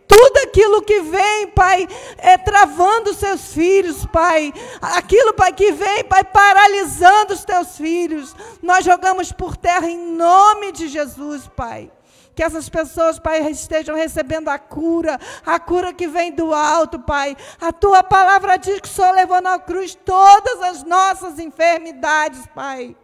Tudo 0.07 0.41
aquilo 0.41 0.83
que 0.83 1.01
vem, 1.01 1.47
Pai, 1.47 1.89
é 2.19 2.37
travando 2.37 3.13
os 3.13 3.17
seus 3.17 3.55
filhos, 3.55 4.05
Pai. 4.05 4.53
Aquilo, 4.83 5.33
Pai, 5.33 5.55
que 5.55 5.73
vem, 5.73 6.05
Pai, 6.05 6.23
paralisando 6.23 7.33
os 7.33 7.47
teus 7.47 7.79
filhos. 7.79 8.37
Nós 8.61 8.85
jogamos 8.85 9.33
por 9.33 9.57
terra 9.57 9.89
em 9.89 9.97
nome 9.97 10.71
de 10.71 10.87
Jesus, 10.87 11.49
Pai. 11.57 11.91
Que 12.35 12.43
essas 12.43 12.69
pessoas, 12.69 13.19
Pai, 13.19 13.51
estejam 13.51 13.97
recebendo 13.97 14.49
a 14.49 14.59
cura, 14.59 15.19
a 15.45 15.59
cura 15.59 15.93
que 15.93 16.07
vem 16.07 16.33
do 16.33 16.55
alto, 16.55 16.99
Pai. 16.99 17.37
A 17.61 17.73
tua 17.73 18.03
palavra 18.03 18.57
diz 18.57 18.81
que 18.81 18.89
o 18.89 18.91
Senhor 18.91 19.15
levou 19.15 19.41
na 19.41 19.59
cruz 19.59 19.95
todas 19.95 20.63
as 20.63 20.85
nossas 20.85 21.39
enfermidades, 21.39 22.47
Pai. 22.55 22.97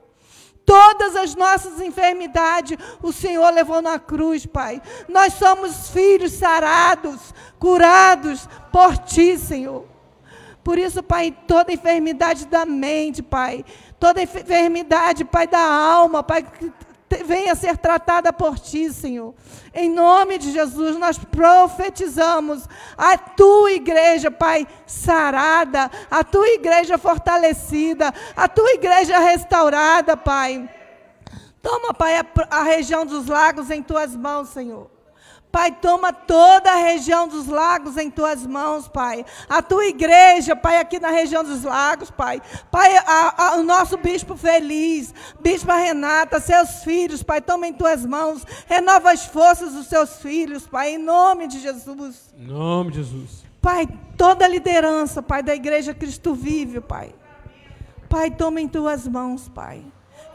Todas 0.65 1.15
as 1.15 1.37
nossas 1.37 1.81
enfermidades 1.81 2.77
o 3.01 3.13
Senhor 3.13 3.49
levou 3.51 3.81
na 3.81 4.01
cruz, 4.01 4.45
Pai. 4.47 4.83
Nós 5.09 5.35
somos 5.35 5.91
filhos 5.91 6.33
sarados, 6.33 7.33
curados 7.59 8.49
por 8.73 8.99
Ti, 8.99 9.39
Senhor. 9.39 9.87
Por 10.65 10.77
isso, 10.77 11.01
Pai, 11.01 11.33
toda 11.47 11.73
enfermidade 11.73 12.47
da 12.47 12.67
mente, 12.67 13.23
Pai, 13.23 13.65
toda 14.01 14.21
enfermidade, 14.21 15.25
Pai, 15.25 15.47
da 15.47 15.61
alma, 15.61 16.25
Pai, 16.25 16.45
venha 17.25 17.55
ser 17.55 17.77
tratada 17.77 18.33
por 18.33 18.59
Ti, 18.59 18.93
Senhor. 18.93 19.35
Em 19.73 19.89
nome 19.89 20.39
de 20.39 20.53
Jesus, 20.53 20.97
nós 20.97 21.19
profetizamos 21.19 22.69
a 22.97 23.17
Tua 23.17 23.73
igreja, 23.73 24.31
Pai, 24.31 24.67
sarada, 24.87 25.91
a 26.11 26.25
Tua 26.25 26.49
igreja 26.49 26.99
fortalecida, 26.99 28.13
a 28.37 28.49
Tua 28.49 28.73
igreja 28.73 29.19
restaurada, 29.19 30.17
Pai. 30.17 30.69
Toma, 31.63 31.95
Pai, 31.95 32.17
a, 32.17 32.27
a 32.51 32.63
região 32.63 33.07
dos 33.07 33.27
lagos 33.27 33.71
em 33.71 33.83
Tuas 33.83 34.15
mãos, 34.17 34.49
Senhor. 34.49 34.96
Pai, 35.57 35.73
toma 35.73 36.13
toda 36.13 36.71
a 36.71 36.77
região 36.77 37.27
dos 37.27 37.47
lagos 37.47 37.97
em 37.97 38.11
tuas 38.11 38.47
mãos, 38.47 38.89
Pai. 38.89 39.25
A 39.49 39.63
tua 39.63 39.87
igreja, 39.87 40.55
Pai, 40.55 40.77
aqui 40.79 41.01
na 41.01 41.09
região 41.09 41.43
dos 41.43 41.63
lagos, 41.65 42.11
Pai. 42.11 42.43
Pai, 42.71 42.95
a- 42.99 43.35
a- 43.39 43.57
o 43.57 43.63
nosso 43.63 43.97
bispo 43.97 44.37
feliz, 44.37 45.15
bispa 45.41 45.75
Renata, 45.77 46.41
seus 46.41 46.85
filhos, 46.85 47.23
Pai, 47.23 47.41
toma 47.41 47.67
em 47.67 47.73
tuas 47.73 48.05
mãos. 48.05 48.45
Renova 48.67 49.13
as 49.13 49.25
forças 49.25 49.73
dos 49.73 49.87
seus 49.87 50.17
filhos, 50.17 50.67
Pai, 50.67 50.97
em 50.97 50.99
nome 50.99 51.47
de 51.47 51.59
Jesus. 51.59 52.35
Em 52.39 52.49
nome 52.49 52.91
de 52.91 53.03
Jesus. 53.03 53.43
Pai, 53.63 53.89
toda 54.19 54.45
a 54.45 54.49
liderança, 54.49 55.23
Pai, 55.23 55.43
da 55.43 55.55
igreja 55.55 55.95
Cristo 55.95 56.35
vive, 56.35 56.83
Pai. 56.83 57.15
Pai, 58.11 58.31
toma 58.31 58.61
em 58.61 58.69
tuas 58.69 59.09
mãos, 59.09 59.49
Pai. 59.49 59.83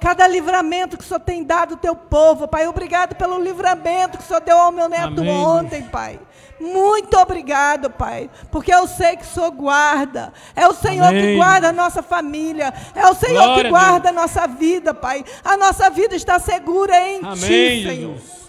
Cada 0.02 0.28
livramento 0.28 0.97
que 0.97 1.04
o 1.04 1.08
Senhor 1.08 1.20
tem 1.20 1.43
dado 1.43 1.76
ao 1.76 1.80
teu 1.80 1.95
povo, 1.95 2.47
Pai. 2.47 2.68
Obrigado 2.68 3.16
pelo 3.16 3.39
livramento 3.39 4.18
que 4.18 4.24
o 4.24 4.28
Senhor 4.28 4.41
deu 4.41 4.58
ao 4.58 4.72
meu 4.72 4.89
neto 4.89 5.22
Amém, 5.22 5.30
ontem, 5.30 5.84
Pai. 5.84 6.20
Muito 6.60 7.16
obrigado, 7.18 7.89
Pai. 7.91 8.28
Porque 8.52 8.74
eu 8.74 8.88
sei 8.88 9.16
que 9.16 9.24
o 9.24 9.28
Senhor 9.28 9.52
guarda. 9.52 10.34
É 10.56 10.68
o 10.68 10.74
Senhor 10.74 11.06
Amém. 11.06 11.22
que 11.22 11.36
guarda 11.36 11.70
a 11.70 11.72
nossa 11.72 12.02
família. 12.02 12.74
É 12.95 13.08
o 13.08 13.14
Senhor 13.14 13.43
Glória 13.43 13.62
que 13.62 13.68
a 13.68 13.70
guarda 13.70 14.10
a 14.10 14.12
nossa 14.12 14.47
vida, 14.47 14.91
Pai. 14.91 15.24
A 15.43 15.56
nossa 15.56 15.88
vida 15.91 16.16
está 16.16 16.39
segura 16.39 16.99
em 16.99 17.20
Amém, 17.20 17.36
Ti, 17.36 17.84
Senhor. 17.84 18.16
Jesus. 18.16 18.41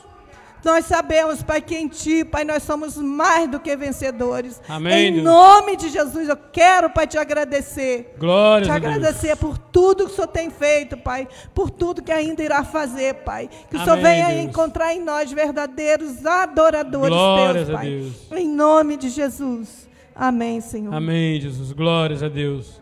Nós 0.64 0.84
sabemos, 0.86 1.42
Pai, 1.42 1.60
que 1.60 1.74
em 1.76 1.88
Ti, 1.88 2.24
Pai, 2.24 2.44
nós 2.44 2.62
somos 2.62 2.96
mais 2.96 3.50
do 3.50 3.58
que 3.58 3.74
vencedores. 3.76 4.60
Amém, 4.68 5.08
Em 5.08 5.12
Deus. 5.14 5.24
nome 5.24 5.76
de 5.76 5.88
Jesus, 5.88 6.28
eu 6.28 6.36
quero, 6.36 6.88
Pai, 6.90 7.06
te 7.06 7.18
agradecer. 7.18 8.14
Glória 8.18 8.64
Te 8.66 8.70
a 8.70 8.78
Deus. 8.78 8.94
agradecer 8.94 9.36
por 9.36 9.58
tudo 9.58 10.06
que 10.06 10.12
o 10.12 10.14
Senhor 10.14 10.28
tem 10.28 10.50
feito, 10.50 10.96
Pai. 10.96 11.26
Por 11.54 11.68
tudo 11.68 12.02
que 12.02 12.12
ainda 12.12 12.42
irá 12.42 12.62
fazer, 12.62 13.14
Pai. 13.16 13.48
Que 13.68 13.76
o 13.76 13.80
Senhor 13.80 13.92
Amém, 13.98 14.04
venha 14.04 14.28
Deus. 14.28 14.44
encontrar 14.44 14.94
em 14.94 15.00
nós 15.02 15.32
verdadeiros 15.32 16.24
adoradores 16.24 17.08
Glórias 17.08 17.66
teus, 17.66 17.70
a 17.70 17.72
Pai. 17.80 17.88
Deus. 17.90 18.12
Em 18.32 18.48
nome 18.48 18.96
de 18.96 19.08
Jesus. 19.08 19.88
Amém, 20.14 20.60
Senhor. 20.60 20.94
Amém, 20.94 21.40
Jesus. 21.40 21.72
Glórias 21.72 22.22
a 22.22 22.28
Deus. 22.28 22.80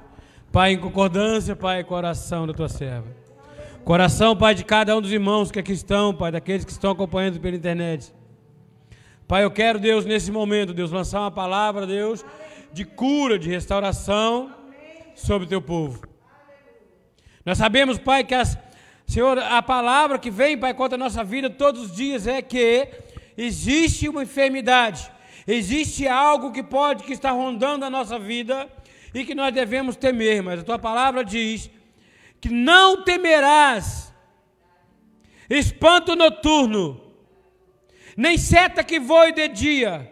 Pai, 0.52 0.72
em 0.72 0.78
concordância, 0.78 1.54
Pai, 1.56 1.84
com 1.84 1.94
a 1.94 1.98
oração 1.98 2.46
da 2.46 2.52
tua 2.52 2.68
serva. 2.68 3.19
Coração, 3.84 4.36
Pai, 4.36 4.54
de 4.54 4.64
cada 4.64 4.96
um 4.96 5.00
dos 5.00 5.10
irmãos 5.10 5.50
que 5.50 5.58
aqui 5.58 5.72
estão, 5.72 6.14
Pai, 6.14 6.30
daqueles 6.30 6.64
que 6.64 6.70
estão 6.70 6.92
acompanhando 6.92 7.40
pela 7.40 7.56
internet. 7.56 8.12
Pai, 9.26 9.42
eu 9.42 9.50
quero, 9.50 9.78
Deus, 9.78 10.04
nesse 10.04 10.30
momento, 10.30 10.74
Deus, 10.74 10.90
lançar 10.90 11.20
uma 11.20 11.30
palavra, 11.30 11.86
Deus, 11.86 12.24
de 12.72 12.84
cura, 12.84 13.38
de 13.38 13.48
restauração 13.48 14.54
sobre 15.14 15.46
o 15.46 15.48
teu 15.48 15.62
povo. 15.62 16.02
Nós 17.44 17.58
sabemos, 17.58 17.98
Pai, 17.98 18.22
que 18.22 18.34
as 18.34 18.56
Senhor, 19.06 19.38
a 19.38 19.60
palavra 19.60 20.20
que 20.20 20.30
vem, 20.30 20.56
Pai, 20.56 20.72
contra 20.72 20.94
a 20.94 20.98
nossa 20.98 21.24
vida 21.24 21.50
todos 21.50 21.82
os 21.82 21.96
dias 21.96 22.28
é 22.28 22.40
que 22.40 22.86
existe 23.36 24.08
uma 24.08 24.22
enfermidade, 24.22 25.10
existe 25.48 26.06
algo 26.06 26.52
que 26.52 26.62
pode, 26.62 27.02
que 27.02 27.12
está 27.12 27.32
rondando 27.32 27.84
a 27.84 27.90
nossa 27.90 28.20
vida 28.20 28.68
e 29.12 29.24
que 29.24 29.34
nós 29.34 29.52
devemos 29.52 29.96
temer, 29.96 30.44
mas 30.44 30.60
a 30.60 30.62
tua 30.62 30.78
palavra 30.78 31.24
diz 31.24 31.68
que 32.40 32.48
não 32.48 33.02
temerás 33.02 34.12
espanto 35.48 36.14
noturno, 36.14 37.00
nem 38.16 38.38
seta 38.38 38.84
que 38.84 39.00
voe 39.00 39.32
de 39.32 39.48
dia, 39.48 40.10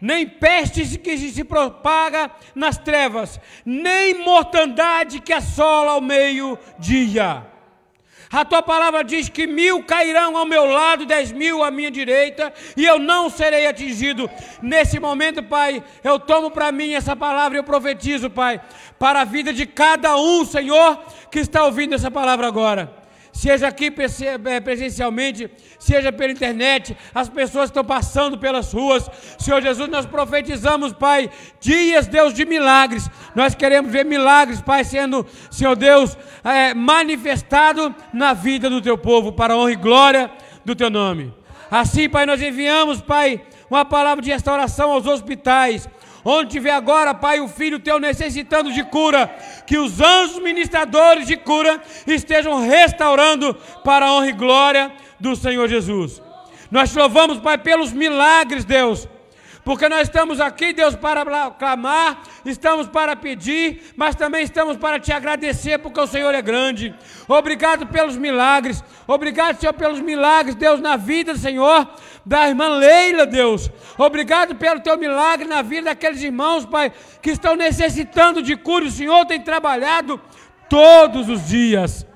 nem 0.00 0.26
peste 0.26 0.98
que 0.98 1.16
se 1.18 1.44
propaga 1.44 2.30
nas 2.54 2.78
trevas, 2.78 3.38
nem 3.64 4.24
mortandade 4.24 5.20
que 5.20 5.32
assola 5.32 5.92
ao 5.92 6.00
meio-dia. 6.00 7.57
A 8.30 8.44
tua 8.44 8.62
palavra 8.62 9.02
diz 9.02 9.28
que 9.28 9.46
mil 9.46 9.82
cairão 9.82 10.36
ao 10.36 10.44
meu 10.44 10.66
lado, 10.66 11.06
dez 11.06 11.32
mil 11.32 11.62
à 11.62 11.70
minha 11.70 11.90
direita, 11.90 12.52
e 12.76 12.84
eu 12.84 12.98
não 12.98 13.30
serei 13.30 13.66
atingido. 13.66 14.28
Nesse 14.60 15.00
momento, 15.00 15.42
Pai, 15.42 15.82
eu 16.04 16.18
tomo 16.18 16.50
para 16.50 16.70
mim 16.70 16.92
essa 16.92 17.16
palavra 17.16 17.56
e 17.56 17.60
eu 17.60 17.64
profetizo, 17.64 18.28
Pai, 18.28 18.60
para 18.98 19.22
a 19.22 19.24
vida 19.24 19.52
de 19.52 19.64
cada 19.64 20.16
um, 20.16 20.44
Senhor, 20.44 21.00
que 21.30 21.38
está 21.38 21.64
ouvindo 21.64 21.94
essa 21.94 22.10
palavra 22.10 22.46
agora 22.46 22.97
seja 23.38 23.68
aqui 23.68 23.92
é, 24.46 24.58
presencialmente, 24.58 25.48
seja 25.78 26.10
pela 26.10 26.32
internet, 26.32 26.96
as 27.14 27.28
pessoas 27.28 27.70
estão 27.70 27.84
passando 27.84 28.36
pelas 28.36 28.72
ruas. 28.72 29.08
Senhor 29.38 29.62
Jesus, 29.62 29.88
nós 29.88 30.04
profetizamos, 30.04 30.92
Pai, 30.92 31.30
dias, 31.60 32.08
Deus, 32.08 32.34
de 32.34 32.44
milagres. 32.44 33.08
Nós 33.36 33.54
queremos 33.54 33.92
ver 33.92 34.04
milagres, 34.04 34.60
Pai, 34.60 34.82
sendo, 34.82 35.24
Senhor 35.52 35.76
Deus, 35.76 36.18
é, 36.42 36.74
manifestado 36.74 37.94
na 38.12 38.32
vida 38.32 38.68
do 38.68 38.82
teu 38.82 38.98
povo, 38.98 39.30
para 39.30 39.54
a 39.54 39.56
honra 39.56 39.70
e 39.70 39.76
glória 39.76 40.28
do 40.64 40.74
teu 40.74 40.90
nome. 40.90 41.32
Assim, 41.70 42.08
Pai, 42.08 42.26
nós 42.26 42.42
enviamos, 42.42 43.00
Pai, 43.00 43.40
uma 43.70 43.84
palavra 43.84 44.20
de 44.20 44.32
restauração 44.32 44.90
aos 44.90 45.06
hospitais, 45.06 45.88
Onde 46.24 46.50
tiver 46.50 46.70
agora, 46.70 47.14
Pai, 47.14 47.40
o 47.40 47.48
filho 47.48 47.78
teu 47.78 47.98
necessitando 48.00 48.72
de 48.72 48.82
cura, 48.84 49.26
que 49.66 49.78
os 49.78 50.00
anjos 50.00 50.42
ministradores 50.42 51.26
de 51.26 51.36
cura 51.36 51.80
estejam 52.06 52.60
restaurando 52.60 53.54
para 53.84 54.06
a 54.06 54.12
honra 54.12 54.28
e 54.28 54.32
glória 54.32 54.92
do 55.18 55.36
Senhor 55.36 55.68
Jesus. 55.68 56.22
Nós 56.70 56.90
te 56.90 56.98
louvamos, 56.98 57.38
Pai, 57.38 57.58
pelos 57.58 57.92
milagres, 57.92 58.64
Deus 58.64 59.08
porque 59.68 59.86
nós 59.86 60.08
estamos 60.08 60.40
aqui, 60.40 60.72
Deus, 60.72 60.96
para 60.96 61.50
clamar, 61.50 62.22
estamos 62.42 62.88
para 62.88 63.14
pedir, 63.14 63.92
mas 63.96 64.14
também 64.14 64.42
estamos 64.42 64.78
para 64.78 64.98
te 64.98 65.12
agradecer, 65.12 65.78
porque 65.78 66.00
o 66.00 66.06
Senhor 66.06 66.34
é 66.34 66.40
grande. 66.40 66.94
Obrigado 67.28 67.86
pelos 67.86 68.16
milagres, 68.16 68.82
obrigado, 69.06 69.60
Senhor, 69.60 69.74
pelos 69.74 70.00
milagres, 70.00 70.54
Deus, 70.54 70.80
na 70.80 70.96
vida, 70.96 71.36
Senhor, 71.36 71.86
da 72.28 72.46
irmã 72.46 72.68
Leila, 72.76 73.24
Deus. 73.24 73.70
Obrigado 73.96 74.54
pelo 74.54 74.80
teu 74.80 74.98
milagre 74.98 75.48
na 75.48 75.62
vida 75.62 75.84
daqueles 75.84 76.22
irmãos, 76.22 76.66
Pai, 76.66 76.92
que 77.22 77.30
estão 77.30 77.56
necessitando 77.56 78.42
de 78.42 78.54
cura. 78.54 78.84
O 78.84 78.90
Senhor 78.90 79.24
tem 79.24 79.40
trabalhado 79.40 80.20
todos 80.68 81.26
os 81.30 81.48
dias. 81.48 82.06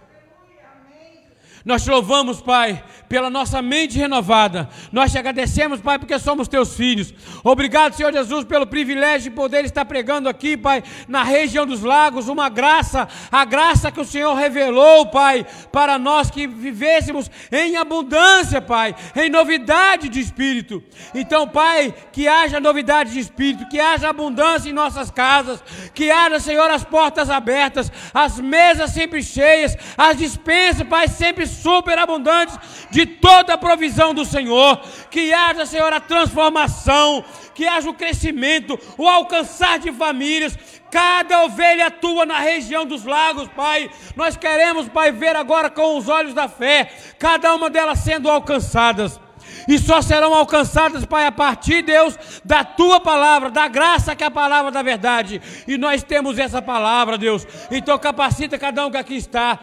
Nós 1.64 1.84
te 1.84 1.90
louvamos, 1.90 2.40
Pai, 2.40 2.82
pela 3.08 3.30
nossa 3.30 3.62
mente 3.62 3.98
renovada. 3.98 4.68
Nós 4.90 5.12
te 5.12 5.18
agradecemos, 5.18 5.80
Pai, 5.80 5.98
porque 5.98 6.18
somos 6.18 6.48
teus 6.48 6.74
filhos. 6.74 7.12
Obrigado, 7.44 7.94
Senhor 7.94 8.12
Jesus, 8.12 8.44
pelo 8.44 8.66
privilégio 8.66 9.30
de 9.30 9.36
poder 9.36 9.64
estar 9.64 9.84
pregando 9.84 10.28
aqui, 10.28 10.56
Pai, 10.56 10.82
na 11.06 11.22
região 11.22 11.66
dos 11.66 11.82
lagos, 11.82 12.28
uma 12.28 12.48
graça, 12.48 13.06
a 13.30 13.44
graça 13.44 13.92
que 13.92 14.00
o 14.00 14.04
Senhor 14.04 14.34
revelou, 14.34 15.06
Pai, 15.06 15.46
para 15.70 15.98
nós 15.98 16.30
que 16.30 16.46
vivêssemos 16.46 17.30
em 17.50 17.76
abundância, 17.76 18.60
Pai, 18.60 18.96
em 19.14 19.30
novidade 19.30 20.08
de 20.08 20.18
espírito. 20.18 20.82
Então, 21.14 21.46
Pai, 21.46 21.94
que 22.12 22.26
haja 22.26 22.58
novidade 22.58 23.12
de 23.12 23.20
espírito, 23.20 23.68
que 23.68 23.78
haja 23.78 24.08
abundância 24.08 24.68
em 24.68 24.72
nossas 24.72 25.10
casas, 25.10 25.62
que 25.94 26.10
haja, 26.10 26.40
Senhor, 26.40 26.70
as 26.70 26.82
portas 26.82 27.30
abertas, 27.30 27.92
as 28.12 28.40
mesas 28.40 28.90
sempre 28.90 29.22
cheias, 29.22 29.76
as 29.96 30.16
dispensas, 30.16 30.86
Pai, 30.88 31.06
sempre 31.08 31.51
superabundantes 31.52 32.58
de 32.90 33.06
toda 33.06 33.54
a 33.54 33.58
provisão 33.58 34.12
do 34.12 34.24
Senhor, 34.24 34.80
que 35.10 35.32
haja, 35.32 35.66
Senhor, 35.66 35.92
a 35.92 36.00
transformação, 36.00 37.24
que 37.54 37.66
haja 37.66 37.88
o 37.88 37.94
crescimento, 37.94 38.78
o 38.98 39.08
alcançar 39.08 39.78
de 39.78 39.92
famílias, 39.92 40.58
cada 40.90 41.44
ovelha 41.44 41.90
tua 41.90 42.26
na 42.26 42.38
região 42.38 42.84
dos 42.84 43.04
lagos, 43.04 43.48
Pai. 43.48 43.90
Nós 44.16 44.36
queremos, 44.36 44.88
Pai, 44.88 45.12
ver 45.12 45.36
agora 45.36 45.70
com 45.70 45.96
os 45.96 46.08
olhos 46.08 46.34
da 46.34 46.48
fé, 46.48 46.92
cada 47.18 47.54
uma 47.54 47.70
delas 47.70 48.00
sendo 48.00 48.30
alcançadas 48.30 49.18
e 49.68 49.78
só 49.78 50.02
serão 50.02 50.34
alcançadas, 50.34 51.04
Pai, 51.04 51.26
a 51.26 51.32
partir, 51.32 51.82
Deus, 51.82 52.18
da 52.44 52.64
tua 52.64 53.00
palavra, 53.00 53.50
da 53.50 53.68
graça 53.68 54.14
que 54.14 54.24
é 54.24 54.26
a 54.26 54.30
palavra 54.30 54.70
da 54.70 54.82
verdade. 54.82 55.40
E 55.66 55.76
nós 55.76 56.02
temos 56.02 56.38
essa 56.38 56.60
palavra, 56.60 57.16
Deus. 57.16 57.46
Então 57.70 57.98
capacita 57.98 58.58
cada 58.58 58.86
um 58.86 58.90
que 58.90 58.96
aqui 58.96 59.16
está, 59.16 59.58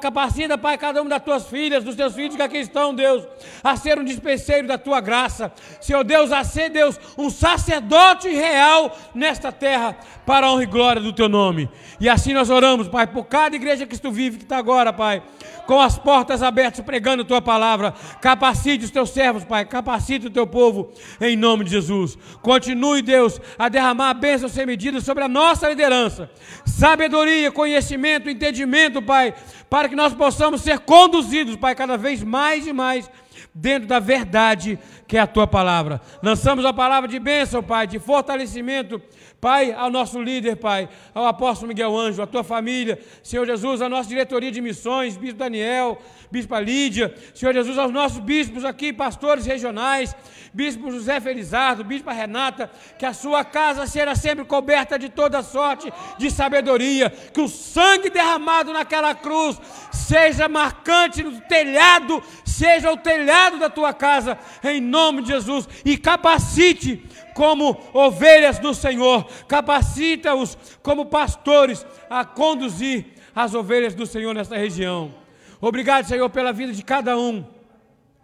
capacita, 0.00 0.56
Pai, 0.56 0.78
cada 0.78 1.00
uma 1.00 1.10
das 1.10 1.22
tuas 1.22 1.46
filhas, 1.46 1.84
dos 1.84 1.96
teus 1.96 2.14
filhos 2.14 2.36
que 2.36 2.42
aqui 2.42 2.58
estão, 2.58 2.94
Deus, 2.94 3.26
a 3.62 3.76
ser 3.76 3.98
um 3.98 4.04
dispenseiro 4.04 4.66
da 4.66 4.78
tua 4.78 5.00
graça. 5.00 5.52
Senhor 5.80 6.04
Deus, 6.04 6.32
a 6.32 6.44
ser, 6.44 6.70
Deus, 6.70 6.98
um 7.16 7.30
sacerdote 7.30 8.28
real 8.28 8.96
nesta 9.14 9.50
terra, 9.52 9.96
para 10.24 10.46
a 10.46 10.52
honra 10.52 10.62
e 10.62 10.66
glória 10.66 11.00
do 11.00 11.12
teu 11.12 11.28
nome. 11.28 11.68
E 12.00 12.08
assim 12.08 12.32
nós 12.32 12.50
oramos, 12.50 12.88
Pai, 12.88 13.06
por 13.06 13.24
cada 13.24 13.56
igreja 13.56 13.86
que 13.86 13.98
tu 13.98 14.10
vive, 14.10 14.38
que 14.38 14.44
está 14.44 14.58
agora, 14.58 14.92
Pai, 14.92 15.22
com 15.66 15.80
as 15.80 15.98
portas 15.98 16.42
abertas, 16.42 16.84
pregando 16.84 17.22
a 17.22 17.26
tua 17.26 17.42
palavra. 17.42 17.92
Capacite 18.20 18.84
os 18.84 18.90
teus 18.90 19.10
servos, 19.10 19.44
Pai, 19.44 19.64
capacite 19.64 20.26
o 20.26 20.30
teu 20.30 20.46
povo, 20.46 20.92
em 21.20 21.36
nome 21.36 21.64
de 21.64 21.70
Jesus. 21.70 22.16
Continue, 22.40 23.02
Deus, 23.02 23.40
a 23.58 23.68
derramar 23.68 24.10
a 24.10 24.14
bênção 24.14 24.48
sem 24.48 24.64
medida 24.64 25.00
sobre 25.00 25.24
a 25.24 25.28
nossa 25.28 25.68
liderança. 25.68 26.30
Sabedoria, 26.64 27.50
conhecimento, 27.50 28.30
entendimento, 28.30 29.02
Pai, 29.02 29.34
para 29.68 29.88
que 29.88 29.96
nós 29.96 30.14
possamos 30.14 30.62
ser 30.62 30.78
conduzidos, 30.80 31.56
Pai, 31.56 31.74
cada 31.74 31.96
vez 31.96 32.22
mais 32.22 32.66
e 32.66 32.72
mais 32.72 33.10
dentro 33.54 33.88
da 33.88 33.98
verdade 33.98 34.78
que 35.08 35.16
é 35.16 35.20
a 35.20 35.26
tua 35.26 35.46
palavra. 35.46 36.00
Lançamos 36.22 36.64
a 36.64 36.72
palavra 36.72 37.08
de 37.08 37.18
bênção, 37.18 37.62
Pai, 37.62 37.86
de 37.86 37.98
fortalecimento 37.98 39.00
Pai, 39.46 39.72
ao 39.72 39.88
nosso 39.88 40.20
líder, 40.20 40.56
Pai, 40.56 40.88
ao 41.14 41.24
apóstolo 41.24 41.68
Miguel 41.68 41.96
Anjo, 41.96 42.20
à 42.20 42.26
tua 42.26 42.42
família, 42.42 42.98
Senhor 43.22 43.46
Jesus, 43.46 43.80
à 43.80 43.88
nossa 43.88 44.08
diretoria 44.08 44.50
de 44.50 44.60
missões, 44.60 45.16
Bispo 45.16 45.38
Daniel, 45.38 46.02
Bispa 46.32 46.58
Lídia, 46.58 47.14
Senhor 47.32 47.54
Jesus, 47.54 47.78
aos 47.78 47.92
nossos 47.92 48.18
bispos 48.18 48.64
aqui, 48.64 48.92
pastores 48.92 49.46
regionais, 49.46 50.16
Bispo 50.52 50.90
José 50.90 51.20
Felizardo, 51.20 51.84
Bispa 51.84 52.12
Renata, 52.12 52.68
que 52.98 53.06
a 53.06 53.12
sua 53.12 53.44
casa 53.44 53.86
seja 53.86 54.16
sempre 54.16 54.44
coberta 54.44 54.98
de 54.98 55.08
toda 55.08 55.44
sorte 55.44 55.92
de 56.18 56.28
sabedoria, 56.28 57.08
que 57.08 57.40
o 57.40 57.46
sangue 57.46 58.10
derramado 58.10 58.72
naquela 58.72 59.14
cruz 59.14 59.60
seja 59.92 60.48
marcante 60.48 61.22
no 61.22 61.40
telhado, 61.42 62.20
seja 62.44 62.90
o 62.90 62.96
telhado 62.96 63.60
da 63.60 63.70
tua 63.70 63.94
casa, 63.94 64.36
em 64.64 64.80
nome 64.80 65.22
de 65.22 65.28
Jesus, 65.28 65.68
e 65.84 65.96
capacite 65.96 67.00
como 67.36 67.78
ovelhas 67.92 68.58
do 68.58 68.72
Senhor, 68.72 69.26
capacita-os 69.46 70.56
como 70.82 71.04
pastores 71.04 71.86
a 72.08 72.24
conduzir 72.24 73.04
as 73.34 73.52
ovelhas 73.52 73.94
do 73.94 74.06
Senhor 74.06 74.34
nesta 74.34 74.56
região. 74.56 75.14
Obrigado, 75.60 76.06
Senhor, 76.06 76.30
pela 76.30 76.50
vida 76.50 76.72
de 76.72 76.82
cada 76.82 77.18
um 77.18 77.44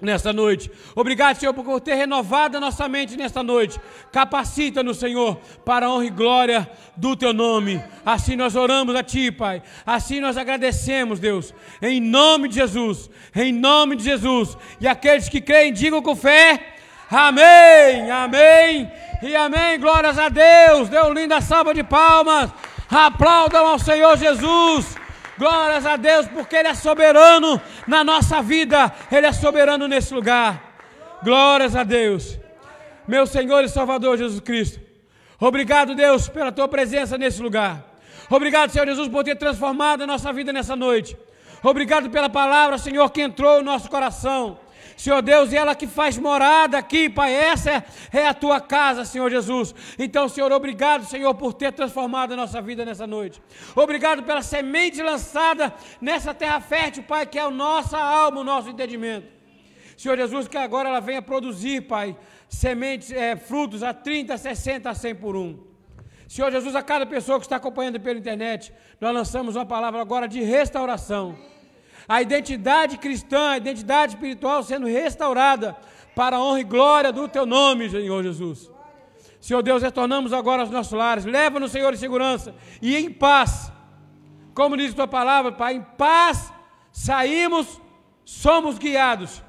nesta 0.00 0.32
noite. 0.32 0.70
Obrigado, 0.96 1.36
Senhor, 1.36 1.52
por 1.52 1.78
ter 1.78 1.94
renovado 1.94 2.56
a 2.56 2.60
nossa 2.60 2.88
mente 2.88 3.14
nesta 3.14 3.42
noite. 3.42 3.78
Capacita-nos, 4.10 4.96
Senhor, 4.96 5.36
para 5.62 5.84
a 5.84 5.90
honra 5.90 6.06
e 6.06 6.10
glória 6.10 6.70
do 6.96 7.14
teu 7.14 7.34
nome. 7.34 7.84
Assim 8.06 8.34
nós 8.34 8.56
oramos 8.56 8.96
a 8.96 9.02
ti, 9.02 9.30
Pai. 9.30 9.62
Assim 9.84 10.20
nós 10.20 10.38
agradecemos, 10.38 11.20
Deus. 11.20 11.52
Em 11.82 12.00
nome 12.00 12.48
de 12.48 12.54
Jesus. 12.54 13.10
Em 13.36 13.52
nome 13.52 13.94
de 13.94 14.04
Jesus. 14.04 14.56
E 14.80 14.88
aqueles 14.88 15.28
que 15.28 15.40
creem, 15.42 15.70
digam 15.70 16.00
com 16.00 16.16
fé. 16.16 16.72
Amém, 17.12 18.10
amém 18.10 18.90
e 19.20 19.36
amém. 19.36 19.78
Glórias 19.78 20.18
a 20.18 20.30
Deus. 20.30 20.88
Deu 20.88 21.12
linda 21.12 21.42
salva 21.42 21.74
de 21.74 21.84
palmas. 21.84 22.50
Aplaudam 22.90 23.66
ao 23.66 23.78
Senhor 23.78 24.16
Jesus. 24.16 24.96
Glórias 25.36 25.84
a 25.84 25.96
Deus, 25.96 26.26
porque 26.28 26.56
Ele 26.56 26.68
é 26.68 26.74
soberano 26.74 27.60
na 27.86 28.02
nossa 28.02 28.40
vida. 28.40 28.90
Ele 29.10 29.26
é 29.26 29.32
soberano 29.32 29.86
nesse 29.86 30.14
lugar. 30.14 30.72
Glórias 31.22 31.76
a 31.76 31.84
Deus. 31.84 32.38
Meu 33.06 33.26
Senhor 33.26 33.62
e 33.62 33.68
Salvador 33.68 34.16
Jesus 34.16 34.40
Cristo. 34.40 34.80
Obrigado, 35.38 35.94
Deus, 35.94 36.28
pela 36.28 36.50
tua 36.50 36.66
presença 36.66 37.18
nesse 37.18 37.42
lugar. 37.42 37.84
Obrigado, 38.30 38.70
Senhor 38.70 38.86
Jesus, 38.86 39.08
por 39.08 39.22
ter 39.22 39.36
transformado 39.36 40.04
a 40.04 40.06
nossa 40.06 40.32
vida 40.32 40.50
nessa 40.50 40.74
noite. 40.74 41.14
Obrigado 41.62 42.08
pela 42.08 42.30
palavra, 42.30 42.78
Senhor, 42.78 43.10
que 43.10 43.20
entrou 43.20 43.58
no 43.58 43.64
nosso 43.64 43.90
coração 43.90 44.58
Senhor 44.96 45.22
Deus, 45.22 45.52
e 45.52 45.56
ela 45.56 45.74
que 45.74 45.86
faz 45.86 46.16
morada 46.18 46.78
aqui, 46.78 47.08
Pai, 47.08 47.32
essa 47.32 47.84
é, 48.12 48.26
a 48.26 48.34
tua 48.34 48.60
casa, 48.60 49.04
Senhor 49.04 49.30
Jesus. 49.30 49.74
Então, 49.98 50.28
Senhor, 50.28 50.52
obrigado, 50.52 51.04
Senhor, 51.04 51.34
por 51.34 51.52
ter 51.54 51.72
transformado 51.72 52.32
a 52.32 52.36
nossa 52.36 52.60
vida 52.60 52.84
nessa 52.84 53.06
noite. 53.06 53.42
Obrigado 53.74 54.22
pela 54.22 54.42
semente 54.42 55.02
lançada 55.02 55.74
nessa 56.00 56.32
terra 56.32 56.60
fértil, 56.60 57.02
Pai, 57.02 57.26
que 57.26 57.38
é 57.38 57.42
a 57.42 57.50
nossa 57.50 57.98
alma, 57.98 58.40
o 58.40 58.44
nosso 58.44 58.68
entendimento. 58.68 59.26
Senhor 59.96 60.16
Jesus, 60.16 60.48
que 60.48 60.56
agora 60.56 60.88
ela 60.88 61.00
venha 61.00 61.22
produzir, 61.22 61.82
Pai, 61.82 62.16
sementes, 62.48 63.10
é, 63.10 63.36
frutos 63.36 63.82
a 63.82 63.94
30, 63.94 64.36
60, 64.36 64.90
a 64.90 64.94
100 64.94 65.14
por 65.16 65.36
um. 65.36 65.58
Senhor 66.28 66.50
Jesus, 66.50 66.74
a 66.74 66.82
cada 66.82 67.04
pessoa 67.04 67.38
que 67.38 67.44
está 67.44 67.56
acompanhando 67.56 68.00
pela 68.00 68.18
internet, 68.18 68.72
nós 69.00 69.12
lançamos 69.12 69.54
uma 69.54 69.66
palavra 69.66 70.00
agora 70.00 70.26
de 70.26 70.42
restauração 70.42 71.36
a 72.08 72.20
identidade 72.20 72.98
cristã, 72.98 73.50
a 73.50 73.56
identidade 73.56 74.14
espiritual 74.14 74.62
sendo 74.62 74.86
restaurada 74.86 75.76
para 76.14 76.36
a 76.36 76.42
honra 76.42 76.60
e 76.60 76.64
glória 76.64 77.12
do 77.12 77.28
teu 77.28 77.46
nome, 77.46 77.88
Senhor 77.88 78.22
Jesus. 78.22 78.70
Senhor 79.40 79.62
Deus, 79.62 79.82
retornamos 79.82 80.32
agora 80.32 80.62
aos 80.62 80.70
nossos 80.70 80.92
lares. 80.92 81.24
Leva-nos, 81.24 81.72
Senhor, 81.72 81.92
em 81.92 81.96
segurança 81.96 82.54
e 82.80 82.96
em 82.96 83.10
paz. 83.10 83.72
Como 84.54 84.76
diz 84.76 84.92
a 84.92 84.96
tua 84.96 85.08
palavra, 85.08 85.50
Pai, 85.50 85.74
em 85.74 85.82
paz 85.96 86.52
saímos, 86.92 87.80
somos 88.24 88.78
guiados 88.78 89.42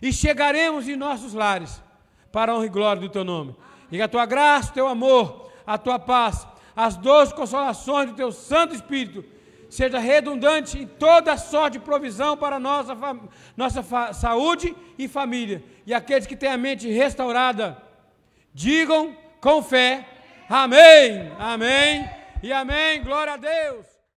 e 0.00 0.12
chegaremos 0.12 0.88
em 0.88 0.96
nossos 0.96 1.34
lares 1.34 1.82
para 2.30 2.52
a 2.52 2.54
honra 2.54 2.66
e 2.66 2.68
glória 2.68 3.02
do 3.02 3.08
teu 3.08 3.24
nome. 3.24 3.56
E 3.90 4.00
a 4.00 4.06
tua 4.06 4.26
graça, 4.26 4.70
o 4.70 4.74
teu 4.74 4.86
amor, 4.86 5.50
a 5.66 5.76
tua 5.76 5.98
paz, 5.98 6.46
as 6.76 6.96
doces 6.96 7.34
consolações 7.34 8.10
do 8.10 8.16
teu 8.16 8.30
Santo 8.30 8.74
Espírito 8.74 9.24
seja 9.70 9.98
redundante 9.98 10.78
em 10.78 10.86
toda 10.86 11.38
sorte 11.38 11.78
de 11.78 11.84
provisão 11.84 12.36
para 12.36 12.58
nossa, 12.58 12.94
nossa 13.56 14.12
saúde 14.12 14.76
e 14.98 15.08
família. 15.08 15.62
E 15.86 15.94
aqueles 15.94 16.26
que 16.26 16.36
têm 16.36 16.50
a 16.50 16.58
mente 16.58 16.90
restaurada, 16.90 17.80
digam 18.52 19.16
com 19.40 19.62
fé: 19.62 20.06
Amém, 20.48 21.32
Amém 21.38 22.10
e 22.42 22.52
Amém. 22.52 23.02
Glória 23.02 23.34
a 23.34 23.36
Deus. 23.36 23.89